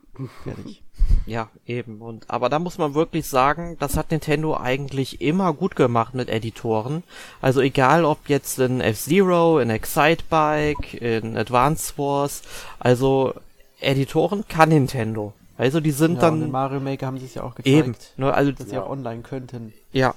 fertig. 0.45 0.83
Ja, 1.27 1.51
eben. 1.67 2.01
Und 2.01 2.31
aber 2.31 2.49
da 2.49 2.59
muss 2.59 2.79
man 2.79 2.95
wirklich 2.95 3.27
sagen, 3.27 3.77
das 3.81 3.97
hat 3.97 4.11
Nintendo 4.11 4.57
eigentlich 4.57 5.21
immer 5.21 5.53
gut 5.53 5.77
gemacht 5.77 6.15
mit 6.15 6.29
Editoren. 6.29 7.03
Also 7.43 7.61
egal 7.61 8.05
ob 8.05 8.29
jetzt 8.29 8.59
in 8.59 8.81
F-Zero, 8.81 9.59
in 9.59 9.71
Excitebike, 9.71 10.97
in 10.97 11.37
Advance 11.37 11.95
Wars, 11.97 12.43
also 12.79 13.35
Editoren 13.81 14.47
kann 14.49 14.71
Nintendo. 14.71 15.33
Also 15.59 15.81
die 15.81 15.91
sind 15.91 16.15
ja, 16.15 16.21
dann. 16.23 16.43
In 16.43 16.51
Mario 16.51 16.81
Maker 16.81 17.07
haben 17.07 17.19
sie 17.19 17.27
es 17.27 17.35
ja 17.35 17.43
auch 17.43 17.55
gezeigt, 17.55 17.77
eben, 17.77 17.97
ne, 18.17 18.33
also, 18.33 18.53
dass 18.53 18.69
sie 18.69 18.75
ja. 18.75 18.83
auch 18.83 18.91
online 18.91 19.23
könnten. 19.23 19.73
Ja. 19.93 20.15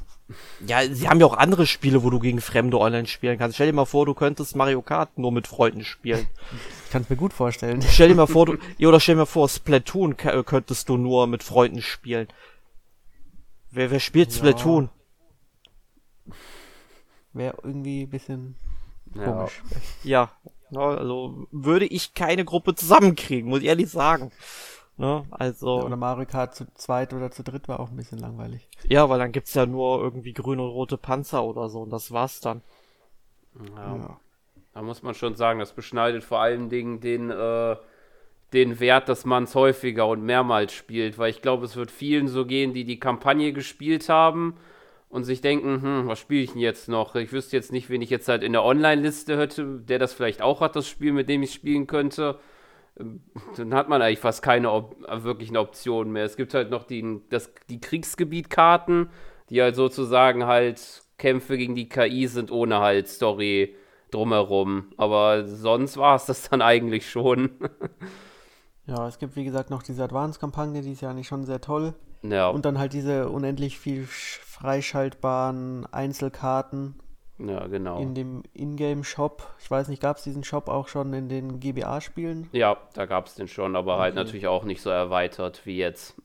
Ja, 0.65 0.81
sie 0.93 1.09
haben 1.09 1.19
ja 1.19 1.25
auch 1.25 1.37
andere 1.37 1.65
Spiele, 1.65 2.03
wo 2.03 2.09
du 2.09 2.19
gegen 2.19 2.41
Fremde 2.41 2.79
online 2.79 3.07
spielen 3.07 3.37
kannst. 3.37 3.55
Stell 3.55 3.67
dir 3.67 3.73
mal 3.73 3.85
vor, 3.85 4.05
du 4.05 4.13
könntest 4.13 4.55
Mario 4.55 4.81
Kart 4.81 5.17
nur 5.17 5.31
mit 5.31 5.47
Freunden 5.47 5.83
spielen. 5.83 6.27
Ich 6.85 6.91
kann 6.91 7.01
es 7.01 7.09
mir 7.09 7.15
gut 7.15 7.33
vorstellen. 7.33 7.81
Stell 7.81 8.09
dir 8.09 8.15
mal 8.15 8.27
vor, 8.27 8.45
du, 8.45 8.57
oder 8.87 8.99
stell 8.99 9.15
dir 9.15 9.19
mal 9.19 9.25
vor, 9.25 9.49
Splatoon 9.49 10.17
könntest 10.17 10.89
du 10.89 10.97
nur 10.97 11.27
mit 11.27 11.43
Freunden 11.43 11.81
spielen. 11.81 12.27
Wer, 13.71 13.91
wer 13.91 13.99
spielt 13.99 14.29
ja. 14.31 14.37
Splatoon? 14.37 14.89
Wäre 17.33 17.57
irgendwie 17.63 18.03
ein 18.03 18.09
bisschen 18.09 18.55
komisch. 19.13 19.61
Ja. 20.03 20.31
ja, 20.71 20.79
also 20.79 21.47
würde 21.51 21.85
ich 21.85 22.13
keine 22.13 22.45
Gruppe 22.45 22.75
zusammenkriegen, 22.75 23.49
muss 23.49 23.59
ich 23.61 23.65
ehrlich 23.65 23.89
sagen. 23.89 24.31
Ne? 24.99 25.23
Also. 25.31 25.79
Ja, 25.79 25.85
oder 25.85 25.95
Mario 25.95 26.25
Kart 26.25 26.53
zu 26.55 26.67
zweit 26.73 27.13
oder 27.13 27.31
zu 27.31 27.41
dritt 27.41 27.69
war 27.69 27.79
auch 27.79 27.89
ein 27.89 27.95
bisschen 27.95 28.17
langweilig. 28.17 28.67
Ja, 28.85 29.09
weil 29.09 29.17
dann 29.17 29.31
gibt's 29.31 29.53
ja 29.53 29.65
nur 29.65 30.01
irgendwie 30.01 30.33
grüne 30.33 30.62
und 30.62 30.71
rote 30.71 30.97
Panzer 30.97 31.45
oder 31.45 31.69
so 31.69 31.79
und 31.79 31.89
das 31.89 32.12
war's 32.12 32.41
dann. 32.41 32.62
Ja. 33.77 33.95
ja. 33.95 34.19
Da 34.73 34.81
muss 34.81 35.01
man 35.01 35.15
schon 35.15 35.35
sagen, 35.35 35.59
das 35.59 35.71
beschneidet 35.71 36.25
vor 36.25 36.41
allen 36.41 36.67
Dingen 36.67 36.99
den, 36.99 37.31
äh, 37.31 37.77
den 38.51 38.81
Wert, 38.81 39.07
dass 39.07 39.23
man 39.23 39.45
es 39.45 39.55
häufiger 39.55 40.05
und 40.05 40.21
mehrmals 40.21 40.73
spielt, 40.73 41.17
weil 41.17 41.29
ich 41.29 41.41
glaube, 41.41 41.63
es 41.63 41.77
wird 41.77 41.91
vielen 41.91 42.27
so 42.27 42.45
gehen, 42.45 42.73
die 42.73 42.83
die 42.83 42.99
Kampagne 42.99 43.53
gespielt 43.53 44.09
haben 44.09 44.57
und 45.07 45.23
sich 45.23 45.39
denken, 45.39 45.81
hm, 45.81 46.07
was 46.07 46.19
spiele 46.19 46.43
ich 46.43 46.51
denn 46.51 46.62
jetzt 46.62 46.89
noch? 46.89 47.15
Ich 47.15 47.31
wüsste 47.31 47.55
jetzt 47.55 47.71
nicht, 47.71 47.89
wen 47.89 48.01
ich 48.01 48.09
jetzt 48.09 48.27
halt 48.27 48.43
in 48.43 48.51
der 48.51 48.65
Online-Liste 48.65 49.38
hätte, 49.38 49.79
der 49.79 49.97
das 49.97 50.12
vielleicht 50.12 50.41
auch 50.41 50.59
hat, 50.59 50.75
das 50.75 50.89
Spiel, 50.89 51.13
mit 51.13 51.29
dem 51.29 51.41
ich 51.41 51.53
spielen 51.53 51.88
könnte. 51.88 52.38
Dann 53.55 53.73
hat 53.73 53.89
man 53.89 54.01
eigentlich 54.01 54.19
fast 54.19 54.41
keine 54.41 54.71
Op 54.71 54.95
wirklichen 55.23 55.57
Optionen 55.57 56.12
mehr. 56.12 56.25
Es 56.25 56.35
gibt 56.35 56.53
halt 56.53 56.69
noch 56.69 56.83
die, 56.83 57.21
das, 57.29 57.51
die 57.69 57.79
Kriegsgebietkarten, 57.79 59.09
die 59.49 59.62
halt 59.62 59.75
sozusagen 59.75 60.45
halt 60.45 61.03
Kämpfe 61.17 61.57
gegen 61.57 61.75
die 61.75 61.88
KI 61.89 62.27
sind, 62.27 62.51
ohne 62.51 62.79
halt 62.79 63.07
Story 63.07 63.75
drumherum. 64.12 64.91
Aber 64.97 65.45
sonst 65.45 65.97
war 65.97 66.15
es 66.15 66.25
das 66.25 66.49
dann 66.49 66.62
eigentlich 66.62 67.09
schon. 67.09 67.51
ja, 68.85 69.07
es 69.07 69.19
gibt 69.19 69.35
wie 69.35 69.43
gesagt 69.43 69.69
noch 69.69 69.83
diese 69.83 70.03
Advance-Kampagne, 70.03 70.81
die 70.81 70.91
ist 70.91 71.01
ja 71.01 71.09
eigentlich 71.09 71.27
schon 71.27 71.45
sehr 71.45 71.62
toll. 71.62 71.93
Ja. 72.21 72.49
Und 72.49 72.65
dann 72.65 72.79
halt 72.79 72.93
diese 72.93 73.29
unendlich 73.29 73.79
viel 73.79 74.05
freischaltbaren 74.05 75.85
Einzelkarten. 75.91 76.95
Ja, 77.39 77.67
genau. 77.67 77.99
In 77.99 78.15
dem 78.15 78.43
Ingame-Shop. 78.54 79.56
Ich 79.60 79.71
weiß 79.71 79.88
nicht, 79.88 80.02
gab 80.02 80.17
es 80.17 80.23
diesen 80.23 80.43
Shop 80.43 80.67
auch 80.67 80.88
schon 80.88 81.13
in 81.13 81.30
den 81.30 81.60
GBA-Spielen? 81.60 82.49
Ja, 82.52 82.78
da 82.93 83.06
gab 83.06 83.28
es 83.28 83.36
den 83.36 83.47
schon, 83.47 83.75
aber 83.75 83.93
halt 83.93 84.12
okay. 84.12 84.17
halt 84.17 84.25
natürlich 84.28 84.47
auch 84.47 84.65
nicht 84.65 84.82
so 84.82 84.89
erweitert 84.89 85.65
wie 85.65 85.78
jetzt. 85.78 86.15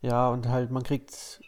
Ja, 0.00 0.28
und 0.28 0.48
halt, 0.48 0.70
man 0.70 0.82
kriegt 0.82 1.40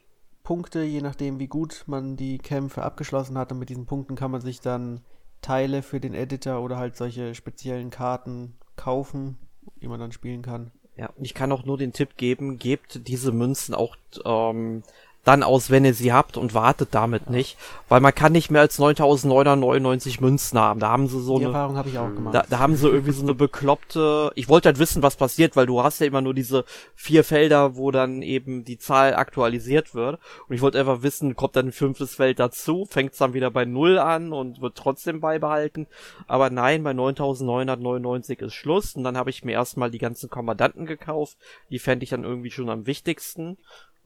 Punkte, 0.43 0.83
je 0.83 1.01
nachdem, 1.01 1.39
wie 1.39 1.47
gut 1.47 1.85
man 1.87 2.17
die 2.17 2.39
Kämpfe 2.39 2.83
abgeschlossen 2.83 3.39
hat. 3.39 3.53
Und 3.53 3.59
mit 3.59 3.69
diesen 3.69 3.87
Punkten 3.87 4.15
kann 4.15 4.31
man 4.31 4.41
sich 4.41 4.61
dann 4.61 5.01
Teile 5.41 5.83
für 5.83 6.01
den 6.01 6.15
Editor 6.15 6.61
oder 6.61 6.77
halt 6.77 6.97
solche 6.97 7.35
speziellen 7.35 7.91
Karten 7.91 8.57
kaufen, 8.77 9.39
die 9.81 9.89
man 9.89 10.01
dann 10.01 10.13
spielen 10.13 10.43
kann. 10.43 10.73
Ja, 10.97 11.11
ich 11.21 11.33
kann 11.33 11.53
auch 11.53 11.65
nur 11.65 11.79
den 11.79 11.93
Tipp 11.93 12.17
geben, 12.17 12.59
gebt 12.59 13.07
diese 13.07 13.31
Münzen 13.31 13.73
auch 13.73 13.97
ähm, 14.25 14.83
dann 15.25 15.43
aus, 15.43 15.71
wenn 15.71 15.85
ihr 15.85 15.95
sie 15.95 16.13
habt 16.13 16.37
und 16.37 16.55
wartet 16.55 16.91
damit 16.93 17.25
ja. 17.27 17.33
nicht, 17.33 17.59
weil 17.89 18.01
man 18.01 18.15
kann 18.15 18.33
nicht 18.33 18.51
mehr 18.51 18.63
als 18.63 18.79
9999 18.79 20.21
Münzen 20.21 20.59
haben. 20.59 20.81
Da 20.81 20.89
haben 20.89 21.07
sie 21.07 21.21
so 21.21 21.39
Die 21.39 21.45
eine 21.45 21.53
Erfahrung 21.53 21.77
habe 21.77 21.89
ich 21.89 21.99
auch 21.99 22.09
gemacht. 22.09 22.35
Da, 22.35 22.45
da 22.49 22.59
haben 22.59 22.77
sie 22.77 22.89
irgendwie 22.89 23.13
so 23.13 23.23
eine 23.23 23.35
bekloppte. 23.35 24.33
Ich 24.37 24.49
wollte 24.49 24.69
halt 24.69 24.79
wissen, 24.79 25.03
was 25.03 25.17
passiert, 25.17 25.55
weil 25.55 25.67
du 25.67 25.83
hast 25.83 26.01
ja 26.01 26.07
immer 26.07 26.23
nur 26.23 26.33
diese 26.33 26.65
vier 26.95 27.25
Felder, 27.25 27.77
wo 27.77 27.91
dann 27.91 28.23
eben 28.23 28.65
die 28.65 28.79
Zahl 28.79 29.15
aktualisiert 29.15 29.95
wird. 29.95 30.19
Und 30.49 30.55
ich 30.55 30.63
wollte 30.63 30.79
einfach 30.79 31.03
wissen, 31.03 31.37
kommt 31.37 31.57
dann 31.57 31.67
ein 31.67 31.73
fünftes 31.73 32.15
Feld 32.15 32.39
dazu, 32.39 32.87
fängt 32.89 33.13
es 33.13 33.19
dann 33.19 33.35
wieder 33.35 33.51
bei 33.51 33.65
null 33.65 33.99
an 33.99 34.33
und 34.33 34.63
wird 34.63 34.77
trotzdem 34.77 35.21
beibehalten. 35.21 35.89
Aber 36.27 36.49
nein, 36.49 36.83
bei 36.83 36.95
9999 36.95 38.41
ist 38.41 38.55
Schluss. 38.55 38.95
Und 38.95 39.05
dann 39.05 39.19
habe 39.19 39.31
ich 39.31 39.45
mir 39.45 39.53
erstmal 39.53 39.91
die 39.91 39.99
ganzen 39.99 40.31
Kommandanten 40.31 40.87
gekauft. 40.87 41.37
Die 41.71 41.79
fände 41.79 42.05
ich 42.05 42.11
dann 42.11 42.25
irgendwie 42.25 42.51
schon 42.51 42.71
am 42.71 42.87
wichtigsten 42.87 43.59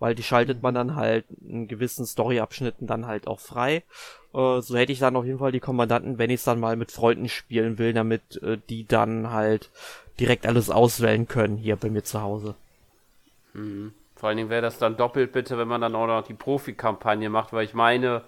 weil 0.02 0.16
die 0.16 0.24
schaltet 0.24 0.64
man 0.64 0.74
dann 0.74 0.96
halt 0.96 1.26
in 1.46 1.68
gewissen 1.68 2.04
Storyabschnitten 2.04 2.88
dann 2.88 3.06
halt 3.06 3.28
auch 3.28 3.38
frei. 3.38 3.84
Äh, 4.34 4.60
so 4.60 4.76
hätte 4.76 4.90
ich 4.90 4.98
dann 4.98 5.14
auf 5.14 5.24
jeden 5.24 5.38
Fall 5.38 5.52
die 5.52 5.60
Kommandanten, 5.60 6.18
wenn 6.18 6.28
ich 6.28 6.40
es 6.40 6.44
dann 6.44 6.58
mal 6.58 6.74
mit 6.74 6.90
Freunden 6.90 7.28
spielen 7.28 7.78
will, 7.78 7.92
damit 7.92 8.42
äh, 8.42 8.58
die 8.68 8.84
dann 8.84 9.30
halt 9.30 9.70
direkt 10.18 10.44
alles 10.44 10.70
auswählen 10.70 11.28
können 11.28 11.56
hier 11.56 11.76
bei 11.76 11.88
mir 11.88 12.02
zu 12.02 12.20
Hause. 12.20 12.56
Mhm. 13.52 13.94
Vor 14.16 14.28
allen 14.28 14.38
Dingen 14.38 14.50
wäre 14.50 14.62
das 14.62 14.78
dann 14.78 14.96
doppelt 14.96 15.30
bitte, 15.30 15.56
wenn 15.56 15.68
man 15.68 15.80
dann 15.80 15.94
auch 15.94 16.08
noch 16.08 16.26
die 16.26 16.34
Profi-Kampagne 16.34 17.30
macht, 17.30 17.52
weil 17.52 17.64
ich 17.64 17.74
meine, 17.74 18.22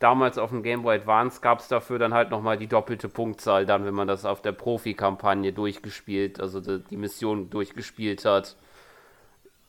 damals 0.00 0.36
auf 0.36 0.50
dem 0.50 0.64
Game 0.64 0.82
Boy 0.82 0.96
Advance 0.96 1.40
gab 1.40 1.60
es 1.60 1.68
dafür 1.68 2.00
dann 2.00 2.12
halt 2.12 2.30
nochmal 2.30 2.58
die 2.58 2.66
doppelte 2.66 3.08
Punktzahl, 3.08 3.66
dann, 3.66 3.84
wenn 3.84 3.94
man 3.94 4.08
das 4.08 4.24
auf 4.24 4.42
der 4.42 4.50
Profi-Kampagne 4.50 5.52
durchgespielt, 5.52 6.40
also 6.40 6.60
die, 6.60 6.82
die 6.90 6.96
Mission 6.96 7.50
durchgespielt 7.50 8.24
hat. 8.24 8.56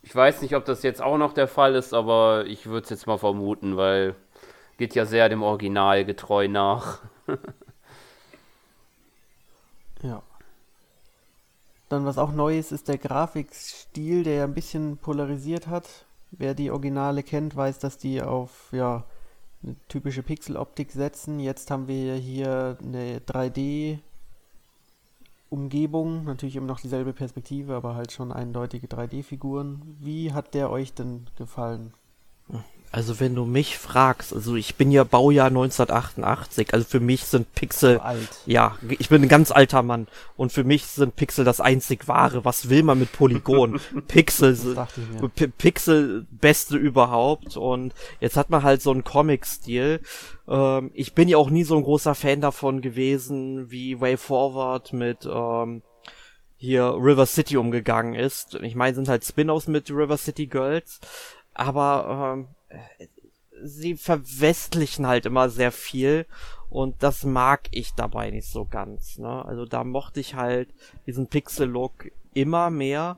Ich 0.04 0.16
weiß 0.16 0.42
nicht, 0.42 0.56
ob 0.56 0.66
das 0.66 0.84
jetzt 0.84 1.02
auch 1.02 1.18
noch 1.18 1.34
der 1.34 1.48
Fall 1.48 1.76
ist, 1.76 1.94
aber 1.94 2.46
ich 2.48 2.66
würde 2.66 2.84
es 2.86 2.90
jetzt 2.90 3.08
mal 3.08 3.18
vermuten, 3.18 3.78
weil 3.78 4.16
geht 4.78 4.96
ja 4.96 5.06
sehr 5.06 5.30
dem 5.30 5.44
Original 5.44 6.06
getreu 6.06 6.48
nach. 6.48 7.02
ja. 10.02 10.24
Dann 11.88 12.06
was 12.06 12.18
auch 12.18 12.32
neu 12.32 12.58
ist, 12.58 12.72
ist 12.72 12.88
der 12.88 12.98
Grafikstil, 12.98 14.24
der 14.24 14.34
ja 14.34 14.44
ein 14.46 14.56
bisschen 14.56 14.98
polarisiert 14.98 15.68
hat. 15.68 16.06
Wer 16.32 16.56
die 16.56 16.72
Originale 16.72 17.22
kennt, 17.22 17.56
weiß, 17.56 17.78
dass 17.80 17.98
die 17.98 18.24
auf 18.24 18.70
ja 18.72 19.04
eine 19.62 19.76
typische 19.88 20.24
Pixeloptik 20.24 20.92
setzen. 20.92 21.40
Jetzt 21.40 21.70
haben 21.70 21.88
wir 21.88 22.16
hier 22.16 22.78
eine 22.82 23.20
3D 23.20 24.00
Umgebung, 25.52 26.24
natürlich 26.24 26.56
immer 26.56 26.68
noch 26.68 26.80
dieselbe 26.80 27.12
Perspektive, 27.12 27.76
aber 27.76 27.94
halt 27.94 28.14
schon 28.14 28.32
eindeutige 28.32 28.88
3D-Figuren. 28.88 29.98
Wie 30.00 30.32
hat 30.32 30.54
der 30.54 30.72
euch 30.72 30.94
denn 30.94 31.26
gefallen? 31.36 31.94
Also 32.94 33.22
wenn 33.22 33.36
du 33.36 33.46
mich 33.46 33.78
fragst, 33.78 34.34
also 34.34 34.56
ich 34.56 34.76
bin 34.76 34.92
ja 34.92 35.06
Baujahr 35.06 35.48
1988, 35.48 36.74
also 36.74 36.86
für 36.86 37.00
mich 37.00 37.24
sind 37.24 37.54
Pixel, 37.56 38.00
alt. 38.00 38.28
ja, 38.46 38.78
ich 38.90 39.08
bin 39.08 39.22
ein 39.22 39.30
ganz 39.30 39.50
alter 39.50 39.82
Mann 39.82 40.08
und 40.36 40.52
für 40.52 40.66
mich 40.66 40.86
sind 40.88 41.16
Pixel 41.16 41.46
das 41.46 41.62
einzig 41.62 42.10
wahre. 42.10 42.44
Was 42.44 42.70
will 42.70 42.84
man 42.84 43.00
mit 43.00 43.14
Polygon? 43.14 43.80
Pixel, 44.10 44.86
Pixel 45.58 46.28
beste 46.32 46.76
überhaupt 46.76 47.56
und 47.56 47.94
jetzt 48.20 48.36
hat 48.36 48.50
man 48.50 48.64
halt 48.64 48.82
so 48.82 48.92
einen 48.92 49.06
Comic-Stil. 49.06 50.02
Ähm, 50.50 50.92
ich 50.94 51.14
bin 51.14 51.30
ja 51.30 51.38
auch 51.38 51.50
nie 51.50 51.64
so 51.64 51.78
ein 51.78 51.84
großer 51.84 52.14
Fan 52.14 52.42
davon 52.42 52.82
gewesen 52.82 53.72
wie 53.72 54.02
Way 54.02 54.18
Forward 54.18 54.92
mit 54.92 55.26
ähm, 55.26 55.82
hier 56.58 56.94
River 56.98 57.26
City 57.26 57.56
umgegangen 57.56 58.16
ist. 58.16 58.56
Ich 58.56 58.76
meine, 58.76 58.96
sind 58.96 59.08
halt 59.08 59.24
Spin-offs 59.24 59.68
mit 59.68 59.90
River 59.90 60.18
City 60.18 60.48
Girls, 60.48 61.00
aber 61.54 62.36
ähm, 62.36 62.48
sie 63.64 63.96
verwestlichen 63.96 65.08
halt 65.08 65.26
immer 65.26 65.50
sehr 65.50 65.72
viel 65.72 66.26
und 66.70 67.04
das 67.04 67.24
mag 67.24 67.68
ich 67.72 67.94
dabei 67.94 68.32
nicht 68.32 68.48
so 68.48 68.66
ganz. 68.66 69.18
Ne? 69.18 69.46
Also 69.46 69.66
da 69.66 69.84
mochte 69.84 70.20
ich 70.20 70.36
halt 70.36 70.74
diesen 71.06 71.28
Pixel-Look 71.28 72.12
immer 72.34 72.70
mehr. 72.70 73.18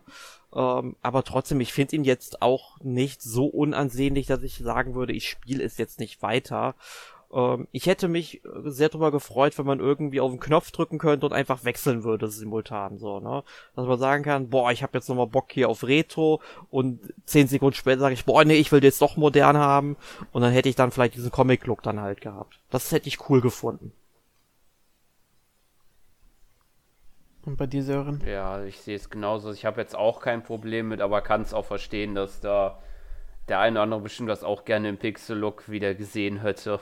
Ähm, 0.56 0.96
aber 1.02 1.24
trotzdem, 1.24 1.62
ich 1.62 1.74
finde 1.74 1.96
ihn 1.96 2.04
jetzt 2.04 2.42
auch 2.42 2.80
nicht 2.82 3.22
so 3.22 3.46
unansehnlich, 3.46 4.28
dass 4.28 4.44
ich 4.44 4.58
sagen 4.58 4.96
würde, 4.96 5.14
ich 5.14 5.30
spiele 5.30 5.64
es 5.64 5.78
jetzt 5.78 6.00
nicht 6.00 6.22
weiter. 6.22 6.76
Ähm, 7.34 7.68
ich 7.72 7.88
hätte 7.88 8.08
mich 8.08 8.42
sehr 8.66 8.90
darüber 8.90 9.12
gefreut, 9.12 9.58
wenn 9.58 9.66
man 9.66 9.80
irgendwie 9.80 10.20
auf 10.20 10.32
den 10.32 10.40
Knopf 10.40 10.72
drücken 10.72 11.00
könnte 11.00 11.26
und 11.26 11.34
einfach 11.34 11.64
wechseln 11.64 12.04
würde 12.04 12.28
simultan 12.30 12.98
so, 12.98 13.20
ne? 13.20 13.44
Dass 13.76 13.88
man 13.88 14.00
sagen 14.00 14.24
kann, 14.24 14.50
boah, 14.50 14.72
ich 14.72 14.84
habe 14.84 14.98
jetzt 14.98 15.10
nochmal 15.10 15.28
Bock 15.28 15.52
hier 15.52 15.70
auf 15.70 15.84
Retro 15.84 16.42
und 16.70 17.00
zehn 17.26 17.48
Sekunden 17.48 17.76
später 17.76 18.02
sage 18.02 18.14
ich, 18.14 18.26
boah, 18.26 18.46
nee, 18.46 18.56
ich 18.56 18.72
will 18.72 18.84
jetzt 18.84 19.02
doch 19.02 19.18
modern 19.18 19.58
haben 19.58 19.98
und 20.32 20.42
dann 20.42 20.52
hätte 20.54 20.70
ich 20.70 20.76
dann 20.76 20.92
vielleicht 20.92 21.16
diesen 21.16 21.32
Comic-Look 21.32 21.82
dann 21.82 22.00
halt 22.00 22.22
gehabt. 22.22 22.60
Das 22.70 22.92
hätte 22.92 23.08
ich 23.08 23.30
cool 23.30 23.42
gefunden. 23.42 23.92
Und 27.46 27.58
bei 27.58 27.68
dir, 27.68 27.84
Sören? 27.84 28.22
Ja, 28.26 28.64
ich 28.64 28.80
sehe 28.80 28.96
es 28.96 29.10
genauso. 29.10 29.52
Ich 29.52 29.66
habe 29.66 29.82
jetzt 29.82 29.98
auch 29.98 30.22
kein 30.22 30.44
Problem 30.44 30.88
mit, 30.88 31.02
aber 31.02 31.22
kann 31.22 31.42
es 31.42 31.54
auch 31.54 31.66
verstehen, 31.66 32.16
dass 32.16 32.40
da 32.40 32.80
der 33.48 33.60
eine 33.60 33.74
oder 33.74 33.84
andere 33.84 34.02
bestimmt 34.02 34.30
das 34.30 34.44
auch 34.44 34.66
gerne 34.66 34.90
im 34.90 34.98
Pixel-Look 34.98 35.70
wieder 35.70 35.96
gesehen 35.96 36.42
hätte. 36.42 36.80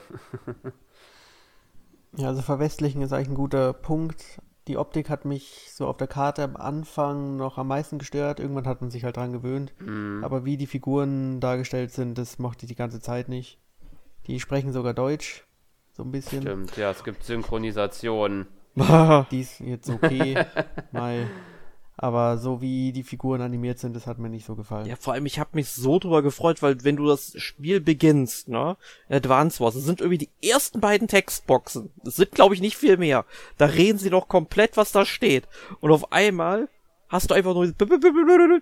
ja, 2.16 2.28
also 2.28 2.42
verwestlichen 2.42 3.02
ist 3.02 3.12
eigentlich 3.12 3.30
ein 3.30 3.34
guter 3.34 3.72
Punkt. 3.72 4.40
Die 4.68 4.76
Optik 4.76 5.10
hat 5.10 5.24
mich 5.24 5.70
so 5.72 5.88
auf 5.88 5.96
der 5.96 6.06
Karte 6.06 6.44
am 6.44 6.56
Anfang 6.56 7.36
noch 7.36 7.58
am 7.58 7.66
meisten 7.66 7.98
gestört. 7.98 8.38
Irgendwann 8.38 8.66
hat 8.66 8.80
man 8.80 8.90
sich 8.90 9.02
halt 9.02 9.16
dran 9.16 9.32
gewöhnt. 9.32 9.72
Mm. 9.80 10.22
Aber 10.22 10.44
wie 10.44 10.56
die 10.56 10.68
Figuren 10.68 11.40
dargestellt 11.40 11.90
sind, 11.90 12.16
das 12.16 12.38
mochte 12.38 12.64
ich 12.64 12.68
die 12.68 12.76
ganze 12.76 13.00
Zeit 13.00 13.28
nicht. 13.28 13.58
Die 14.28 14.38
sprechen 14.38 14.72
sogar 14.72 14.94
Deutsch. 14.94 15.44
So 15.90 16.04
ein 16.04 16.12
bisschen. 16.12 16.42
Stimmt, 16.42 16.76
ja, 16.76 16.90
es 16.92 17.02
gibt 17.02 17.24
Synchronisationen. 17.24 18.46
die 19.30 19.40
ist 19.40 19.60
jetzt 19.60 19.90
okay. 19.90 20.46
Mal 20.92 21.28
aber 22.02 22.36
so 22.36 22.60
wie 22.60 22.92
die 22.92 23.04
Figuren 23.04 23.40
animiert 23.40 23.78
sind, 23.78 23.94
das 23.94 24.08
hat 24.08 24.18
mir 24.18 24.28
nicht 24.28 24.44
so 24.44 24.56
gefallen. 24.56 24.86
Ja, 24.86 24.96
vor 24.96 25.12
allem, 25.12 25.24
ich 25.24 25.38
habe 25.38 25.50
mich 25.54 25.68
so 25.68 26.00
drüber 26.00 26.20
gefreut, 26.20 26.60
weil 26.60 26.82
wenn 26.82 26.96
du 26.96 27.06
das 27.06 27.40
Spiel 27.40 27.80
beginnst, 27.80 28.48
ne, 28.48 28.76
Advance 29.08 29.60
Wars, 29.60 29.74
das 29.74 29.84
sind 29.84 30.00
irgendwie 30.00 30.18
die 30.18 30.48
ersten 30.50 30.80
beiden 30.80 31.06
Textboxen. 31.06 31.92
Das 32.02 32.16
sind, 32.16 32.32
glaube 32.32 32.56
ich, 32.56 32.60
nicht 32.60 32.76
viel 32.76 32.96
mehr. 32.96 33.24
Da 33.56 33.66
reden 33.66 33.98
sie 33.98 34.10
doch 34.10 34.26
komplett, 34.26 34.76
was 34.76 34.90
da 34.90 35.04
steht. 35.04 35.46
Und 35.80 35.92
auf 35.92 36.10
einmal 36.10 36.68
hast 37.08 37.30
du 37.30 37.34
einfach 37.34 37.54
nur 37.54 37.72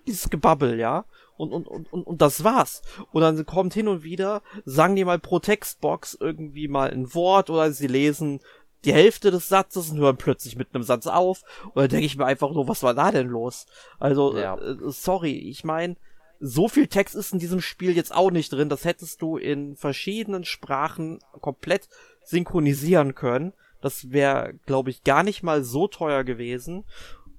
dieses 0.06 0.28
Gebabbel, 0.28 0.78
ja. 0.78 1.06
Und, 1.38 1.52
und, 1.52 1.66
und, 1.66 1.90
und, 1.90 2.06
und 2.06 2.20
das 2.20 2.44
war's. 2.44 2.82
Und 3.12 3.22
dann 3.22 3.46
kommt 3.46 3.72
hin 3.72 3.88
und 3.88 4.02
wieder, 4.02 4.42
sagen 4.66 4.96
die 4.96 5.06
mal 5.06 5.18
pro 5.18 5.38
Textbox 5.38 6.18
irgendwie 6.20 6.68
mal 6.68 6.90
ein 6.90 7.14
Wort 7.14 7.48
oder 7.48 7.72
sie 7.72 7.86
lesen 7.86 8.40
die 8.84 8.92
Hälfte 8.92 9.30
des 9.30 9.48
Satzes 9.48 9.90
und 9.90 9.98
hören 9.98 10.16
plötzlich 10.16 10.56
mit 10.56 10.74
einem 10.74 10.84
Satz 10.84 11.06
auf. 11.06 11.42
Und 11.64 11.76
dann 11.76 11.88
denke 11.88 12.06
ich 12.06 12.16
mir 12.16 12.26
einfach 12.26 12.50
nur, 12.52 12.68
was 12.68 12.82
war 12.82 12.94
da 12.94 13.10
denn 13.10 13.28
los? 13.28 13.66
Also, 13.98 14.36
ja. 14.36 14.56
äh, 14.56 14.76
sorry, 14.88 15.32
ich 15.32 15.64
meine, 15.64 15.96
so 16.40 16.68
viel 16.68 16.86
Text 16.86 17.14
ist 17.14 17.32
in 17.32 17.38
diesem 17.38 17.60
Spiel 17.60 17.94
jetzt 17.94 18.14
auch 18.14 18.30
nicht 18.30 18.52
drin. 18.52 18.70
Das 18.70 18.84
hättest 18.84 19.20
du 19.20 19.36
in 19.36 19.76
verschiedenen 19.76 20.44
Sprachen 20.44 21.18
komplett 21.40 21.88
synchronisieren 22.24 23.14
können. 23.14 23.52
Das 23.82 24.10
wäre, 24.10 24.54
glaube 24.66 24.90
ich, 24.90 25.04
gar 25.04 25.22
nicht 25.22 25.42
mal 25.42 25.62
so 25.62 25.86
teuer 25.86 26.24
gewesen. 26.24 26.84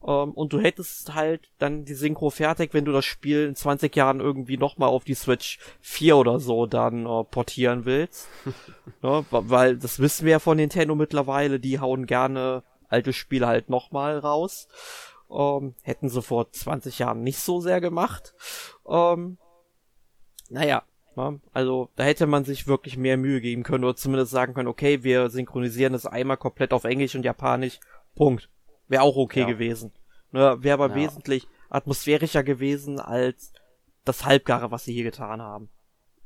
Ähm, 0.06 0.32
und 0.32 0.54
du 0.54 0.60
hättest 0.60 1.14
halt 1.14 1.50
dann 1.58 1.86
die 1.86 1.94
Synchro 1.94 2.30
fertig, 2.30 2.74
wenn 2.74 2.86
du 2.86 2.92
das 2.92 3.06
Spiel 3.06 3.46
in 3.46 3.56
20 3.56 3.96
Jahren 3.96 4.20
irgendwie 4.20 4.58
nochmal 4.58 4.90
auf 4.90 5.04
die 5.04 5.14
Switch 5.14 5.60
4 5.82 6.18
oder 6.18 6.40
so 6.40 6.66
dann 6.66 7.06
uh, 7.06 7.24
portieren 7.24 7.86
willst. 7.86 8.28
ja, 9.04 9.24
weil 9.30 9.78
das 9.78 10.00
wissen 10.00 10.26
wir 10.26 10.34
ja 10.34 10.40
von 10.40 10.58
Nintendo 10.58 10.96
mittlerweile, 10.96 11.60
die 11.60 11.80
hauen 11.80 12.06
gerne 12.06 12.64
alte 12.88 13.14
Spiele 13.14 13.48
halt 13.48 13.70
nochmal 13.70 14.20
raus. 14.20 14.68
Ähm, 15.30 15.76
hätten 15.84 16.10
sie 16.10 16.22
vor 16.22 16.52
20 16.52 17.00
Jahren 17.00 17.24
nicht 17.24 17.40
so 17.40 17.62
sehr 17.62 17.80
gemacht. 17.80 18.34
Ähm, 18.88 19.38
naja, 20.50 20.84
ja, 21.16 21.32
ne, 21.32 21.40
also 21.54 21.90
da 21.96 22.04
hätte 22.04 22.28
man 22.28 22.44
sich 22.44 22.68
wirklich 22.68 22.98
mehr 22.98 23.18
Mühe 23.18 23.42
geben 23.42 23.64
können 23.64 23.84
oder 23.84 23.96
zumindest 23.96 24.32
sagen 24.32 24.54
können, 24.54 24.68
okay, 24.68 25.04
wir 25.04 25.30
synchronisieren 25.30 25.94
das 25.94 26.06
einmal 26.06 26.38
komplett 26.38 26.74
auf 26.74 26.84
Englisch 26.84 27.16
und 27.16 27.24
Japanisch. 27.24 27.80
Punkt. 28.16 28.50
Wäre 28.92 29.04
auch 29.04 29.16
okay 29.16 29.42
ja. 29.42 29.48
gewesen. 29.48 29.94
Ne, 30.32 30.58
Wäre 30.60 30.74
aber 30.74 30.90
ja. 30.90 30.96
wesentlich 30.96 31.48
atmosphärischer 31.70 32.44
gewesen 32.44 33.00
als 33.00 33.54
das 34.04 34.26
Halbgare, 34.26 34.70
was 34.70 34.84
sie 34.84 34.92
hier 34.94 35.06
getan 35.06 35.42
haben. 35.42 35.70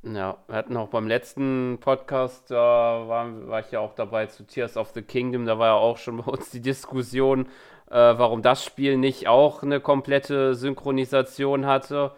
Ja, 0.02 0.38
wir 0.48 0.56
hatten 0.56 0.76
auch 0.76 0.88
beim 0.88 1.08
letzten 1.08 1.78
Podcast, 1.80 2.50
da 2.50 3.08
war, 3.08 3.48
war 3.48 3.60
ich 3.60 3.70
ja 3.70 3.82
auch 3.82 3.94
dabei 3.94 4.26
zu 4.26 4.48
Tears 4.48 4.78
of 4.78 4.90
the 4.96 5.04
Kingdom, 5.04 5.46
da 5.46 5.60
war 5.60 5.68
ja 5.68 5.74
auch 5.76 5.98
schon 5.98 6.18
bei 6.26 6.32
uns 6.32 6.50
die 6.50 6.62
Diskussion, 6.62 7.46
äh, 7.92 7.94
warum 7.94 8.42
das 8.42 8.66
Spiel 8.66 8.98
nicht 8.98 9.28
auch 9.28 9.62
eine 9.62 9.80
komplette 9.80 10.56
Synchronisation 10.56 11.68
hatte, 11.68 12.14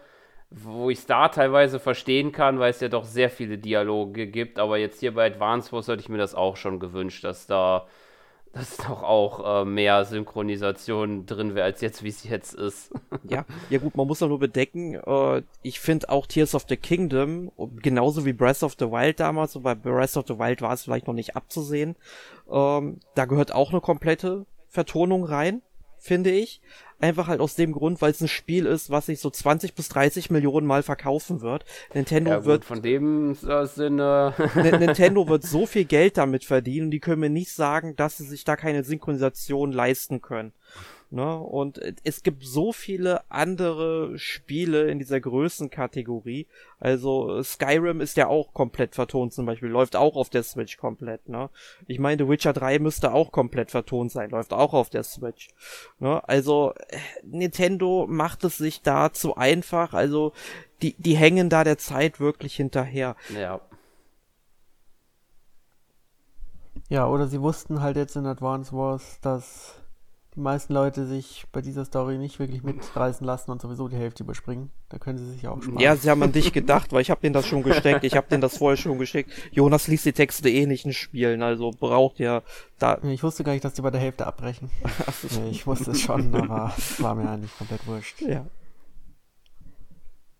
wo 0.49 0.89
ich 0.89 0.99
es 0.99 1.05
da 1.07 1.27
teilweise 1.27 1.77
verstehen 1.77 2.31
kann, 2.31 2.57
weil 2.57 2.69
es 2.69 2.79
ja 2.79 2.87
doch 2.87 3.03
sehr 3.03 3.29
viele 3.29 3.57
Dialoge 3.57 4.27
gibt, 4.27 4.59
aber 4.59 4.77
jetzt 4.77 5.01
hier 5.01 5.13
bei 5.13 5.27
Advance 5.27 5.73
Wars 5.73 5.89
hätte 5.89 6.01
ich 6.01 6.09
mir 6.09 6.17
das 6.17 6.35
auch 6.35 6.55
schon 6.55 6.79
gewünscht, 6.79 7.25
dass 7.25 7.47
da 7.47 7.85
dass 8.57 8.77
doch 8.77 9.03
auch 9.03 9.61
äh, 9.61 9.65
mehr 9.65 10.03
Synchronisation 10.05 11.25
drin 11.25 11.53
wäre, 11.53 11.65
als 11.65 11.81
jetzt, 11.81 12.03
wie 12.03 12.09
es 12.09 12.23
jetzt 12.23 12.53
ist. 12.53 12.91
ja, 13.29 13.45
ja 13.69 13.79
gut, 13.79 13.95
man 13.95 14.07
muss 14.07 14.19
doch 14.19 14.27
nur 14.27 14.39
bedecken, 14.39 14.95
äh, 14.95 15.43
ich 15.61 15.79
finde 15.79 16.09
auch 16.09 16.25
Tears 16.25 16.55
of 16.55 16.65
the 16.67 16.77
Kingdom, 16.77 17.51
genauso 17.81 18.25
wie 18.25 18.33
Breath 18.33 18.63
of 18.63 18.75
the 18.79 18.87
Wild 18.87 19.19
damals, 19.19 19.55
und 19.55 19.63
bei 19.63 19.75
Breath 19.75 20.17
of 20.17 20.25
the 20.27 20.39
Wild 20.39 20.61
war 20.61 20.73
es 20.73 20.83
vielleicht 20.83 21.07
noch 21.07 21.13
nicht 21.13 21.35
abzusehen, 21.35 21.95
ähm, 22.51 22.99
da 23.15 23.25
gehört 23.25 23.53
auch 23.53 23.71
eine 23.71 23.81
komplette 23.81 24.45
Vertonung 24.69 25.23
rein, 25.23 25.61
finde 25.97 26.31
ich. 26.31 26.61
Einfach 26.99 27.27
halt 27.27 27.41
aus 27.41 27.55
dem 27.55 27.73
Grund, 27.73 28.01
weil 28.01 28.11
es 28.11 28.21
ein 28.21 28.27
Spiel 28.27 28.65
ist, 28.65 28.89
was 28.89 29.05
sich 29.05 29.19
so 29.19 29.29
20 29.29 29.75
bis 29.75 29.89
30 29.89 30.31
Millionen 30.31 30.65
Mal 30.65 30.81
verkaufen 30.81 31.41
wird. 31.41 31.63
Nintendo 31.93 32.31
ja, 32.31 32.37
gut, 32.37 32.45
wird. 32.45 32.65
Von 32.65 32.81
dem 32.81 33.37
äh, 33.47 33.65
Sinne. 33.67 34.33
Nintendo 34.55 35.27
wird 35.27 35.43
so 35.43 35.65
viel 35.65 35.85
Geld 35.85 36.17
damit 36.17 36.43
verdienen, 36.43 36.89
die 36.89 36.99
können 36.99 37.21
mir 37.21 37.29
nicht 37.29 37.51
sagen, 37.51 37.95
dass 37.95 38.17
sie 38.17 38.25
sich 38.25 38.43
da 38.43 38.55
keine 38.55 38.83
Synchronisation 38.83 39.71
leisten 39.71 40.21
können. 40.21 40.53
Ne? 41.09 41.37
Und 41.37 41.79
es 42.03 42.21
gibt 42.21 42.43
so 42.43 42.73
viele 42.73 43.21
andere 43.31 44.19
Spiele 44.19 44.91
in 44.91 44.99
dieser 44.99 45.21
Größenkategorie. 45.21 46.47
Also 46.79 47.41
Skyrim 47.41 48.01
ist 48.01 48.17
ja 48.17 48.27
auch 48.27 48.53
komplett 48.53 48.93
vertont 48.93 49.33
zum 49.33 49.45
Beispiel, 49.45 49.69
läuft 49.69 49.95
auch 49.95 50.17
auf 50.17 50.29
der 50.29 50.43
Switch 50.43 50.75
komplett. 50.75 51.29
Ne? 51.29 51.49
Ich 51.87 51.99
meine, 51.99 52.21
The 52.21 52.29
Witcher 52.29 52.51
3 52.51 52.79
müsste 52.79 53.13
auch 53.13 53.31
komplett 53.31 53.71
vertont 53.71 54.11
sein, 54.11 54.31
läuft 54.31 54.51
auch 54.51 54.73
auf 54.73 54.89
der 54.89 55.03
Switch. 55.03 55.47
Ne? 55.99 56.21
Also 56.27 56.73
Nintendo 57.23 58.05
macht 58.09 58.43
es 58.43 58.57
sich 58.57 58.81
da 58.81 59.13
zu 59.13 59.37
einfach. 59.37 59.93
Also 59.93 60.33
die, 60.81 60.93
die 60.97 61.15
hängen 61.15 61.49
da 61.49 61.63
der 61.63 61.77
Zeit 61.77 62.19
wirklich 62.19 62.55
hinterher. 62.57 63.15
Ja. 63.33 63.61
Ja, 66.89 67.07
oder 67.07 67.27
sie 67.27 67.41
wussten 67.41 67.81
halt 67.81 67.97
jetzt 67.97 68.15
in 68.15 68.25
Advance 68.25 68.71
Wars, 68.73 69.19
dass 69.21 69.81
die 70.37 70.41
meisten 70.41 70.71
Leute 70.71 71.07
sich 71.07 71.47
bei 71.51 71.61
dieser 71.61 71.83
Story 71.83 72.19
nicht 72.19 72.37
wirklich 72.37 72.61
mitreißen 72.61 73.25
lassen 73.25 73.49
und 73.49 73.59
sowieso 73.59 73.87
die 73.87 73.95
Hälfte 73.95 74.21
überspringen. 74.21 74.69
Da 74.89 74.99
können 74.99 75.17
sie 75.17 75.25
sich 75.31 75.47
auch 75.47 75.59
sparen. 75.63 75.79
Ja, 75.79 75.95
sie 75.95 76.11
haben 76.11 76.21
an 76.21 76.31
dich 76.31 76.53
gedacht, 76.53 76.93
weil 76.93 77.01
ich 77.01 77.09
habe 77.09 77.21
denen 77.21 77.33
das 77.33 77.47
schon 77.47 77.63
gesteckt. 77.63 78.03
Ich 78.03 78.15
habe 78.15 78.27
denen 78.29 78.41
das 78.41 78.59
vorher 78.59 78.77
schon 78.77 78.99
geschickt. 78.99 79.31
Jonas 79.51 79.87
liest 79.87 80.05
die 80.05 80.13
Texte 80.13 80.47
eh 80.47 80.67
nicht 80.67 80.85
in 80.85 80.93
Spielen, 80.93 81.41
also 81.41 81.71
braucht 81.71 82.19
ja 82.19 82.43
da. 82.77 82.99
Ich 83.01 83.23
wusste 83.23 83.43
gar 83.43 83.53
nicht, 83.53 83.65
dass 83.65 83.73
die 83.73 83.81
bei 83.81 83.89
der 83.89 83.99
Hälfte 83.99 84.27
abbrechen. 84.27 84.69
nee, 85.39 85.49
ich 85.49 85.65
wusste 85.65 85.89
es 85.89 86.01
schon, 86.01 86.33
aber 86.35 86.71
es 86.77 87.01
war 87.01 87.15
mir 87.15 87.27
eigentlich 87.27 87.57
komplett 87.57 87.87
wurscht. 87.87 88.21
Ja. 88.21 88.45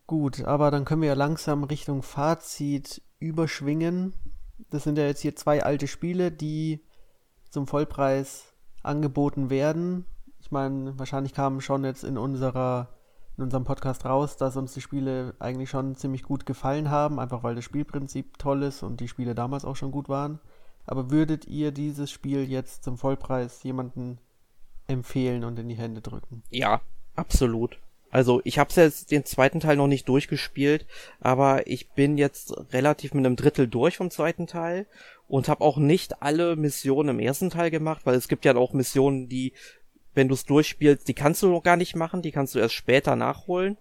Gut, 0.05 0.43
aber 0.43 0.69
dann 0.69 0.85
können 0.85 1.01
wir 1.01 1.09
ja 1.09 1.15
langsam 1.15 1.63
Richtung 1.63 2.03
Fazit 2.03 3.01
überschwingen. 3.17 4.13
Das 4.69 4.83
sind 4.83 4.99
ja 4.99 5.07
jetzt 5.07 5.21
hier 5.21 5.35
zwei 5.35 5.63
alte 5.63 5.87
Spiele, 5.87 6.31
die 6.31 6.85
zum 7.49 7.65
Vollpreis 7.65 8.53
angeboten 8.88 9.49
werden. 9.49 10.05
Ich 10.39 10.51
meine, 10.51 10.97
wahrscheinlich 10.97 11.33
kam 11.33 11.61
schon 11.61 11.83
jetzt 11.83 12.03
in 12.03 12.17
unserer 12.17 12.89
in 13.38 13.43
unserem 13.43 13.65
Podcast 13.65 14.03
raus, 14.05 14.35
dass 14.35 14.57
uns 14.57 14.73
die 14.73 14.81
Spiele 14.81 15.35
eigentlich 15.38 15.69
schon 15.69 15.95
ziemlich 15.95 16.23
gut 16.23 16.47
gefallen 16.47 16.89
haben, 16.89 17.19
einfach 17.19 17.43
weil 17.43 17.53
das 17.53 17.63
Spielprinzip 17.63 18.39
toll 18.39 18.63
ist 18.63 18.81
und 18.81 18.99
die 18.99 19.07
Spiele 19.07 19.35
damals 19.35 19.63
auch 19.63 19.75
schon 19.75 19.91
gut 19.91 20.09
waren. 20.09 20.39
Aber 20.88 21.11
würdet 21.11 21.45
ihr 21.45 21.71
dieses 21.71 22.09
Spiel 22.09 22.49
jetzt 22.49 22.83
zum 22.83 22.97
Vollpreis 22.97 23.61
jemanden 23.61 24.17
empfehlen 24.88 25.43
und 25.43 25.59
in 25.59 25.69
die 25.69 25.75
Hände 25.75 26.01
drücken? 26.01 26.41
Ja, 26.49 26.81
absolut. 27.15 27.77
Also 28.10 28.41
ich 28.43 28.58
habe 28.58 28.72
jetzt 28.76 29.12
den 29.12 29.26
zweiten 29.26 29.60
Teil 29.60 29.76
noch 29.76 29.88
nicht 29.88 30.08
durchgespielt, 30.08 30.86
aber 31.20 31.68
ich 31.68 31.89
bin 31.89 32.18
jetzt 32.18 32.53
relativ 32.72 33.14
mit 33.14 33.26
einem 33.26 33.36
Drittel 33.36 33.68
durch 33.68 33.97
vom 33.97 34.10
zweiten 34.10 34.47
Teil 34.47 34.88
und 35.28 35.49
habe 35.49 35.64
auch 35.64 35.78
nicht 35.78 36.22
alle 36.22 36.55
Missionen 36.55 37.10
im 37.10 37.20
ersten 37.20 37.49
Teil 37.49 37.70
gemacht, 37.70 38.01
weil 38.05 38.16
es 38.16 38.28
gibt 38.28 38.45
ja 38.45 38.55
auch 38.55 38.74
Missionen, 38.74 39.28
die 39.28 39.53
wenn 40.18 40.28
du 40.28 40.34
es 40.34 40.45
durchspielst, 40.45 41.08
die 41.08 41.14
kannst 41.14 41.43
du 41.43 41.49
noch 41.49 41.62
gar 41.62 41.78
nicht 41.78 41.95
machen, 41.95 42.24
die 42.24 42.32
kannst 42.32 42.55
du 42.55 42.60
erst 42.60 42.74
später 42.74 43.16
nachholen. 43.16 43.78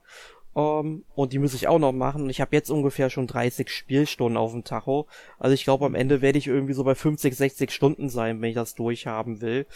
Um, 0.52 0.86
ähm, 0.86 1.04
und 1.14 1.34
die 1.34 1.38
muss 1.38 1.52
ich 1.52 1.68
auch 1.68 1.78
noch 1.78 1.92
machen. 1.92 2.22
Und 2.22 2.30
ich 2.30 2.40
habe 2.40 2.56
jetzt 2.56 2.70
ungefähr 2.70 3.10
schon 3.10 3.26
30 3.26 3.68
Spielstunden 3.68 4.38
auf 4.38 4.52
dem 4.52 4.64
Tacho. 4.64 5.06
Also 5.38 5.52
ich 5.52 5.64
glaube, 5.64 5.84
am 5.84 5.94
Ende 5.94 6.22
werde 6.22 6.38
ich 6.38 6.46
irgendwie 6.46 6.72
so 6.72 6.82
bei 6.82 6.94
50, 6.94 7.36
60 7.36 7.70
Stunden 7.70 8.08
sein, 8.08 8.40
wenn 8.40 8.48
ich 8.48 8.54
das 8.54 8.74
durchhaben 8.74 9.42
will. 9.42 9.66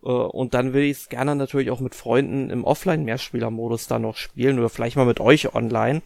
Uh, 0.00 0.10
und 0.26 0.54
dann 0.54 0.72
will 0.74 0.84
ich 0.84 0.98
es 0.98 1.08
gerne 1.08 1.34
natürlich 1.34 1.72
auch 1.72 1.80
mit 1.80 1.96
Freunden 1.96 2.50
im 2.50 2.64
Offline-Mehrspieler-Modus 2.64 3.88
dann 3.88 4.02
noch 4.02 4.16
spielen 4.16 4.58
oder 4.58 4.68
vielleicht 4.68 4.96
mal 4.96 5.06
mit 5.06 5.18
euch 5.18 5.54
online. 5.54 6.02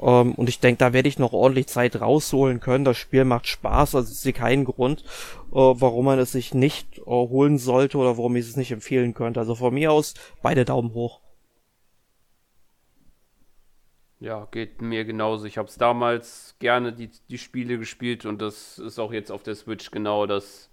Ähm, 0.00 0.34
und 0.34 0.48
ich 0.48 0.60
denke, 0.60 0.78
da 0.78 0.92
werde 0.92 1.08
ich 1.08 1.18
noch 1.18 1.32
ordentlich 1.32 1.66
Zeit 1.66 2.00
rausholen 2.00 2.60
können. 2.60 2.84
Das 2.84 2.98
Spiel 2.98 3.24
macht 3.24 3.46
Spaß, 3.46 3.94
also 3.94 4.10
ich 4.10 4.18
sehe 4.18 4.32
keinen 4.32 4.64
Grund, 4.64 5.04
uh, 5.52 5.74
warum 5.78 6.04
man 6.04 6.18
es 6.18 6.32
sich 6.32 6.52
nicht 6.52 6.98
uh, 7.06 7.28
holen 7.28 7.56
sollte 7.56 7.96
oder 7.98 8.18
warum 8.18 8.36
ich 8.36 8.46
es 8.46 8.56
nicht 8.56 8.72
empfehlen 8.72 9.14
könnte. 9.14 9.40
Also 9.40 9.54
von 9.54 9.72
mir 9.72 9.92
aus 9.92 10.14
beide 10.42 10.66
Daumen 10.66 10.92
hoch. 10.92 11.20
Ja, 14.18 14.46
geht 14.50 14.82
mir 14.82 15.06
genauso. 15.06 15.46
Ich 15.46 15.56
habe 15.56 15.68
es 15.68 15.76
damals 15.76 16.56
gerne 16.58 16.92
die, 16.92 17.10
die 17.30 17.38
Spiele 17.38 17.78
gespielt 17.78 18.26
und 18.26 18.42
das 18.42 18.78
ist 18.78 18.98
auch 18.98 19.14
jetzt 19.14 19.32
auf 19.32 19.42
der 19.42 19.54
Switch 19.54 19.90
genau 19.90 20.26
das 20.26 20.68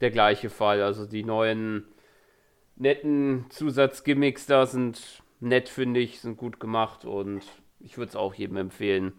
der 0.00 0.10
gleiche 0.10 0.50
Fall. 0.50 0.82
Also 0.82 1.06
die 1.06 1.22
neuen 1.22 1.84
netten 2.78 3.46
Zusatzgimmicks 3.50 4.46
da 4.46 4.66
sind 4.66 5.22
nett, 5.40 5.68
finde 5.68 6.00
ich, 6.00 6.20
sind 6.20 6.36
gut 6.36 6.60
gemacht 6.60 7.04
und 7.04 7.42
ich 7.80 7.98
würde 7.98 8.10
es 8.10 8.16
auch 8.16 8.34
jedem 8.34 8.56
empfehlen. 8.56 9.12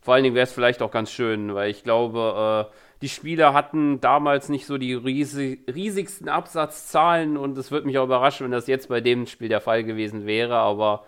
Vor 0.00 0.14
allen 0.14 0.24
Dingen 0.24 0.34
wäre 0.34 0.44
es 0.44 0.52
vielleicht 0.52 0.82
auch 0.82 0.90
ganz 0.90 1.10
schön, 1.10 1.54
weil 1.54 1.70
ich 1.70 1.82
glaube, 1.82 2.70
äh, 2.70 2.74
die 3.02 3.08
Spieler 3.08 3.52
hatten 3.52 4.00
damals 4.00 4.48
nicht 4.48 4.66
so 4.66 4.78
die 4.78 4.94
riesig, 4.94 5.60
riesigsten 5.72 6.28
Absatzzahlen 6.28 7.36
und 7.36 7.56
es 7.58 7.70
würde 7.70 7.86
mich 7.86 7.98
auch 7.98 8.04
überraschen, 8.04 8.44
wenn 8.44 8.52
das 8.52 8.66
jetzt 8.66 8.88
bei 8.88 9.00
dem 9.00 9.26
Spiel 9.26 9.48
der 9.48 9.60
Fall 9.60 9.84
gewesen 9.84 10.26
wäre, 10.26 10.56
aber 10.56 11.04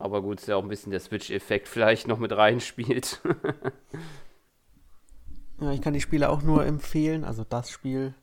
aber 0.00 0.22
gut, 0.22 0.38
ist 0.38 0.46
ja 0.46 0.56
auch 0.56 0.62
ein 0.62 0.68
bisschen 0.68 0.92
der 0.92 1.00
Switch-Effekt 1.00 1.66
vielleicht 1.66 2.06
noch 2.06 2.18
mit 2.18 2.36
reinspielt. 2.36 3.20
ja, 5.60 5.72
ich 5.72 5.82
kann 5.82 5.92
die 5.92 6.00
Spiele 6.00 6.30
auch 6.30 6.42
nur 6.42 6.64
empfehlen, 6.64 7.24
also 7.24 7.42
das 7.42 7.70
Spiel. 7.70 8.14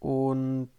Und 0.00 0.70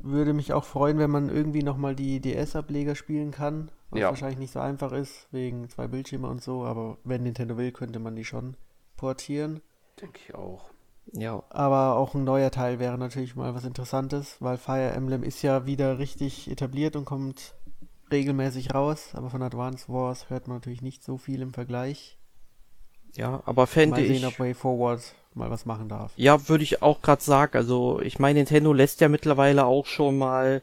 würde 0.00 0.34
mich 0.34 0.52
auch 0.52 0.64
freuen, 0.64 0.98
wenn 0.98 1.10
man 1.10 1.30
irgendwie 1.30 1.62
nochmal 1.62 1.96
die 1.96 2.20
DS-Ableger 2.20 2.94
spielen 2.94 3.30
kann. 3.30 3.70
Was 3.90 4.00
ja. 4.00 4.08
wahrscheinlich 4.10 4.38
nicht 4.38 4.52
so 4.52 4.60
einfach 4.60 4.92
ist, 4.92 5.26
wegen 5.32 5.68
zwei 5.70 5.88
Bildschirme 5.88 6.28
und 6.28 6.42
so, 6.42 6.64
aber 6.64 6.98
wenn 7.04 7.22
Nintendo 7.22 7.56
will, 7.56 7.72
könnte 7.72 7.98
man 7.98 8.14
die 8.14 8.26
schon 8.26 8.56
portieren. 8.98 9.62
Denke 9.98 10.20
ich 10.22 10.34
auch. 10.34 10.70
Ja. 11.12 11.42
Aber 11.48 11.96
auch 11.96 12.14
ein 12.14 12.24
neuer 12.24 12.50
Teil 12.50 12.78
wäre 12.78 12.98
natürlich 12.98 13.34
mal 13.34 13.54
was 13.54 13.64
Interessantes, 13.64 14.36
weil 14.40 14.58
Fire 14.58 14.90
Emblem 14.90 15.22
ist 15.22 15.40
ja 15.40 15.64
wieder 15.64 15.98
richtig 15.98 16.50
etabliert 16.50 16.96
und 16.96 17.06
kommt 17.06 17.54
regelmäßig 18.12 18.74
raus, 18.74 19.10
aber 19.14 19.30
von 19.30 19.42
Advance 19.42 19.88
Wars 19.88 20.28
hört 20.30 20.48
man 20.48 20.58
natürlich 20.58 20.82
nicht 20.82 21.02
so 21.02 21.16
viel 21.16 21.40
im 21.40 21.52
Vergleich. 21.52 22.18
Ja, 23.14 23.42
aber 23.46 23.66
fände 23.66 24.00
ich. 24.00 24.08
Mal 24.08 24.14
sehen, 24.14 24.28
ob 24.28 24.38
Way 24.38 24.54
Forward 24.54 25.14
mal 25.34 25.50
was 25.50 25.66
machen 25.66 25.88
darf. 25.88 26.12
Ja, 26.16 26.48
würde 26.48 26.64
ich 26.64 26.82
auch 26.82 27.02
gerade 27.02 27.22
sagen. 27.22 27.56
Also, 27.56 28.00
ich 28.00 28.18
meine, 28.18 28.40
Nintendo 28.40 28.72
lässt 28.72 29.00
ja 29.00 29.08
mittlerweile 29.08 29.66
auch 29.66 29.86
schon 29.86 30.18
mal 30.18 30.62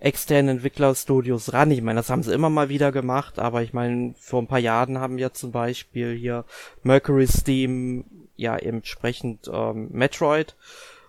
externe 0.00 0.52
Entwicklerstudios 0.52 1.52
ran. 1.52 1.70
Ich 1.70 1.82
meine, 1.82 1.98
das 1.98 2.10
haben 2.10 2.22
sie 2.22 2.32
immer 2.32 2.50
mal 2.50 2.68
wieder 2.68 2.92
gemacht, 2.92 3.38
aber 3.38 3.62
ich 3.62 3.72
meine, 3.72 4.14
vor 4.18 4.40
ein 4.40 4.46
paar 4.46 4.58
Jahren 4.60 4.98
haben 4.98 5.16
wir 5.16 5.32
zum 5.32 5.50
Beispiel 5.50 6.14
hier 6.14 6.44
Mercury 6.82 7.26
Steam 7.26 8.04
ja 8.36 8.56
entsprechend 8.56 9.50
ähm, 9.52 9.88
Metroid 9.90 10.54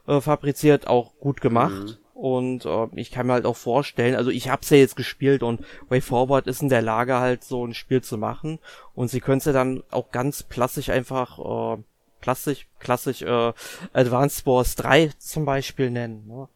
äh, 0.07 0.19
fabriziert, 0.21 0.87
auch 0.87 1.13
gut 1.19 1.41
gemacht. 1.41 1.83
Mhm. 1.83 1.97
Und 2.19 2.65
äh, 2.65 2.87
ich 2.95 3.11
kann 3.11 3.27
mir 3.27 3.33
halt 3.33 3.45
auch 3.45 3.55
vorstellen, 3.55 4.15
also 4.15 4.29
ich 4.29 4.49
hab's 4.49 4.71
ja 4.71 4.77
jetzt 4.77 4.97
gespielt 4.97 5.41
und 5.41 5.61
Way 5.87 6.01
Forward 6.01 6.47
ist 6.47 6.61
in 6.61 6.67
der 6.67 6.81
Lage 6.81 7.19
halt 7.19 7.45
so 7.45 7.65
ein 7.65 7.73
Spiel 7.73 8.01
zu 8.01 8.17
machen. 8.17 8.59
Und 8.93 9.09
sie 9.09 9.21
können 9.21 9.37
es 9.37 9.45
ja 9.45 9.53
dann 9.53 9.83
auch 9.89 10.11
ganz 10.11 10.43
plastisch 10.43 10.89
einfach, 10.89 11.77
äh, 11.77 11.81
plastisch, 12.19 12.67
klassisch 12.79 13.21
äh, 13.21 13.53
Advanced 13.93 14.45
Wars 14.45 14.75
3 14.75 15.11
zum 15.17 15.45
Beispiel 15.45 15.89
nennen. 15.89 16.27
Ne? 16.27 16.47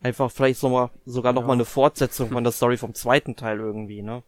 Einfach 0.00 0.30
vielleicht 0.30 0.60
so 0.60 0.68
mal, 0.68 0.90
sogar 1.04 1.32
noch 1.32 1.42
ja. 1.42 1.46
mal 1.48 1.54
eine 1.54 1.64
Fortsetzung 1.64 2.30
von 2.30 2.44
der 2.44 2.52
Story 2.52 2.76
vom 2.76 2.94
zweiten 2.94 3.36
Teil 3.36 3.58
irgendwie, 3.58 4.02
ne? 4.02 4.22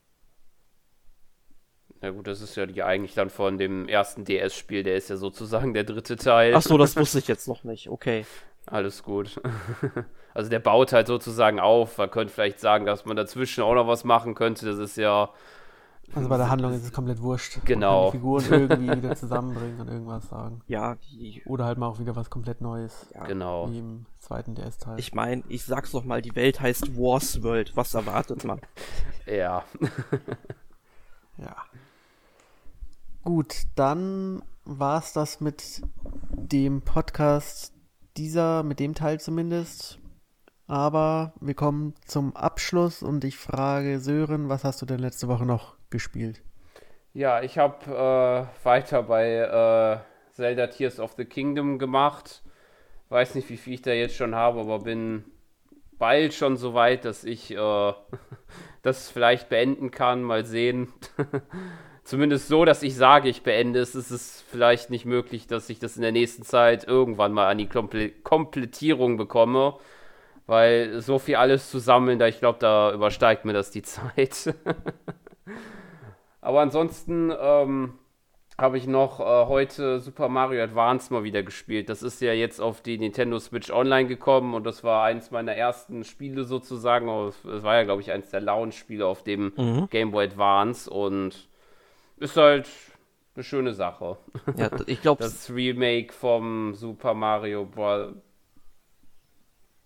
Ja 2.02 2.10
gut, 2.10 2.26
das 2.26 2.40
ist 2.40 2.56
ja 2.56 2.64
die 2.64 2.82
eigentlich 2.82 3.14
dann 3.14 3.28
von 3.28 3.58
dem 3.58 3.86
ersten 3.86 4.24
DS-Spiel, 4.24 4.82
der 4.82 4.96
ist 4.96 5.10
ja 5.10 5.16
sozusagen 5.16 5.74
der 5.74 5.84
dritte 5.84 6.16
Teil. 6.16 6.54
Ach 6.54 6.62
so, 6.62 6.78
das 6.78 6.96
wusste 6.96 7.18
ich 7.18 7.28
jetzt 7.28 7.46
noch 7.46 7.62
nicht, 7.62 7.88
okay. 7.90 8.24
Alles 8.66 9.02
gut. 9.02 9.40
Also 10.34 10.48
der 10.48 10.60
baut 10.60 10.92
halt 10.92 11.06
sozusagen 11.06 11.60
auf. 11.60 11.98
Man 11.98 12.10
könnte 12.10 12.32
vielleicht 12.32 12.60
sagen, 12.60 12.86
dass 12.86 13.04
man 13.04 13.16
dazwischen 13.16 13.62
auch 13.62 13.74
noch 13.74 13.88
was 13.88 14.04
machen 14.04 14.34
könnte. 14.34 14.66
Das 14.66 14.78
ist 14.78 14.96
ja. 14.96 15.30
Also 16.14 16.28
bei 16.28 16.36
der 16.36 16.50
Handlung 16.50 16.72
ist 16.72 16.82
es 16.82 16.92
komplett 16.92 17.22
wurscht. 17.22 17.58
Genau. 17.64 18.06
die 18.06 18.18
Figuren 18.18 18.44
irgendwie 18.50 18.96
wieder 18.96 19.14
zusammenbringen 19.14 19.80
und 19.80 19.88
irgendwas 19.88 20.28
sagen. 20.28 20.60
Ja. 20.66 20.96
Die, 20.96 21.42
Oder 21.46 21.64
halt 21.64 21.78
mal 21.78 21.86
auch 21.86 21.98
wieder 21.98 22.16
was 22.16 22.30
komplett 22.30 22.60
Neues. 22.60 23.06
Ja. 23.14 23.24
Genau. 23.24 23.70
Wie 23.70 23.78
im 23.78 24.06
zweiten 24.18 24.54
DS-Teil. 24.54 24.98
Ich 24.98 25.14
meine, 25.14 25.42
ich 25.48 25.64
sag's 25.64 25.92
doch 25.92 26.04
mal, 26.04 26.22
die 26.22 26.34
Welt 26.34 26.60
heißt 26.60 26.96
Wars 26.96 27.42
World. 27.42 27.76
Was 27.76 27.94
erwartet 27.94 28.44
man? 28.44 28.60
ja. 29.26 29.64
ja. 31.38 31.56
Gut, 33.24 33.64
dann 33.74 34.42
war's 34.64 35.12
das 35.12 35.40
mit 35.40 35.82
dem 36.32 36.82
Podcast 36.82 37.72
dieser, 38.16 38.62
mit 38.62 38.80
dem 38.80 38.94
Teil 38.94 39.20
zumindest. 39.20 39.98
Aber 40.66 41.32
wir 41.40 41.54
kommen 41.54 41.94
zum 42.06 42.36
Abschluss 42.36 43.02
und 43.02 43.24
ich 43.24 43.36
frage 43.36 43.98
Sören, 43.98 44.48
was 44.48 44.62
hast 44.62 44.80
du 44.80 44.86
denn 44.86 45.00
letzte 45.00 45.26
Woche 45.26 45.44
noch 45.44 45.79
gespielt? 45.90 46.42
Ja, 47.12 47.42
ich 47.42 47.58
habe 47.58 48.48
äh, 48.62 48.64
weiter 48.64 49.02
bei 49.02 49.34
äh, 49.34 50.32
Zelda 50.32 50.68
Tears 50.68 51.00
of 51.00 51.14
the 51.16 51.24
Kingdom 51.24 51.78
gemacht. 51.78 52.42
Weiß 53.08 53.34
nicht, 53.34 53.50
wie 53.50 53.56
viel 53.56 53.74
ich 53.74 53.82
da 53.82 53.92
jetzt 53.92 54.14
schon 54.14 54.34
habe, 54.34 54.60
aber 54.60 54.80
bin 54.80 55.24
bald 55.98 56.32
schon 56.34 56.56
so 56.56 56.74
weit, 56.74 57.04
dass 57.04 57.24
ich 57.24 57.50
äh, 57.50 57.92
das 58.82 59.10
vielleicht 59.10 59.48
beenden 59.48 59.90
kann. 59.90 60.22
Mal 60.22 60.44
sehen. 60.44 60.92
zumindest 62.10 62.48
so, 62.48 62.64
dass 62.64 62.82
ich 62.82 62.96
sage, 62.96 63.28
ich 63.28 63.42
beende 63.42 63.78
es, 63.78 63.94
ist 63.94 64.10
es 64.10 64.44
vielleicht 64.50 64.90
nicht 64.90 65.04
möglich, 65.04 65.46
dass 65.46 65.70
ich 65.70 65.78
das 65.78 65.96
in 65.96 66.02
der 66.02 66.10
nächsten 66.10 66.42
Zeit 66.42 66.84
irgendwann 66.84 67.32
mal 67.32 67.48
an 67.48 67.58
die 67.58 67.68
Komple 67.68 68.10
Komplettierung 68.10 69.16
bekomme. 69.16 69.76
Weil 70.46 71.00
so 71.00 71.20
viel 71.20 71.36
alles 71.36 71.70
zu 71.70 71.78
sammeln, 71.78 72.18
da 72.18 72.26
ich 72.26 72.40
glaube, 72.40 72.58
da 72.58 72.92
übersteigt 72.92 73.44
mir 73.44 73.52
das 73.52 73.70
die 73.70 73.82
Zeit. 73.84 74.54
Aber 76.40 76.60
ansonsten 76.60 77.32
ähm, 77.38 77.94
habe 78.60 78.78
ich 78.78 78.86
noch 78.86 79.20
äh, 79.20 79.46
heute 79.46 80.00
Super 80.00 80.28
Mario 80.28 80.62
Advance 80.62 81.12
mal 81.12 81.24
wieder 81.24 81.42
gespielt. 81.42 81.88
Das 81.88 82.02
ist 82.02 82.20
ja 82.20 82.32
jetzt 82.32 82.60
auf 82.60 82.82
die 82.82 82.98
Nintendo 82.98 83.38
Switch 83.38 83.70
Online 83.70 84.08
gekommen 84.08 84.54
und 84.54 84.64
das 84.64 84.84
war 84.84 85.04
eins 85.04 85.30
meiner 85.30 85.54
ersten 85.54 86.04
Spiele 86.04 86.44
sozusagen. 86.44 87.08
Es 87.08 87.62
war 87.62 87.76
ja, 87.76 87.84
glaube 87.84 88.02
ich, 88.02 88.12
eins 88.12 88.30
der 88.30 88.40
Launch-Spiele 88.40 89.06
auf 89.06 89.22
dem 89.22 89.52
mhm. 89.56 89.88
Game 89.90 90.10
Boy 90.10 90.26
Advance 90.26 90.90
und 90.90 91.48
ist 92.18 92.36
halt 92.36 92.68
eine 93.34 93.44
schöne 93.44 93.72
Sache. 93.72 94.18
Ja, 94.56 94.70
ich 94.86 95.00
glaube. 95.00 95.22
Das 95.22 95.50
Remake 95.50 96.12
vom 96.12 96.74
Super 96.74 97.14
Mario 97.14 97.64
Bros. 97.64 98.12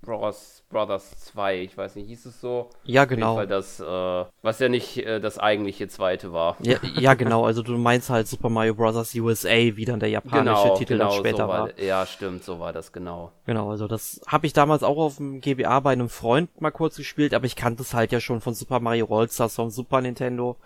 Bros. 0.05 0.63
Brothers 0.71 1.17
2, 1.27 1.61
ich 1.61 1.77
weiß 1.77 1.95
nicht, 1.95 2.09
hieß 2.09 2.27
es 2.27 2.41
so? 2.41 2.69
Ja, 2.83 3.05
genau. 3.05 3.37
Weil 3.37 3.47
das, 3.47 3.79
äh, 3.79 4.25
was 4.43 4.59
ja 4.59 4.69
nicht 4.69 4.99
äh, 4.99 5.21
das 5.21 5.39
eigentliche 5.39 5.87
zweite 5.87 6.33
war. 6.33 6.57
Ja, 6.61 6.79
ja, 6.99 7.15
genau, 7.15 7.45
also 7.45 7.63
du 7.63 7.77
meinst 7.79 8.11
halt 8.11 8.27
Super 8.27 8.49
Mario 8.49 8.75
Bros. 8.75 9.15
USA, 9.15 9.51
wie 9.51 9.85
dann 9.85 10.01
der 10.01 10.09
japanische 10.09 10.45
genau, 10.45 10.77
Titel 10.77 10.95
genau, 10.95 11.11
dann 11.11 11.19
später 11.19 11.45
so 11.45 11.49
war, 11.49 11.61
war. 11.69 11.81
Ja, 11.81 12.05
stimmt, 12.07 12.43
so 12.43 12.59
war 12.59 12.73
das 12.73 12.93
genau. 12.93 13.31
Genau, 13.47 13.71
also 13.71 13.87
das 13.87 14.21
habe 14.27 14.47
ich 14.47 14.53
damals 14.53 14.83
auch 14.83 14.99
auf 14.99 15.19
dem 15.19 15.41
GBA 15.41 15.79
bei 15.81 15.93
einem 15.93 16.09
Freund 16.09 16.61
mal 16.61 16.73
kurz 16.73 16.97
gespielt, 16.97 17.35
aber 17.35 17.47
ich 17.47 17.55
kannte 17.55 17.83
es 17.83 17.95
halt 17.95 18.11
ja 18.11 18.19
schon 18.21 18.41
von 18.41 18.55
Super 18.55 18.81
Mario 18.81 19.07
All-Stars 19.09 19.55
vom 19.55 19.71
Super 19.71 20.01
Nintendo 20.01 20.57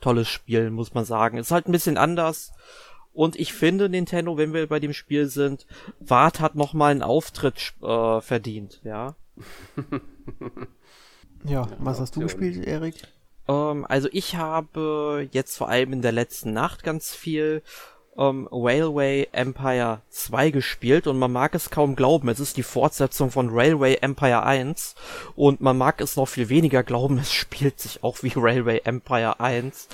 tolles 0.00 0.28
Spiel, 0.28 0.70
muss 0.70 0.94
man 0.94 1.04
sagen. 1.04 1.38
Ist 1.38 1.50
halt 1.50 1.66
ein 1.66 1.72
bisschen 1.72 1.96
anders. 1.96 2.52
Und 3.16 3.36
ich 3.36 3.54
finde, 3.54 3.88
Nintendo, 3.88 4.36
wenn 4.36 4.52
wir 4.52 4.66
bei 4.66 4.78
dem 4.78 4.92
Spiel 4.92 5.26
sind, 5.26 5.66
Wart 6.00 6.38
hat 6.38 6.54
nochmal 6.54 6.90
einen 6.90 7.02
Auftritt 7.02 7.72
äh, 7.82 8.20
verdient, 8.20 8.82
ja. 8.84 9.16
ja, 11.44 11.66
was 11.78 11.98
hast 11.98 12.16
du 12.16 12.20
gespielt, 12.20 12.62
Erik? 12.66 12.96
Ähm, 13.48 13.86
also 13.88 14.10
ich 14.12 14.36
habe 14.36 15.26
jetzt 15.32 15.56
vor 15.56 15.70
allem 15.70 15.94
in 15.94 16.02
der 16.02 16.12
letzten 16.12 16.52
Nacht 16.52 16.82
ganz 16.82 17.14
viel 17.14 17.62
ähm, 18.18 18.48
Railway 18.50 19.28
Empire 19.32 20.00
2 20.10 20.50
gespielt 20.50 21.06
und 21.06 21.18
man 21.18 21.32
mag 21.32 21.54
es 21.54 21.70
kaum 21.70 21.96
glauben, 21.96 22.28
es 22.28 22.40
ist 22.40 22.56
die 22.56 22.62
Fortsetzung 22.62 23.30
von 23.30 23.50
Railway 23.50 23.96
Empire 24.00 24.42
1 24.42 24.94
und 25.34 25.60
man 25.60 25.76
mag 25.76 26.00
es 26.00 26.16
noch 26.16 26.26
viel 26.26 26.48
weniger 26.48 26.82
glauben, 26.82 27.18
es 27.22 27.32
spielt 27.32 27.80
sich 27.80 28.02
auch 28.02 28.22
wie 28.22 28.32
Railway 28.34 28.80
Empire 28.84 29.40
1. 29.40 29.88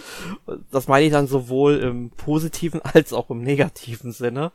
Das 0.71 0.89
meine 0.89 1.07
ich 1.07 1.13
dann 1.13 1.27
sowohl 1.27 1.79
im 1.79 2.11
positiven 2.11 2.81
als 2.95 3.13
auch 3.13 3.31
im 3.31 3.43
negativen 3.43 4.13
Sinne. 4.13 4.53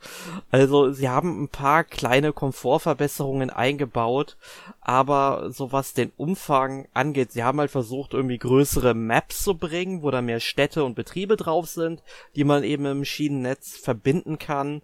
Also 0.50 0.92
sie 0.92 1.08
haben 1.08 1.42
ein 1.42 1.48
paar 1.48 1.84
kleine 1.84 2.32
Komfortverbesserungen 2.32 3.50
eingebaut, 3.50 4.36
aber 4.80 5.50
so 5.50 5.72
was 5.72 5.92
den 5.92 6.12
Umfang 6.16 6.88
angeht, 6.94 7.32
sie 7.32 7.44
haben 7.44 7.60
halt 7.60 7.70
versucht 7.70 8.14
irgendwie 8.14 8.38
größere 8.38 8.94
Maps 8.94 9.44
zu 9.44 9.54
bringen, 9.54 10.02
wo 10.02 10.10
da 10.10 10.22
mehr 10.22 10.40
Städte 10.40 10.84
und 10.84 10.94
Betriebe 10.94 11.36
drauf 11.36 11.66
sind, 11.66 12.02
die 12.34 12.44
man 12.44 12.64
eben 12.64 12.86
im 12.86 13.04
Schienennetz 13.04 13.57
Netz 13.58 13.76
verbinden 13.76 14.38
kann. 14.38 14.82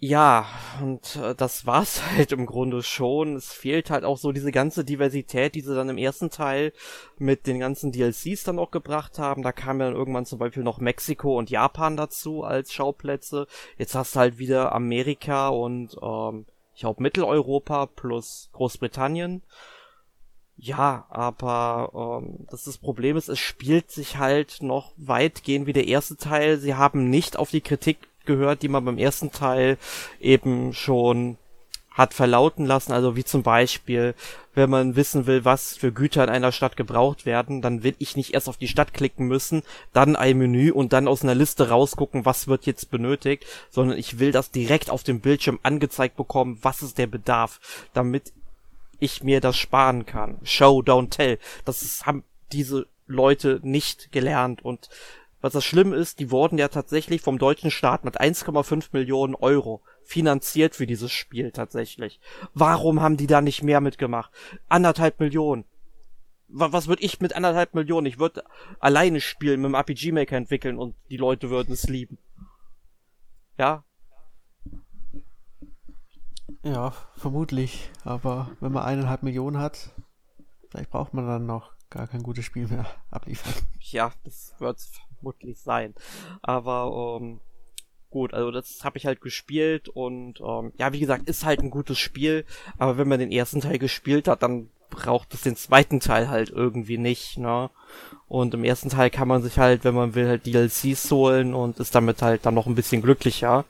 Ja, 0.00 0.46
und 0.80 1.16
äh, 1.16 1.34
das 1.34 1.66
war's 1.66 2.00
halt 2.16 2.32
im 2.32 2.46
Grunde 2.46 2.82
schon. 2.82 3.36
Es 3.36 3.52
fehlt 3.52 3.90
halt 3.90 4.04
auch 4.04 4.16
so 4.16 4.32
diese 4.32 4.50
ganze 4.50 4.84
Diversität, 4.84 5.54
die 5.54 5.60
sie 5.60 5.74
dann 5.74 5.90
im 5.90 5.98
ersten 5.98 6.30
Teil 6.30 6.72
mit 7.18 7.46
den 7.46 7.58
ganzen 7.58 7.92
DLCs 7.92 8.44
dann 8.44 8.58
auch 8.58 8.70
gebracht 8.70 9.18
haben. 9.18 9.42
Da 9.42 9.52
kam 9.52 9.80
ja 9.80 9.86
dann 9.86 9.96
irgendwann 9.96 10.24
zum 10.24 10.38
Beispiel 10.38 10.62
noch 10.62 10.78
Mexiko 10.78 11.38
und 11.38 11.50
Japan 11.50 11.96
dazu 11.98 12.44
als 12.44 12.72
Schauplätze. 12.72 13.46
Jetzt 13.76 13.94
hast 13.94 14.16
du 14.16 14.20
halt 14.20 14.38
wieder 14.38 14.72
Amerika 14.72 15.48
und 15.48 15.96
ähm, 16.00 16.46
ich 16.74 16.80
glaube 16.80 17.02
Mitteleuropa 17.02 17.86
plus 17.86 18.48
Großbritannien. 18.52 19.42
Ja, 20.56 21.06
aber 21.10 22.22
ähm, 22.22 22.46
das, 22.50 22.64
das 22.64 22.78
Problem 22.78 23.16
ist, 23.16 23.28
es 23.28 23.38
spielt 23.38 23.90
sich 23.90 24.18
halt 24.18 24.58
noch 24.60 24.92
weitgehend 24.96 25.66
wie 25.66 25.72
der 25.72 25.88
erste 25.88 26.16
Teil. 26.16 26.58
Sie 26.58 26.74
haben 26.74 27.10
nicht 27.10 27.36
auf 27.36 27.50
die 27.50 27.60
Kritik 27.60 27.98
gehört, 28.24 28.62
die 28.62 28.68
man 28.68 28.84
beim 28.84 28.98
ersten 28.98 29.32
Teil 29.32 29.78
eben 30.20 30.72
schon 30.72 31.36
hat 31.94 32.12
verlauten 32.12 32.66
lassen. 32.66 32.92
Also 32.92 33.16
wie 33.16 33.24
zum 33.24 33.42
Beispiel, 33.42 34.14
wenn 34.54 34.68
man 34.68 34.96
wissen 34.96 35.26
will, 35.26 35.44
was 35.44 35.76
für 35.76 35.92
Güter 35.92 36.24
in 36.24 36.30
einer 36.30 36.52
Stadt 36.52 36.76
gebraucht 36.76 37.24
werden, 37.24 37.62
dann 37.62 37.82
will 37.82 37.94
ich 37.98 38.16
nicht 38.16 38.34
erst 38.34 38.48
auf 38.48 38.56
die 38.56 38.68
Stadt 38.68 38.92
klicken 38.94 39.26
müssen, 39.26 39.62
dann 39.92 40.16
ein 40.16 40.36
Menü 40.36 40.72
und 40.72 40.92
dann 40.92 41.08
aus 41.08 41.22
einer 41.22 41.36
Liste 41.36 41.70
rausgucken, 41.70 42.24
was 42.24 42.48
wird 42.48 42.66
jetzt 42.66 42.90
benötigt, 42.90 43.46
sondern 43.70 43.96
ich 43.96 44.18
will 44.18 44.32
das 44.32 44.50
direkt 44.50 44.90
auf 44.90 45.04
dem 45.04 45.20
Bildschirm 45.20 45.60
angezeigt 45.62 46.16
bekommen, 46.16 46.58
was 46.62 46.82
ist 46.82 46.98
der 46.98 47.06
Bedarf, 47.06 47.60
damit 47.92 48.32
ich 49.04 49.22
mir 49.22 49.40
das 49.40 49.56
sparen 49.56 50.06
kann. 50.06 50.38
Show, 50.42 50.80
don't 50.80 51.10
tell. 51.10 51.38
Das 51.64 51.82
ist, 51.82 52.06
haben 52.06 52.24
diese 52.52 52.86
Leute 53.06 53.60
nicht 53.62 54.12
gelernt 54.12 54.64
und 54.64 54.88
was 55.44 55.52
das 55.52 55.64
Schlimme 55.66 55.96
ist, 55.96 56.20
die 56.20 56.30
wurden 56.30 56.56
ja 56.56 56.68
tatsächlich 56.68 57.20
vom 57.20 57.38
deutschen 57.38 57.70
Staat 57.70 58.02
mit 58.02 58.18
1,5 58.18 58.88
Millionen 58.92 59.34
Euro 59.34 59.82
finanziert 60.02 60.74
für 60.74 60.86
dieses 60.86 61.12
Spiel 61.12 61.52
tatsächlich. 61.52 62.18
Warum 62.54 63.02
haben 63.02 63.18
die 63.18 63.26
da 63.26 63.42
nicht 63.42 63.62
mehr 63.62 63.82
mitgemacht? 63.82 64.32
Anderthalb 64.70 65.20
Millionen. 65.20 65.66
Was 66.48 66.86
würde 66.86 67.02
ich 67.02 67.20
mit 67.20 67.36
anderthalb 67.36 67.74
Millionen? 67.74 68.06
Ich 68.06 68.18
würde 68.18 68.42
alleine 68.80 69.20
spielen, 69.20 69.60
mit 69.60 69.68
dem 69.68 69.74
RPG 69.74 70.12
Maker 70.12 70.38
entwickeln 70.38 70.78
und 70.78 70.94
die 71.10 71.18
Leute 71.18 71.50
würden 71.50 71.74
es 71.74 71.88
lieben. 71.90 72.16
Ja, 73.58 73.84
ja, 76.64 76.92
vermutlich. 77.16 77.90
Aber 78.04 78.50
wenn 78.60 78.72
man 78.72 78.84
eineinhalb 78.84 79.22
Millionen 79.22 79.58
hat, 79.58 79.90
vielleicht 80.70 80.90
braucht 80.90 81.14
man 81.14 81.26
dann 81.26 81.46
noch 81.46 81.72
gar 81.90 82.08
kein 82.08 82.22
gutes 82.22 82.44
Spiel 82.44 82.66
mehr 82.66 82.86
abliefern. 83.10 83.54
Ja, 83.80 84.12
das 84.24 84.54
wird 84.58 84.80
vermutlich 85.18 85.58
sein. 85.60 85.94
Aber 86.42 87.20
ähm, 87.20 87.40
gut, 88.10 88.34
also 88.34 88.50
das 88.50 88.84
habe 88.84 88.98
ich 88.98 89.06
halt 89.06 89.20
gespielt 89.20 89.88
und 89.88 90.40
ähm, 90.40 90.72
ja, 90.78 90.92
wie 90.92 91.00
gesagt, 91.00 91.28
ist 91.28 91.44
halt 91.44 91.60
ein 91.60 91.70
gutes 91.70 91.98
Spiel. 91.98 92.44
Aber 92.78 92.98
wenn 92.98 93.08
man 93.08 93.20
den 93.20 93.32
ersten 93.32 93.60
Teil 93.60 93.78
gespielt 93.78 94.26
hat, 94.28 94.42
dann 94.42 94.70
braucht 94.90 95.34
es 95.34 95.42
den 95.42 95.56
zweiten 95.56 96.00
Teil 96.00 96.28
halt 96.28 96.50
irgendwie 96.50 96.98
nicht, 96.98 97.38
ne? 97.38 97.70
Und 98.28 98.54
im 98.54 98.64
ersten 98.64 98.88
Teil 98.88 99.10
kann 99.10 99.28
man 99.28 99.42
sich 99.42 99.58
halt, 99.58 99.84
wenn 99.84 99.94
man 99.94 100.14
will, 100.14 100.28
halt 100.28 100.46
DLCs 100.46 101.10
holen 101.10 101.54
und 101.54 101.78
ist 101.78 101.94
damit 101.94 102.22
halt 102.22 102.46
dann 102.46 102.54
noch 102.54 102.66
ein 102.66 102.74
bisschen 102.74 103.02
glücklicher. 103.02 103.64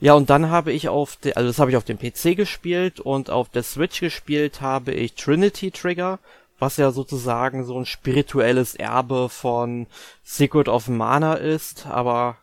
Ja, 0.00 0.14
und 0.14 0.30
dann 0.30 0.50
habe 0.50 0.72
ich 0.72 0.88
auf, 0.88 1.16
de, 1.16 1.34
also 1.34 1.48
das 1.48 1.58
habe 1.58 1.70
ich 1.70 1.76
auf 1.76 1.84
dem 1.84 1.98
PC 1.98 2.36
gespielt 2.36 3.00
und 3.00 3.30
auf 3.30 3.48
der 3.48 3.62
Switch 3.62 4.00
gespielt 4.00 4.60
habe 4.60 4.92
ich 4.92 5.14
Trinity 5.14 5.70
Trigger, 5.70 6.18
was 6.58 6.76
ja 6.76 6.90
sozusagen 6.90 7.64
so 7.64 7.78
ein 7.78 7.86
spirituelles 7.86 8.74
Erbe 8.74 9.28
von 9.28 9.86
Secret 10.22 10.68
of 10.68 10.88
Mana 10.88 11.34
ist, 11.34 11.86
aber 11.86 12.36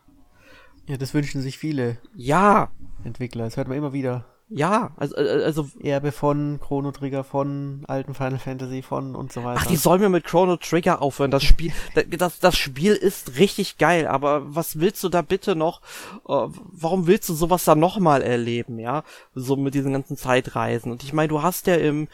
ja, 0.86 0.96
das 0.96 1.14
wünschen 1.14 1.40
sich 1.40 1.58
viele. 1.58 1.98
Ja. 2.16 2.70
Entwickler, 3.04 3.44
das 3.44 3.56
hört 3.56 3.68
man 3.68 3.78
immer 3.78 3.92
wieder. 3.92 4.24
Ja, 4.54 4.90
also, 4.96 5.16
äh, 5.16 5.44
also 5.44 5.68
Erbe 5.82 6.12
von 6.12 6.60
Chrono 6.60 6.92
Trigger, 6.92 7.24
von 7.24 7.84
alten 7.86 8.14
Final 8.14 8.38
Fantasy, 8.38 8.82
von 8.82 9.14
und 9.14 9.32
so 9.32 9.44
weiter. 9.44 9.60
Ach, 9.62 9.66
die 9.66 9.76
sollen 9.76 10.00
mir 10.00 10.08
mit 10.08 10.24
Chrono 10.24 10.56
Trigger 10.56 11.00
aufhören. 11.00 11.30
Das 11.30 11.42
Spiel, 11.42 11.72
das, 12.10 12.38
das 12.38 12.56
Spiel 12.56 12.92
ist 12.92 13.38
richtig 13.38 13.78
geil, 13.78 14.06
aber 14.06 14.54
was 14.54 14.78
willst 14.78 15.02
du 15.04 15.08
da 15.08 15.22
bitte 15.22 15.56
noch? 15.56 15.80
Äh, 16.28 16.48
warum 16.72 17.06
willst 17.06 17.28
du 17.28 17.34
sowas 17.34 17.64
da 17.64 17.74
nochmal 17.74 18.22
erleben, 18.22 18.78
ja? 18.78 19.04
So 19.34 19.56
mit 19.56 19.74
diesen 19.74 19.92
ganzen 19.92 20.16
Zeitreisen. 20.16 20.92
Und 20.92 21.02
ich 21.02 21.12
meine, 21.12 21.28
du 21.28 21.42
hast 21.42 21.66
ja 21.66 21.76
im 21.76 22.08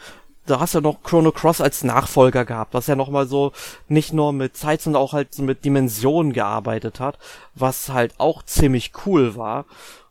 da 0.45 0.59
hast 0.59 0.73
ja 0.73 0.81
noch 0.81 1.03
Chrono 1.03 1.31
Cross 1.31 1.61
als 1.61 1.83
Nachfolger 1.83 2.43
gehabt, 2.43 2.73
was 2.73 2.87
ja 2.87 2.95
nochmal 2.95 3.27
so 3.27 3.51
nicht 3.87 4.13
nur 4.13 4.33
mit 4.33 4.57
Zeit, 4.57 4.81
sondern 4.81 5.03
auch 5.03 5.13
halt 5.13 5.33
so 5.33 5.43
mit 5.43 5.63
Dimensionen 5.63 6.33
gearbeitet 6.33 6.99
hat, 6.99 7.19
was 7.53 7.89
halt 7.89 8.15
auch 8.17 8.41
ziemlich 8.43 8.91
cool 9.05 9.35
war. 9.35 9.65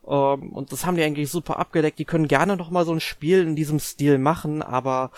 Ähm, 0.09 0.53
und 0.53 0.73
das 0.73 0.87
haben 0.87 0.97
die 0.97 1.03
eigentlich 1.03 1.31
super 1.31 1.59
abgedeckt. 1.59 1.99
Die 1.99 2.05
können 2.05 2.29
gerne 2.29 2.57
noch 2.57 2.71
mal 2.71 2.85
so 2.85 2.93
ein 2.93 3.01
Spiel 3.01 3.43
in 3.43 3.57
diesem 3.57 3.79
Stil 3.79 4.19
machen, 4.19 4.63
aber 4.63 5.11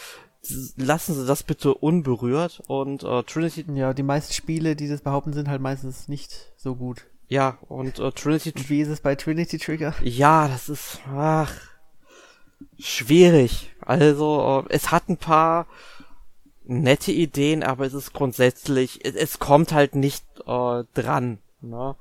lassen 0.77 1.15
sie 1.15 1.27
das 1.27 1.43
bitte 1.43 1.75
unberührt. 1.75 2.63
Und 2.67 3.03
äh, 3.03 3.23
Trinity. 3.23 3.65
Ja, 3.75 3.95
die 3.95 4.03
meisten 4.03 4.33
Spiele, 4.33 4.77
die 4.77 4.89
das 4.89 5.03
behaupten, 5.03 5.33
sind 5.33 5.49
halt 5.49 5.61
meistens 5.61 6.09
nicht 6.09 6.53
so 6.57 6.75
gut. 6.75 7.07
Ja, 7.29 7.59
und 7.69 7.99
äh, 7.99 8.11
Trinity. 8.13 8.53
Und 8.57 8.69
wie 8.71 8.81
ist 8.81 8.89
es 8.89 9.01
bei 9.01 9.15
Trinity 9.15 9.59
Trigger? 9.59 9.95
Ja, 10.03 10.49
das 10.49 10.69
ist 10.69 11.01
ach 11.15 11.53
schwierig. 12.79 13.71
Also 13.81 14.65
äh, 14.69 14.73
es 14.75 14.91
hat 14.91 15.09
ein 15.09 15.17
paar 15.17 15.67
nette 16.65 17.13
Ideen, 17.13 17.63
aber 17.63 17.87
es 17.87 17.95
ist 17.95 18.13
grundsätzlich, 18.13 19.05
es, 19.05 19.15
es 19.15 19.39
kommt 19.39 19.73
halt 19.73 19.95
nicht 19.95 20.25
äh, 20.47 20.85
dran. 20.95 21.39
Ne? 21.61 21.97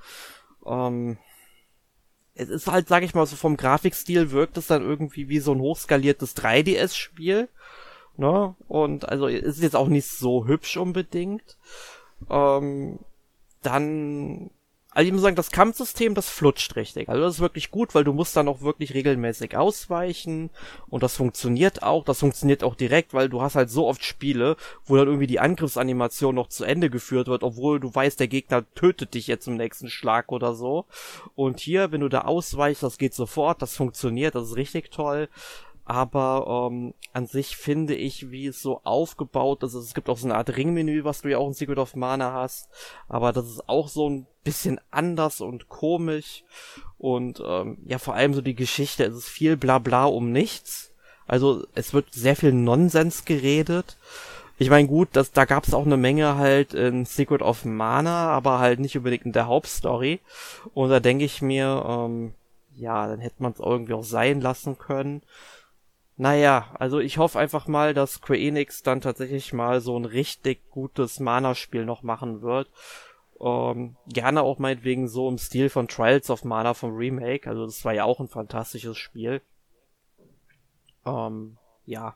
Ähm, 0.66 1.18
es 2.40 2.50
ist 2.50 2.68
halt, 2.68 2.88
sag 2.88 3.04
ich 3.04 3.14
mal, 3.14 3.26
so 3.26 3.36
vom 3.36 3.58
Grafikstil 3.58 4.32
wirkt 4.32 4.58
es 4.58 4.68
dann 4.68 4.82
irgendwie 4.82 5.28
wie 5.28 5.40
so 5.40 5.52
ein 5.52 5.60
hochskaliertes 5.60 6.36
3DS-Spiel. 6.38 7.50
Ne? 8.18 8.56
Und 8.68 9.08
also 9.08 9.28
ist 9.28 9.62
jetzt 9.62 9.76
auch 9.76 9.88
nicht 9.88 10.08
so 10.08 10.48
hübsch 10.48 10.78
unbedingt. 10.78 11.58
Ähm, 12.30 13.00
dann 13.62 14.52
also 15.00 15.08
ich 15.08 15.14
muss 15.14 15.22
sagen, 15.22 15.38
das 15.38 15.52
Kampfsystem, 15.52 16.14
das 16.14 16.30
flutscht 16.30 16.76
richtig. 16.76 17.08
Also 17.08 17.22
das 17.22 17.36
ist 17.36 17.39
wirklich 17.39 17.72
gut, 17.72 17.95
weil 17.95 18.04
du 18.04 18.12
musst 18.12 18.36
dann 18.36 18.50
auch 18.50 18.60
wirklich 18.60 18.93
regelmäßig 18.93 19.56
ausweichen 19.56 20.50
und 20.89 21.04
das 21.04 21.16
funktioniert 21.16 21.84
auch. 21.84 22.04
Das 22.04 22.20
funktioniert 22.20 22.66
auch 22.66 22.76
direkt, 22.76 23.14
weil 23.14 23.30
du 23.30 23.41
hast 23.41 23.56
halt 23.56 23.70
so 23.70 23.88
oft 23.88 24.04
Spiele, 24.04 24.58
wo 24.84 24.97
dann 24.97 25.08
irgendwie 25.08 25.26
die 25.26 25.39
Angriffsanimation 25.39 26.36
noch 26.36 26.50
zu 26.50 26.66
Ende 26.66 26.89
geführt 26.89 27.30
wird, 27.30 27.43
obwohl 27.43 27.80
du 27.80 27.95
weißt, 27.95 28.20
der 28.20 28.28
Gegner 28.28 28.66
tötet 28.76 29.14
dich 29.14 29.28
jetzt 29.28 29.47
im 29.47 29.56
nächsten 29.56 29.89
Schlag 29.89 30.34
oder 30.34 30.54
so. 30.54 30.84
Und 31.34 31.62
hier, 31.62 31.93
wenn 31.93 32.02
du 32.02 32.10
da 32.10 32.24
ausweichst, 32.24 32.84
das 32.84 32.97
geht 32.97 33.14
sofort, 33.14 33.62
das 33.62 33.78
funktioniert, 33.78 34.36
das 34.36 34.50
ist 34.50 34.56
richtig 34.58 34.91
toll 34.91 35.30
aber 35.90 36.70
ähm, 36.72 36.94
an 37.14 37.26
sich 37.26 37.58
finde 37.58 37.96
ich, 37.96 38.30
wie 38.30 38.46
es 38.46 38.62
so 38.62 38.82
aufgebaut 38.84 39.64
ist, 39.64 39.74
es 39.74 39.96
gibt 39.96 40.08
auch 40.08 40.20
so 40.20 40.28
eine 40.28 40.36
Art 40.36 40.56
Ringmenü, 40.56 41.04
was 41.04 41.24
du 41.24 41.30
ja 41.30 41.40
auch 41.40 41.48
in 41.48 41.56
Secret 41.56 41.80
of 41.80 41.96
Mana 41.96 42.32
hast, 42.32 42.70
aber 43.08 43.34
das 43.34 43.48
ist 43.48 43.68
auch 43.68 43.88
so 43.88 44.08
ein 44.08 44.28
bisschen 44.44 44.80
anders 44.92 45.42
und 45.42 45.68
komisch 45.68 46.44
und 47.00 47.42
ähm, 47.44 47.80
ja, 47.88 47.98
vor 47.98 48.14
allem 48.14 48.36
so 48.36 48.42
die 48.42 48.54
Geschichte, 48.54 49.04
es 49.04 49.16
ist 49.16 49.30
viel 49.30 49.58
Blabla 49.58 50.06
um 50.06 50.32
nichts, 50.32 50.94
also 51.26 51.66
es 51.74 51.92
wird 51.92 52.14
sehr 52.14 52.36
viel 52.36 52.54
Nonsens 52.54 53.26
geredet. 53.26 53.98
Ich 54.60 54.70
meine, 54.70 54.88
gut, 54.88 55.10
das, 55.14 55.32
da 55.32 55.46
gab 55.46 55.66
es 55.66 55.74
auch 55.74 55.88
eine 55.88 55.98
Menge 55.98 56.36
halt 56.36 56.76
in 56.76 57.06
Secret 57.06 57.42
of 57.42 57.66
Mana, 57.66 58.30
aber 58.30 58.60
halt 58.60 58.80
nicht 58.80 58.96
unbedingt 58.96 59.26
in 59.26 59.32
der 59.32 59.48
Hauptstory. 59.48 60.20
Und 60.74 60.90
da 60.90 61.00
denke 61.00 61.26
ich 61.26 61.42
mir, 61.42 61.84
ähm, 61.88 62.34
ja, 62.76 63.08
dann 63.08 63.22
hätte 63.22 63.42
man 63.42 63.54
es 63.54 63.60
irgendwie 63.60 63.94
auch 63.94 64.04
sein 64.04 64.42
lassen 64.42 64.78
können. 64.78 65.22
Naja, 66.22 66.76
also 66.78 66.99
ich 66.99 67.17
hoffe 67.17 67.39
einfach 67.39 67.67
mal, 67.67 67.93
dass 67.93 68.15
Square 68.15 68.38
Enix 68.38 68.84
dann 68.84 68.99
tatsächlich 68.99 69.53
mal 69.53 69.80
so 69.80 69.97
ein 69.97 70.03
richtig 70.03 70.70
gutes 70.70 71.22
Mana-Spiel 71.22 71.86
noch 71.86 72.03
machen 72.03 72.41
wird. 72.41 72.70
Ähm, 73.39 73.95
gerne 74.05 74.41
auch 74.41 74.59
meinetwegen 74.59 75.07
so 75.07 75.30
im 75.30 75.38
Stil 75.38 75.70
von 75.70 75.88
Trials 75.88 76.30
of 76.30 76.43
Mana 76.43 76.74
vom 76.74 76.93
Remake. 76.93 77.49
Also 77.49 77.65
das 77.65 77.86
war 77.86 77.93
ja 77.93 78.03
auch 78.03 78.20
ein 78.20 78.28
fantastisches 78.28 78.97
Spiel. 78.97 79.41
Ähm, 81.05 81.57
ja. 81.86 82.15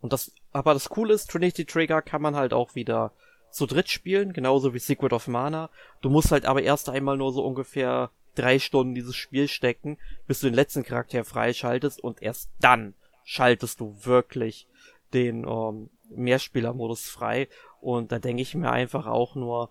Und 0.00 0.14
das, 0.14 0.32
aber 0.50 0.72
das 0.72 0.88
Coole 0.88 1.12
ist, 1.12 1.30
Trinity 1.30 1.66
Trigger 1.66 2.00
kann 2.00 2.22
man 2.22 2.34
halt 2.34 2.54
auch 2.54 2.74
wieder 2.74 3.12
zu 3.50 3.66
dritt 3.66 3.90
spielen, 3.90 4.32
genauso 4.32 4.72
wie 4.72 4.78
Secret 4.78 5.12
of 5.12 5.28
Mana. 5.28 5.68
Du 6.00 6.08
musst 6.08 6.32
halt 6.32 6.46
aber 6.46 6.62
erst 6.62 6.88
einmal 6.88 7.18
nur 7.18 7.34
so 7.34 7.44
ungefähr 7.44 8.10
drei 8.36 8.58
Stunden 8.58 8.94
dieses 8.94 9.16
Spiel 9.16 9.48
stecken, 9.48 9.98
bis 10.26 10.40
du 10.40 10.46
den 10.46 10.54
letzten 10.54 10.82
Charakter 10.82 11.26
freischaltest 11.26 12.02
und 12.02 12.22
erst 12.22 12.48
dann 12.58 12.94
schaltest 13.24 13.80
du 13.80 13.96
wirklich 14.02 14.66
den 15.12 15.46
ähm, 15.46 15.90
Mehrspielermodus 16.10 17.08
frei. 17.08 17.48
Und 17.80 18.12
da 18.12 18.18
denke 18.18 18.42
ich 18.42 18.54
mir 18.54 18.70
einfach 18.70 19.06
auch 19.06 19.34
nur, 19.34 19.70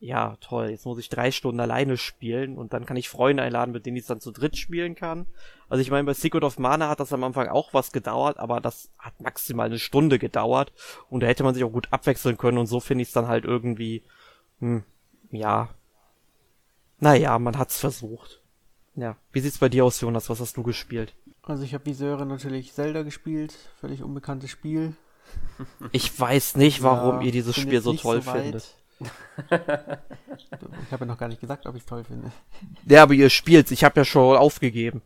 ja, 0.00 0.36
toll, 0.40 0.68
jetzt 0.68 0.84
muss 0.84 0.98
ich 0.98 1.08
drei 1.08 1.30
Stunden 1.30 1.60
alleine 1.60 1.96
spielen 1.96 2.58
und 2.58 2.74
dann 2.74 2.84
kann 2.84 2.98
ich 2.98 3.08
Freunde 3.08 3.42
einladen, 3.42 3.72
mit 3.72 3.86
denen 3.86 3.96
ich 3.96 4.04
dann 4.04 4.20
zu 4.20 4.32
dritt 4.32 4.56
spielen 4.58 4.94
kann. 4.94 5.26
Also 5.68 5.80
ich 5.80 5.90
meine, 5.90 6.04
bei 6.04 6.12
Secret 6.12 6.44
of 6.44 6.58
Mana 6.58 6.90
hat 6.90 7.00
das 7.00 7.12
am 7.14 7.24
Anfang 7.24 7.48
auch 7.48 7.72
was 7.72 7.90
gedauert, 7.90 8.38
aber 8.38 8.60
das 8.60 8.90
hat 8.98 9.18
maximal 9.20 9.66
eine 9.66 9.78
Stunde 9.78 10.18
gedauert 10.18 10.74
und 11.08 11.20
da 11.20 11.26
hätte 11.26 11.42
man 11.42 11.54
sich 11.54 11.64
auch 11.64 11.72
gut 11.72 11.88
abwechseln 11.90 12.36
können 12.36 12.58
und 12.58 12.66
so 12.66 12.80
finde 12.80 13.02
ich 13.02 13.08
es 13.08 13.14
dann 13.14 13.28
halt 13.28 13.46
irgendwie, 13.46 14.02
hm, 14.58 14.84
ja, 15.30 15.70
naja, 16.98 17.38
man 17.38 17.58
hat's 17.58 17.78
versucht. 17.78 18.42
Ja, 18.96 19.16
wie 19.32 19.40
sieht's 19.40 19.58
bei 19.58 19.68
dir 19.68 19.84
aus, 19.84 20.00
Jonas? 20.00 20.28
Was 20.28 20.40
hast 20.40 20.56
du 20.56 20.62
gespielt? 20.62 21.14
Also 21.46 21.62
ich 21.62 21.74
habe 21.74 21.86
wie 21.86 21.94
Sören 21.94 22.28
natürlich 22.28 22.72
Zelda 22.72 23.02
gespielt, 23.02 23.54
völlig 23.80 24.02
unbekanntes 24.02 24.50
Spiel. 24.50 24.96
Ich 25.92 26.18
weiß 26.18 26.56
nicht, 26.56 26.82
warum 26.82 27.20
ja, 27.20 27.26
ihr 27.26 27.32
dieses 27.32 27.56
Spiel 27.56 27.80
so 27.80 27.94
toll 27.94 28.22
so 28.22 28.30
findet. 28.30 28.76
ich 29.00 30.92
habe 30.92 31.00
ja 31.00 31.06
noch 31.06 31.18
gar 31.18 31.28
nicht 31.28 31.40
gesagt, 31.40 31.66
ob 31.66 31.74
ich 31.74 31.82
es 31.82 31.86
toll 31.86 32.04
finde. 32.04 32.30
Ja, 32.86 33.02
aber 33.02 33.14
ihr 33.14 33.30
spielt's. 33.30 33.70
Ich 33.70 33.84
habe 33.84 34.00
ja 34.00 34.04
schon 34.04 34.36
aufgegeben. 34.36 35.02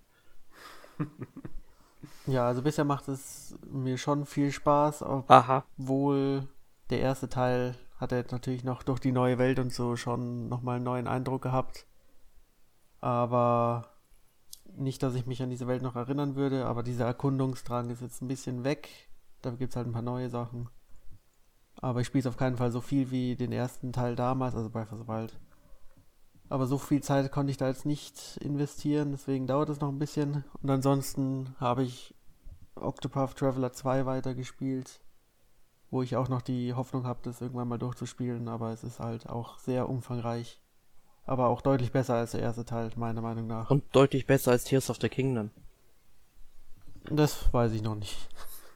Ja, 2.27 2.47
also 2.47 2.63
bisher 2.63 2.85
macht 2.85 3.09
es 3.09 3.57
mir 3.71 3.97
schon 3.97 4.27
viel 4.27 4.53
Spaß, 4.53 5.03
obwohl 5.03 6.43
Aha. 6.43 6.49
der 6.91 7.01
erste 7.01 7.29
Teil 7.29 7.75
hat 7.99 8.13
er 8.13 8.25
natürlich 8.31 8.65
noch 8.65 8.83
durch 8.83 9.01
die 9.01 9.13
neue 9.13 9.39
Welt 9.39 9.59
und 9.59 9.73
so 9.73 9.97
schon 9.97 10.49
nochmal 10.49 10.77
einen 10.77 10.85
neuen 10.85 11.09
Eindruck 11.09 11.43
gehabt. 11.43 11.87
Aber 13.01 13.89
nicht, 14.81 15.03
dass 15.03 15.15
ich 15.15 15.27
mich 15.27 15.43
an 15.43 15.51
diese 15.51 15.67
Welt 15.67 15.83
noch 15.83 15.97
erinnern 15.97 16.37
würde, 16.37 16.67
aber 16.67 16.83
dieser 16.83 17.07
Erkundungsdrang 17.07 17.91
ist 17.91 18.03
jetzt 18.03 18.23
ein 18.23 18.29
bisschen 18.29 18.65
weg. 18.65 18.89
Da 19.43 19.51
gibt 19.51 19.73
es 19.73 19.77
halt 19.77 19.87
ein 19.87 19.93
paar 19.93 20.03
neue 20.03 20.31
Sachen. 20.31 20.69
Aber 21.81 22.01
ich 22.01 22.07
spiele 22.07 22.21
es 22.21 22.27
auf 22.27 22.37
keinen 22.37 22.57
Fall 22.57 22.73
so 22.73 22.81
viel 22.81 23.11
wie 23.11 23.37
den 23.37 23.53
ersten 23.53 23.93
Teil 23.93 24.17
damals, 24.17 24.55
also 24.55 24.71
Breath 24.71 24.93
of 24.93 25.01
the 25.01 25.09
Wild. 25.09 25.39
Aber 26.49 26.67
so 26.67 26.79
viel 26.79 27.03
Zeit 27.03 27.31
konnte 27.31 27.51
ich 27.51 27.57
da 27.57 27.69
jetzt 27.69 27.87
nicht 27.87 28.39
investieren, 28.39 29.11
deswegen 29.13 29.47
dauert 29.47 29.69
es 29.69 29.81
noch 29.81 29.91
ein 29.91 29.99
bisschen. 29.99 30.45
Und 30.63 30.71
ansonsten 30.71 31.55
habe 31.61 31.85
ich 31.85 32.15
Octopath 32.75 33.37
Traveler 33.37 33.73
2 33.73 34.07
weitergespielt, 34.07 35.01
wo 35.91 36.03
ich 36.03 36.17
auch 36.17 36.29
noch 36.29 36.43
die 36.43 36.75
Hoffnung 36.75 37.07
habe, 37.07 37.21
das 37.23 37.41
irgendwann 37.41 37.69
mal 37.69 37.79
durchzuspielen, 37.79 38.49
aber 38.49 38.73
es 38.73 38.83
ist 38.83 38.99
halt 38.99 39.29
auch 39.29 39.59
sehr 39.59 39.89
umfangreich. 39.89 40.61
Aber 41.29 41.49
auch 41.49 41.61
deutlich 41.61 41.93
besser 41.93 42.15
als 42.15 42.31
der 42.31 42.41
erste 42.41 42.65
Teil, 42.65 42.91
meiner 42.97 43.21
Meinung 43.21 43.47
nach. 43.47 43.69
Und 43.69 43.85
deutlich 43.93 44.25
besser 44.25 44.53
als 44.53 44.65
Tears 44.65 44.89
of 44.89 44.97
the 44.99 45.11
Kingdom. 45.11 45.51
Das 47.11 47.53
weiß 47.53 47.73
ich 47.73 47.83
noch 47.83 47.97
nicht. 47.97 48.17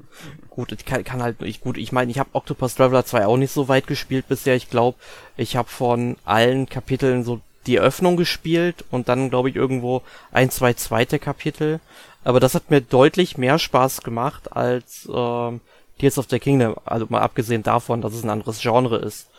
gut, 0.50 0.70
ich 0.70 0.84
kann, 0.84 1.02
kann 1.02 1.22
halt 1.22 1.40
ich 1.40 1.62
gut, 1.62 1.78
ich 1.78 1.92
meine, 1.92 2.10
ich 2.10 2.18
habe 2.18 2.28
Octopus 2.34 2.74
Traveler 2.74 3.06
2 3.06 3.26
auch 3.26 3.38
nicht 3.38 3.52
so 3.52 3.68
weit 3.68 3.86
gespielt 3.86 4.28
bisher. 4.28 4.54
Ich 4.54 4.68
glaube, 4.68 4.98
ich 5.38 5.56
habe 5.56 5.70
von 5.70 6.18
allen 6.26 6.68
Kapiteln 6.68 7.24
so 7.24 7.40
die 7.66 7.76
Eröffnung 7.76 8.18
gespielt 8.18 8.84
und 8.90 9.08
dann 9.08 9.30
glaube 9.30 9.48
ich 9.48 9.56
irgendwo 9.56 10.02
ein, 10.30 10.50
zwei 10.50 10.74
zweite 10.74 11.18
Kapitel. 11.18 11.80
Aber 12.22 12.38
das 12.38 12.54
hat 12.54 12.70
mir 12.70 12.82
deutlich 12.82 13.38
mehr 13.38 13.58
Spaß 13.58 14.02
gemacht 14.02 14.54
als 14.54 15.08
ähm, 15.10 15.62
Tears 15.98 16.18
of 16.18 16.26
the 16.28 16.38
Kingdom, 16.38 16.76
also 16.84 17.06
mal 17.08 17.22
abgesehen 17.22 17.62
davon, 17.62 18.02
dass 18.02 18.12
es 18.12 18.24
ein 18.24 18.30
anderes 18.30 18.60
Genre 18.60 18.98
ist. 18.98 19.30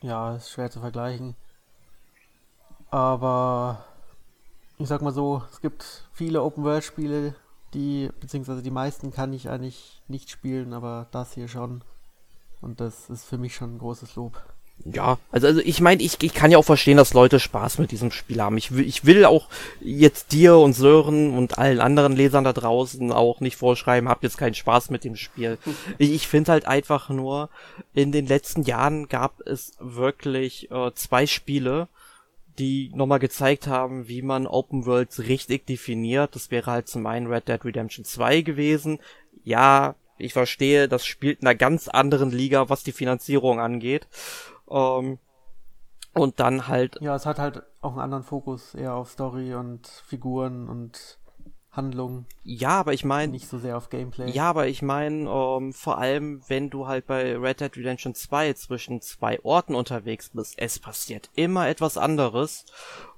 Ja, 0.00 0.36
ist 0.36 0.52
schwer 0.52 0.70
zu 0.70 0.78
vergleichen. 0.78 1.34
Aber 2.96 3.84
ich 4.78 4.88
sag 4.88 5.02
mal 5.02 5.12
so, 5.12 5.42
es 5.52 5.60
gibt 5.60 5.84
viele 6.14 6.42
Open-World-Spiele, 6.42 7.34
die, 7.74 8.08
beziehungsweise 8.20 8.62
die 8.62 8.70
meisten 8.70 9.12
kann 9.12 9.34
ich 9.34 9.50
eigentlich 9.50 10.00
nicht 10.08 10.30
spielen, 10.30 10.72
aber 10.72 11.06
das 11.10 11.34
hier 11.34 11.46
schon. 11.46 11.82
Und 12.62 12.80
das 12.80 13.10
ist 13.10 13.24
für 13.26 13.36
mich 13.36 13.54
schon 13.54 13.74
ein 13.74 13.78
großes 13.80 14.16
Lob. 14.16 14.42
Ja, 14.86 15.18
also, 15.30 15.46
also 15.46 15.60
ich 15.60 15.82
meine, 15.82 16.02
ich, 16.02 16.22
ich 16.22 16.32
kann 16.32 16.50
ja 16.50 16.56
auch 16.56 16.64
verstehen, 16.64 16.96
dass 16.96 17.12
Leute 17.12 17.38
Spaß 17.38 17.76
mit 17.76 17.90
diesem 17.90 18.10
Spiel 18.10 18.40
haben. 18.40 18.56
Ich 18.56 18.74
will, 18.74 18.86
ich 18.86 19.04
will 19.04 19.26
auch 19.26 19.50
jetzt 19.82 20.32
dir 20.32 20.56
und 20.56 20.72
Sören 20.72 21.36
und 21.36 21.58
allen 21.58 21.80
anderen 21.80 22.16
Lesern 22.16 22.44
da 22.44 22.54
draußen 22.54 23.12
auch 23.12 23.40
nicht 23.40 23.56
vorschreiben, 23.56 24.08
habt 24.08 24.22
jetzt 24.22 24.38
keinen 24.38 24.54
Spaß 24.54 24.88
mit 24.88 25.04
dem 25.04 25.16
Spiel. 25.16 25.58
ich 25.98 26.12
ich 26.12 26.28
finde 26.28 26.52
halt 26.52 26.64
einfach 26.64 27.10
nur, 27.10 27.50
in 27.92 28.10
den 28.10 28.26
letzten 28.26 28.62
Jahren 28.62 29.08
gab 29.08 29.42
es 29.46 29.74
wirklich 29.80 30.70
äh, 30.70 30.94
zwei 30.94 31.26
Spiele, 31.26 31.88
die 32.58 32.90
nochmal 32.94 33.18
gezeigt 33.18 33.66
haben, 33.66 34.08
wie 34.08 34.22
man 34.22 34.46
Open 34.46 34.86
Worlds 34.86 35.20
richtig 35.20 35.66
definiert. 35.66 36.34
Das 36.34 36.50
wäre 36.50 36.70
halt 36.70 36.88
zum 36.88 37.06
einen 37.06 37.26
Red 37.26 37.48
Dead 37.48 37.64
Redemption 37.64 38.04
2 38.04 38.42
gewesen. 38.42 38.98
Ja, 39.44 39.94
ich 40.18 40.32
verstehe, 40.32 40.88
das 40.88 41.04
spielt 41.04 41.40
in 41.40 41.46
einer 41.46 41.56
ganz 41.56 41.88
anderen 41.88 42.30
Liga, 42.30 42.68
was 42.68 42.82
die 42.82 42.92
Finanzierung 42.92 43.60
angeht. 43.60 44.08
Ähm, 44.70 45.18
und 46.14 46.40
dann 46.40 46.68
halt. 46.68 46.98
Ja, 47.00 47.14
es 47.14 47.26
hat 47.26 47.38
halt 47.38 47.62
auch 47.82 47.92
einen 47.92 48.00
anderen 48.00 48.24
Fokus, 48.24 48.74
eher 48.74 48.94
auf 48.94 49.10
Story 49.10 49.54
und 49.54 49.86
Figuren 49.86 50.68
und 50.68 51.18
Handlung. 51.76 52.26
Ja, 52.42 52.80
aber 52.80 52.92
ich 52.92 53.04
meine. 53.04 53.32
Nicht 53.32 53.48
so 53.48 53.58
sehr 53.58 53.76
auf 53.76 53.90
Gameplay. 53.90 54.30
Ja, 54.30 54.50
aber 54.50 54.66
ich 54.68 54.82
meine, 54.82 55.28
ähm, 55.28 55.72
vor 55.72 55.98
allem, 55.98 56.42
wenn 56.48 56.70
du 56.70 56.86
halt 56.86 57.06
bei 57.06 57.36
Red 57.36 57.60
Dead 57.60 57.76
Redemption 57.76 58.14
2 58.14 58.54
zwischen 58.54 59.00
zwei 59.00 59.38
Orten 59.42 59.74
unterwegs 59.74 60.30
bist, 60.30 60.54
es 60.56 60.78
passiert 60.78 61.30
immer 61.34 61.68
etwas 61.68 61.98
anderes. 61.98 62.64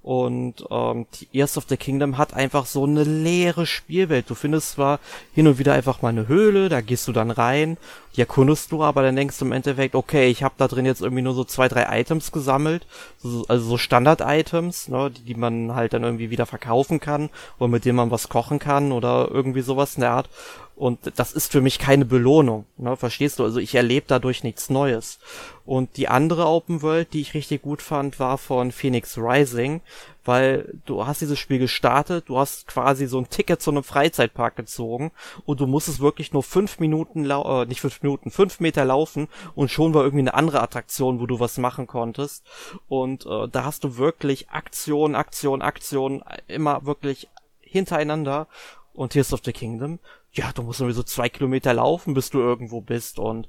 Und 0.09 0.65
ähm, 0.71 1.05
Ears 1.33 1.59
of 1.59 1.67
the 1.69 1.77
Kingdom 1.77 2.17
hat 2.17 2.33
einfach 2.33 2.65
so 2.65 2.85
eine 2.85 3.05
leere 3.05 3.67
Spielwelt. 3.67 4.31
Du 4.31 4.35
findest 4.35 4.71
zwar 4.71 5.01
hin 5.35 5.47
und 5.47 5.59
wieder 5.59 5.75
einfach 5.75 6.01
mal 6.01 6.09
eine 6.09 6.29
Höhle, 6.29 6.71
da 6.71 6.81
gehst 6.81 7.07
du 7.09 7.13
dann 7.13 7.31
rein, 7.31 7.77
die 8.17 8.21
erkundest 8.21 8.73
du, 8.73 8.83
aber 8.83 9.03
dann 9.03 9.17
denkst 9.17 9.39
du 9.39 9.45
im 9.45 9.53
Endeffekt, 9.53 9.95
okay, 9.95 10.31
ich 10.31 10.43
habe 10.43 10.55
da 10.57 10.67
drin 10.67 10.87
jetzt 10.87 11.03
irgendwie 11.03 11.21
nur 11.21 11.35
so 11.35 11.45
zwei, 11.45 11.69
drei 11.69 12.01
Items 12.01 12.33
gesammelt, 12.33 12.87
also 13.23 13.59
so 13.59 13.77
Standard-Items, 13.77 14.89
ne, 14.89 15.11
die, 15.11 15.21
die 15.21 15.35
man 15.35 15.75
halt 15.75 15.93
dann 15.93 16.05
irgendwie 16.05 16.31
wieder 16.31 16.47
verkaufen 16.47 17.01
kann 17.01 17.29
oder 17.59 17.69
mit 17.69 17.85
denen 17.85 17.97
man 17.97 18.11
was 18.11 18.31
kochen 18.31 18.59
kann 18.59 18.93
oder 18.93 19.29
irgendwie 19.31 19.61
sowas 19.61 19.97
in 19.97 20.01
der 20.01 20.13
Art. 20.13 20.31
Und 20.79 21.13
das 21.17 21.33
ist 21.33 21.51
für 21.51 21.61
mich 21.61 21.81
keine 21.81 22.05
Belohnung, 22.05 22.65
ne, 22.77 22.97
verstehst 22.97 23.41
du? 23.41 23.45
Also 23.45 23.59
ich 23.59 23.75
erlebe 23.75 24.07
dadurch 24.07 24.45
nichts 24.45 24.71
Neues. 24.71 25.19
Und 25.67 25.97
die 25.97 26.07
andere 26.07 26.47
Open 26.47 26.83
World, 26.83 27.13
die 27.13 27.21
ich 27.21 27.35
richtig 27.35 27.63
gut 27.63 27.83
fand, 27.83 28.21
war 28.21 28.39
von 28.39 28.71
Phoenix 28.71 29.19
Rising, 29.19 29.81
weil 30.25 30.73
du 30.87 31.05
hast 31.05 31.21
dieses 31.21 31.37
Spiel 31.37 31.59
gestartet, 31.59 32.29
du 32.29 32.39
hast 32.39 32.69
quasi 32.69 33.09
so 33.09 33.19
ein 33.19 33.29
Ticket 33.29 33.61
zu 33.61 33.73
einem 33.73 33.83
Freizeitpark 33.83 34.55
gezogen 34.55 35.11
und 35.45 35.59
du 35.59 35.67
musstest 35.67 35.99
wirklich 35.99 36.33
nur 36.33 36.45
fünf 36.45 36.79
Minuten, 36.79 37.25
lau 37.25 37.63
äh, 37.63 37.67
nicht 37.67 37.81
fünf 37.81 38.01
Minuten, 38.05 38.31
fünf 38.31 38.61
Meter 38.61 38.85
laufen 38.85 39.27
und 39.57 39.73
schon 39.73 39.95
war 39.95 40.05
irgendwie 40.05 40.23
eine 40.23 40.35
andere 40.35 40.63
Attraktion, 40.63 41.19
wo 41.19 41.27
du 41.27 41.41
was 41.41 41.59
machen 41.59 41.89
konntest. 41.89 42.45
Und 42.89 43.27
äh, 43.27 43.49
da 43.49 43.65
hast 43.65 43.83
du 43.83 43.97
wirklich 43.97 44.51
Aktion, 44.51 45.17
Aktion, 45.17 45.61
Aktion, 45.61 46.23
immer 46.47 46.87
wirklich 46.87 47.27
hintereinander 47.63 48.47
und 48.95 49.13
Tears 49.13 49.33
of 49.33 49.41
the 49.45 49.53
Kingdom, 49.53 49.99
ja, 50.39 50.53
du 50.53 50.63
musst 50.63 50.79
sowieso 50.79 51.03
zwei 51.03 51.29
Kilometer 51.29 51.75
laufen, 51.75 52.15
bis 52.15 52.31
du 52.31 52.39
irgendwo 52.39 52.81
bist 52.81 53.19
und 53.19 53.49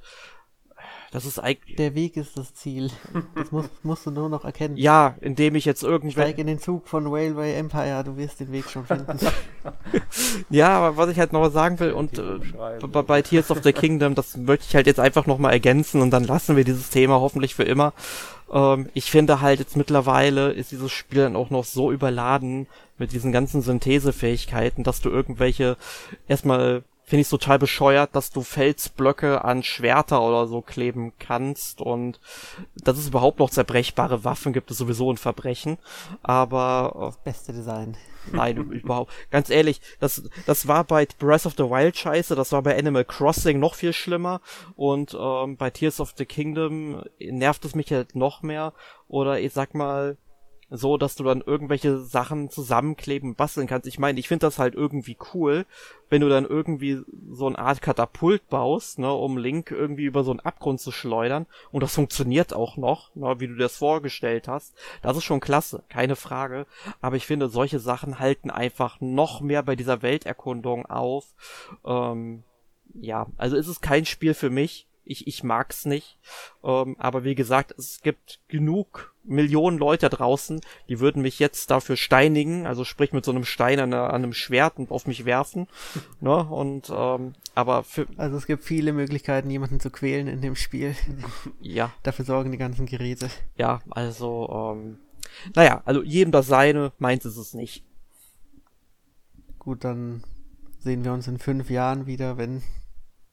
das 1.12 1.26
ist 1.26 1.40
eigentlich. 1.40 1.76
Der 1.78 1.96
Weg 1.96 2.18
ist 2.18 2.38
das 2.38 2.54
Ziel. 2.54 2.92
Das 3.36 3.52
musst, 3.52 3.70
musst 3.84 4.06
du 4.06 4.12
nur 4.12 4.30
noch 4.30 4.46
erkennen. 4.46 4.78
Ja, 4.78 5.16
indem 5.22 5.56
ich 5.56 5.66
jetzt 5.66 5.84
irgendwie. 5.84 6.12
Steig 6.12 6.38
in 6.38 6.48
den 6.48 6.60
Zug 6.60 6.88
von 6.88 7.08
Railway 7.08 7.56
Empire, 7.56 8.04
du 8.04 8.18
wirst 8.18 8.40
den 8.40 8.52
Weg 8.52 8.70
schon 8.70 8.86
finden. 8.86 9.18
ja, 10.50 10.70
aber 10.70 10.98
was 10.98 11.10
ich 11.10 11.20
halt 11.20 11.34
noch 11.34 11.50
sagen 11.50 11.80
will, 11.80 11.94
und 11.94 12.20
äh, 12.20 12.40
bei, 12.88 13.02
bei 13.02 13.22
Tears 13.22 13.50
of 13.50 13.64
the 13.64 13.74
Kingdom, 13.74 14.14
das 14.14 14.38
möchte 14.38 14.66
ich 14.68 14.76
halt 14.76 14.88
jetzt 14.88 15.00
einfach 15.00 15.26
nochmal 15.26 15.54
ergänzen 15.54 16.02
und 16.02 16.12
dann 16.12 16.24
lassen 16.24 16.56
wir 16.56 16.64
dieses 16.64 16.90
Thema 16.90 17.20
hoffentlich 17.20 17.56
für 17.56 17.64
immer. 17.64 17.94
Ähm, 18.52 18.90
ich 18.94 19.10
finde 19.10 19.42
halt 19.42 19.60
jetzt 19.60 19.78
mittlerweile 19.78 20.52
ist 20.52 20.72
dieses 20.72 20.92
Spiel 20.92 21.22
dann 21.22 21.36
auch 21.36 21.50
noch 21.50 21.66
so 21.66 21.92
überladen 21.92 22.68
mit 22.98 23.14
diesen 23.14 23.32
ganzen 23.32 23.62
Synthesefähigkeiten, 23.62 24.84
dass 24.84 25.02
du 25.02 25.10
irgendwelche 25.10 25.78
erstmal 26.28 26.84
finde 27.10 27.22
ich 27.22 27.30
total 27.30 27.58
bescheuert, 27.58 28.16
dass 28.16 28.30
du 28.30 28.44
Felsblöcke 28.44 29.44
an 29.44 29.64
Schwerter 29.64 30.22
oder 30.22 30.46
so 30.46 30.62
kleben 30.62 31.14
kannst 31.18 31.82
und 31.82 32.20
dass 32.76 33.00
es 33.00 33.08
überhaupt 33.08 33.40
noch 33.40 33.50
zerbrechbare 33.50 34.24
Waffen 34.24 34.54
gibt, 34.54 34.70
ist 34.70 34.78
sowieso 34.78 35.12
ein 35.12 35.18
Verbrechen. 35.18 35.80
Aber 36.22 36.94
das 36.96 37.18
beste 37.24 37.52
Design. 37.52 37.98
Nein, 38.32 38.58
überhaupt. 38.72 39.12
Ganz 39.32 39.50
ehrlich, 39.50 39.82
das 40.00 40.22
das 40.46 40.68
war 40.68 40.84
bei 40.84 41.08
Breath 41.18 41.48
of 41.48 41.54
the 41.58 41.64
Wild 41.64 41.98
scheiße, 41.98 42.36
das 42.36 42.52
war 42.52 42.62
bei 42.62 42.78
Animal 42.78 43.06
Crossing 43.06 43.60
noch 43.60 43.74
viel 43.74 43.94
schlimmer 43.94 44.40
und 44.76 45.18
ähm, 45.20 45.58
bei 45.58 45.72
Tears 45.72 46.00
of 46.00 46.14
the 46.16 46.28
Kingdom 46.28 47.02
nervt 47.20 47.66
es 47.66 47.74
mich 47.74 47.92
halt 47.92 48.16
noch 48.16 48.44
mehr. 48.44 48.74
Oder 49.08 49.40
ich 49.40 49.52
sag 49.54 49.74
mal, 49.74 50.18
so 50.70 50.98
dass 50.98 51.16
du 51.16 51.24
dann 51.24 51.42
irgendwelche 51.42 52.00
Sachen 52.00 52.50
zusammenkleben 52.50 53.36
basteln 53.36 53.68
kannst. 53.68 53.88
Ich 53.88 54.00
meine, 54.00 54.20
ich 54.20 54.28
finde 54.28 54.46
das 54.46 54.60
halt 54.60 54.76
irgendwie 54.76 55.18
cool, 55.34 55.66
wenn 56.10 56.22
du 56.22 56.30
dann 56.30 56.46
irgendwie 56.46 57.02
so 57.32 57.48
eine 57.48 57.60
Art 57.60 57.82
Katapult 57.82 58.48
baust, 58.50 59.00
ne, 59.00 59.12
um 59.12 59.38
Link 59.38 59.72
irgendwie 59.72 60.06
über 60.06 60.24
so 60.24 60.32
einen 60.32 60.40
Abgrund 60.40 60.80
zu 60.80 60.92
schleudern 60.92 61.46
und 61.72 61.82
das 61.82 61.96
funktioniert 61.96 62.54
auch 62.54 62.78
noch, 62.78 63.14
ne, 63.16 63.40
wie 63.40 63.48
du 63.48 63.54
dir 63.54 63.64
das 63.64 63.78
vorgestellt 63.78 64.48
hast. 64.48 64.74
Das 65.02 65.18
ist 65.18 65.24
schon 65.24 65.40
klasse, 65.40 65.84
keine 65.90 66.16
Frage. 66.16 66.66
Aber 67.02 67.16
ich 67.16 67.26
finde, 67.26 67.50
solche 67.50 67.80
Sachen 67.80 68.20
halten 68.20 68.50
einfach 68.50 69.02
noch 69.02 69.42
mehr 69.42 69.64
bei 69.64 69.76
dieser 69.76 70.02
Welterkundung 70.02 70.86
auf. 70.86 71.34
Ähm, 71.86 72.44
ja, 72.94 73.28
also 73.38 73.56
ist 73.56 73.68
es 73.68 73.82
kein 73.82 74.06
Spiel 74.06 74.34
für 74.34 74.50
mich. 74.50 74.88
Ich, 75.06 75.26
ich 75.28 75.44
mag's 75.44 75.86
nicht. 75.86 76.20
Ähm, 76.64 76.96
aber 77.00 77.24
wie 77.24 77.36
gesagt, 77.36 77.74
es 77.78 78.02
gibt 78.02 78.40
genug 78.48 79.14
Millionen 79.30 79.78
Leute 79.78 80.10
draußen, 80.10 80.60
die 80.90 81.00
würden 81.00 81.22
mich 81.22 81.40
jetzt 81.40 81.72
dafür 81.72 81.96
steinigen, 81.96 82.66
also 82.66 82.84
sprich 82.84 83.14
mit 83.14 83.24
so 83.24 83.32
einem 83.32 83.46
Stein 83.46 83.80
an, 83.80 83.94
an 83.94 84.16
einem 84.16 84.34
Schwert 84.34 84.78
und 84.78 84.92
auf 84.92 85.08
mich 85.08 85.26
werfen. 85.26 85.68
ne? 86.20 86.44
Und 86.44 86.92
ähm, 86.94 87.34
aber 87.56 87.84
für. 87.84 88.08
Also 88.18 88.38
es 88.38 88.48
gibt 88.48 88.64
viele 88.64 88.94
Möglichkeiten, 88.94 89.50
jemanden 89.50 89.80
zu 89.80 89.90
quälen 89.90 90.28
in 90.28 90.42
dem 90.42 90.56
Spiel. 90.56 90.96
ja. 91.62 91.92
Dafür 92.04 92.26
sorgen 92.26 92.52
die 92.52 92.58
ganzen 92.58 92.86
Geräte. 92.86 93.30
Ja, 93.56 93.82
also, 93.90 94.76
ähm, 94.76 94.98
naja, 95.56 95.82
also 95.86 96.04
jedem 96.04 96.32
das 96.32 96.48
seine, 96.48 96.92
meins 96.98 97.26
ist 97.26 97.38
es 97.38 97.54
nicht. 97.54 97.84
Gut, 99.60 99.84
dann 99.84 100.24
sehen 100.80 101.04
wir 101.04 101.14
uns 101.14 101.28
in 101.28 101.38
fünf 101.38 101.70
Jahren 101.70 102.06
wieder, 102.06 102.38
wenn 102.38 102.64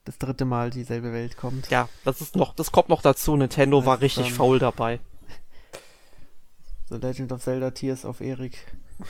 das 0.03 0.17
dritte 0.17 0.45
Mal 0.45 0.69
dieselbe 0.69 1.11
Welt 1.11 1.37
kommt. 1.37 1.69
Ja, 1.69 1.89
das 2.05 2.21
ist 2.21 2.35
noch, 2.35 2.53
das 2.53 2.71
kommt 2.71 2.89
noch 2.89 3.01
dazu. 3.01 3.35
Nintendo 3.35 3.85
war 3.85 4.01
richtig 4.01 4.33
faul 4.33 4.59
dabei. 4.59 4.99
The 6.89 6.95
Legend 6.95 7.31
of 7.31 7.41
Zelda 7.41 7.71
Tears 7.71 8.05
of 8.05 8.21
Eric. 8.21 8.57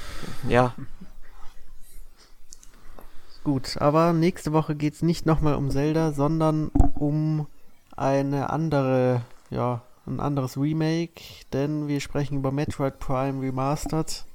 Ja. 0.50 0.76
Gut, 3.46 3.78
aber 3.80 4.12
nächste 4.12 4.52
Woche 4.52 4.76
geht 4.76 4.96
es 4.96 5.02
nicht 5.02 5.26
nochmal 5.26 5.56
um 5.56 5.72
Zelda, 5.72 6.12
sondern 6.12 6.68
um 6.96 7.48
eine 7.96 8.50
andere, 8.50 9.22
ja, 9.50 9.82
ein 10.06 10.20
anderes 10.20 10.58
Remake, 10.58 11.22
denn 11.54 11.88
wir 11.88 12.02
sprechen 12.02 12.40
über 12.40 12.52
Metroid 12.52 13.00
Prime 13.00 13.42
Remastered 13.42 14.26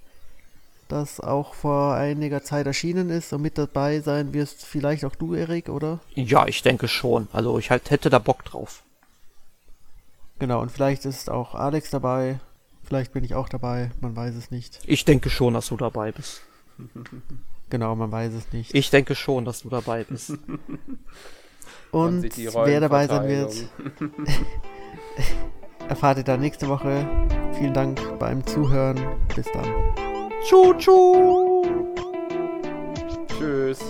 das 0.93 1.21
auch 1.21 1.55
vor 1.55 1.95
einiger 1.95 2.43
Zeit 2.43 2.67
erschienen 2.67 3.09
ist 3.09 3.33
und 3.33 3.41
mit 3.41 3.57
dabei 3.57 4.01
sein 4.01 4.35
wirst 4.35 4.65
vielleicht 4.65 5.05
auch 5.05 5.15
du, 5.15 5.35
Erik, 5.35 5.71
oder? 5.71 6.01
Ja, 6.15 6.47
ich 6.47 6.63
denke 6.63 6.87
schon. 6.87 7.29
Also 7.33 7.59
ich 7.59 7.71
halt 7.71 7.91
hätte 7.91 8.11
da 8.11 8.19
Bock 8.19 8.45
drauf. 8.45 8.83
Genau, 10.39 10.61
und 10.61 10.71
vielleicht 10.71 11.07
ist 11.07 11.31
auch 11.31 11.55
Alex 11.55 11.91
dabei. 11.91 12.41
Vielleicht 12.85 13.13
bin 13.13 13.25
ich 13.25 13.35
auch 13.35 13.49
dabei, 13.49 13.91
man 14.01 14.15
weiß 14.17 14.35
es 14.35 14.51
nicht. 14.51 14.81
Ich 14.87 15.05
denke 15.05 15.31
schon, 15.31 15.55
dass 15.55 15.69
du 15.69 15.77
dabei 15.77 16.13
bist. 16.13 16.43
Genau, 17.73 17.97
man 17.97 18.13
weiß 18.13 18.35
es 18.35 18.53
nicht. 18.53 18.75
Ich 18.75 18.91
denke 18.91 19.15
schon, 19.15 19.47
dass 19.47 19.63
du 19.63 19.71
dabei 19.71 20.05
bist. 20.05 20.37
Und 21.91 22.37
wer 22.37 22.81
dabei 22.81 23.07
sein 23.07 23.27
wird, 23.27 23.67
erfahrt 25.89 26.19
ihr 26.19 26.25
dann 26.25 26.41
nächste 26.41 26.69
Woche. 26.69 27.07
Vielen 27.55 27.73
Dank 27.73 28.19
beim 28.19 28.47
Zuhören. 28.47 29.01
Bis 29.35 29.47
dann. 29.55 29.65
Tschu, 30.45 30.75
tschu. 30.75 31.65
Tschüss. 33.39 33.81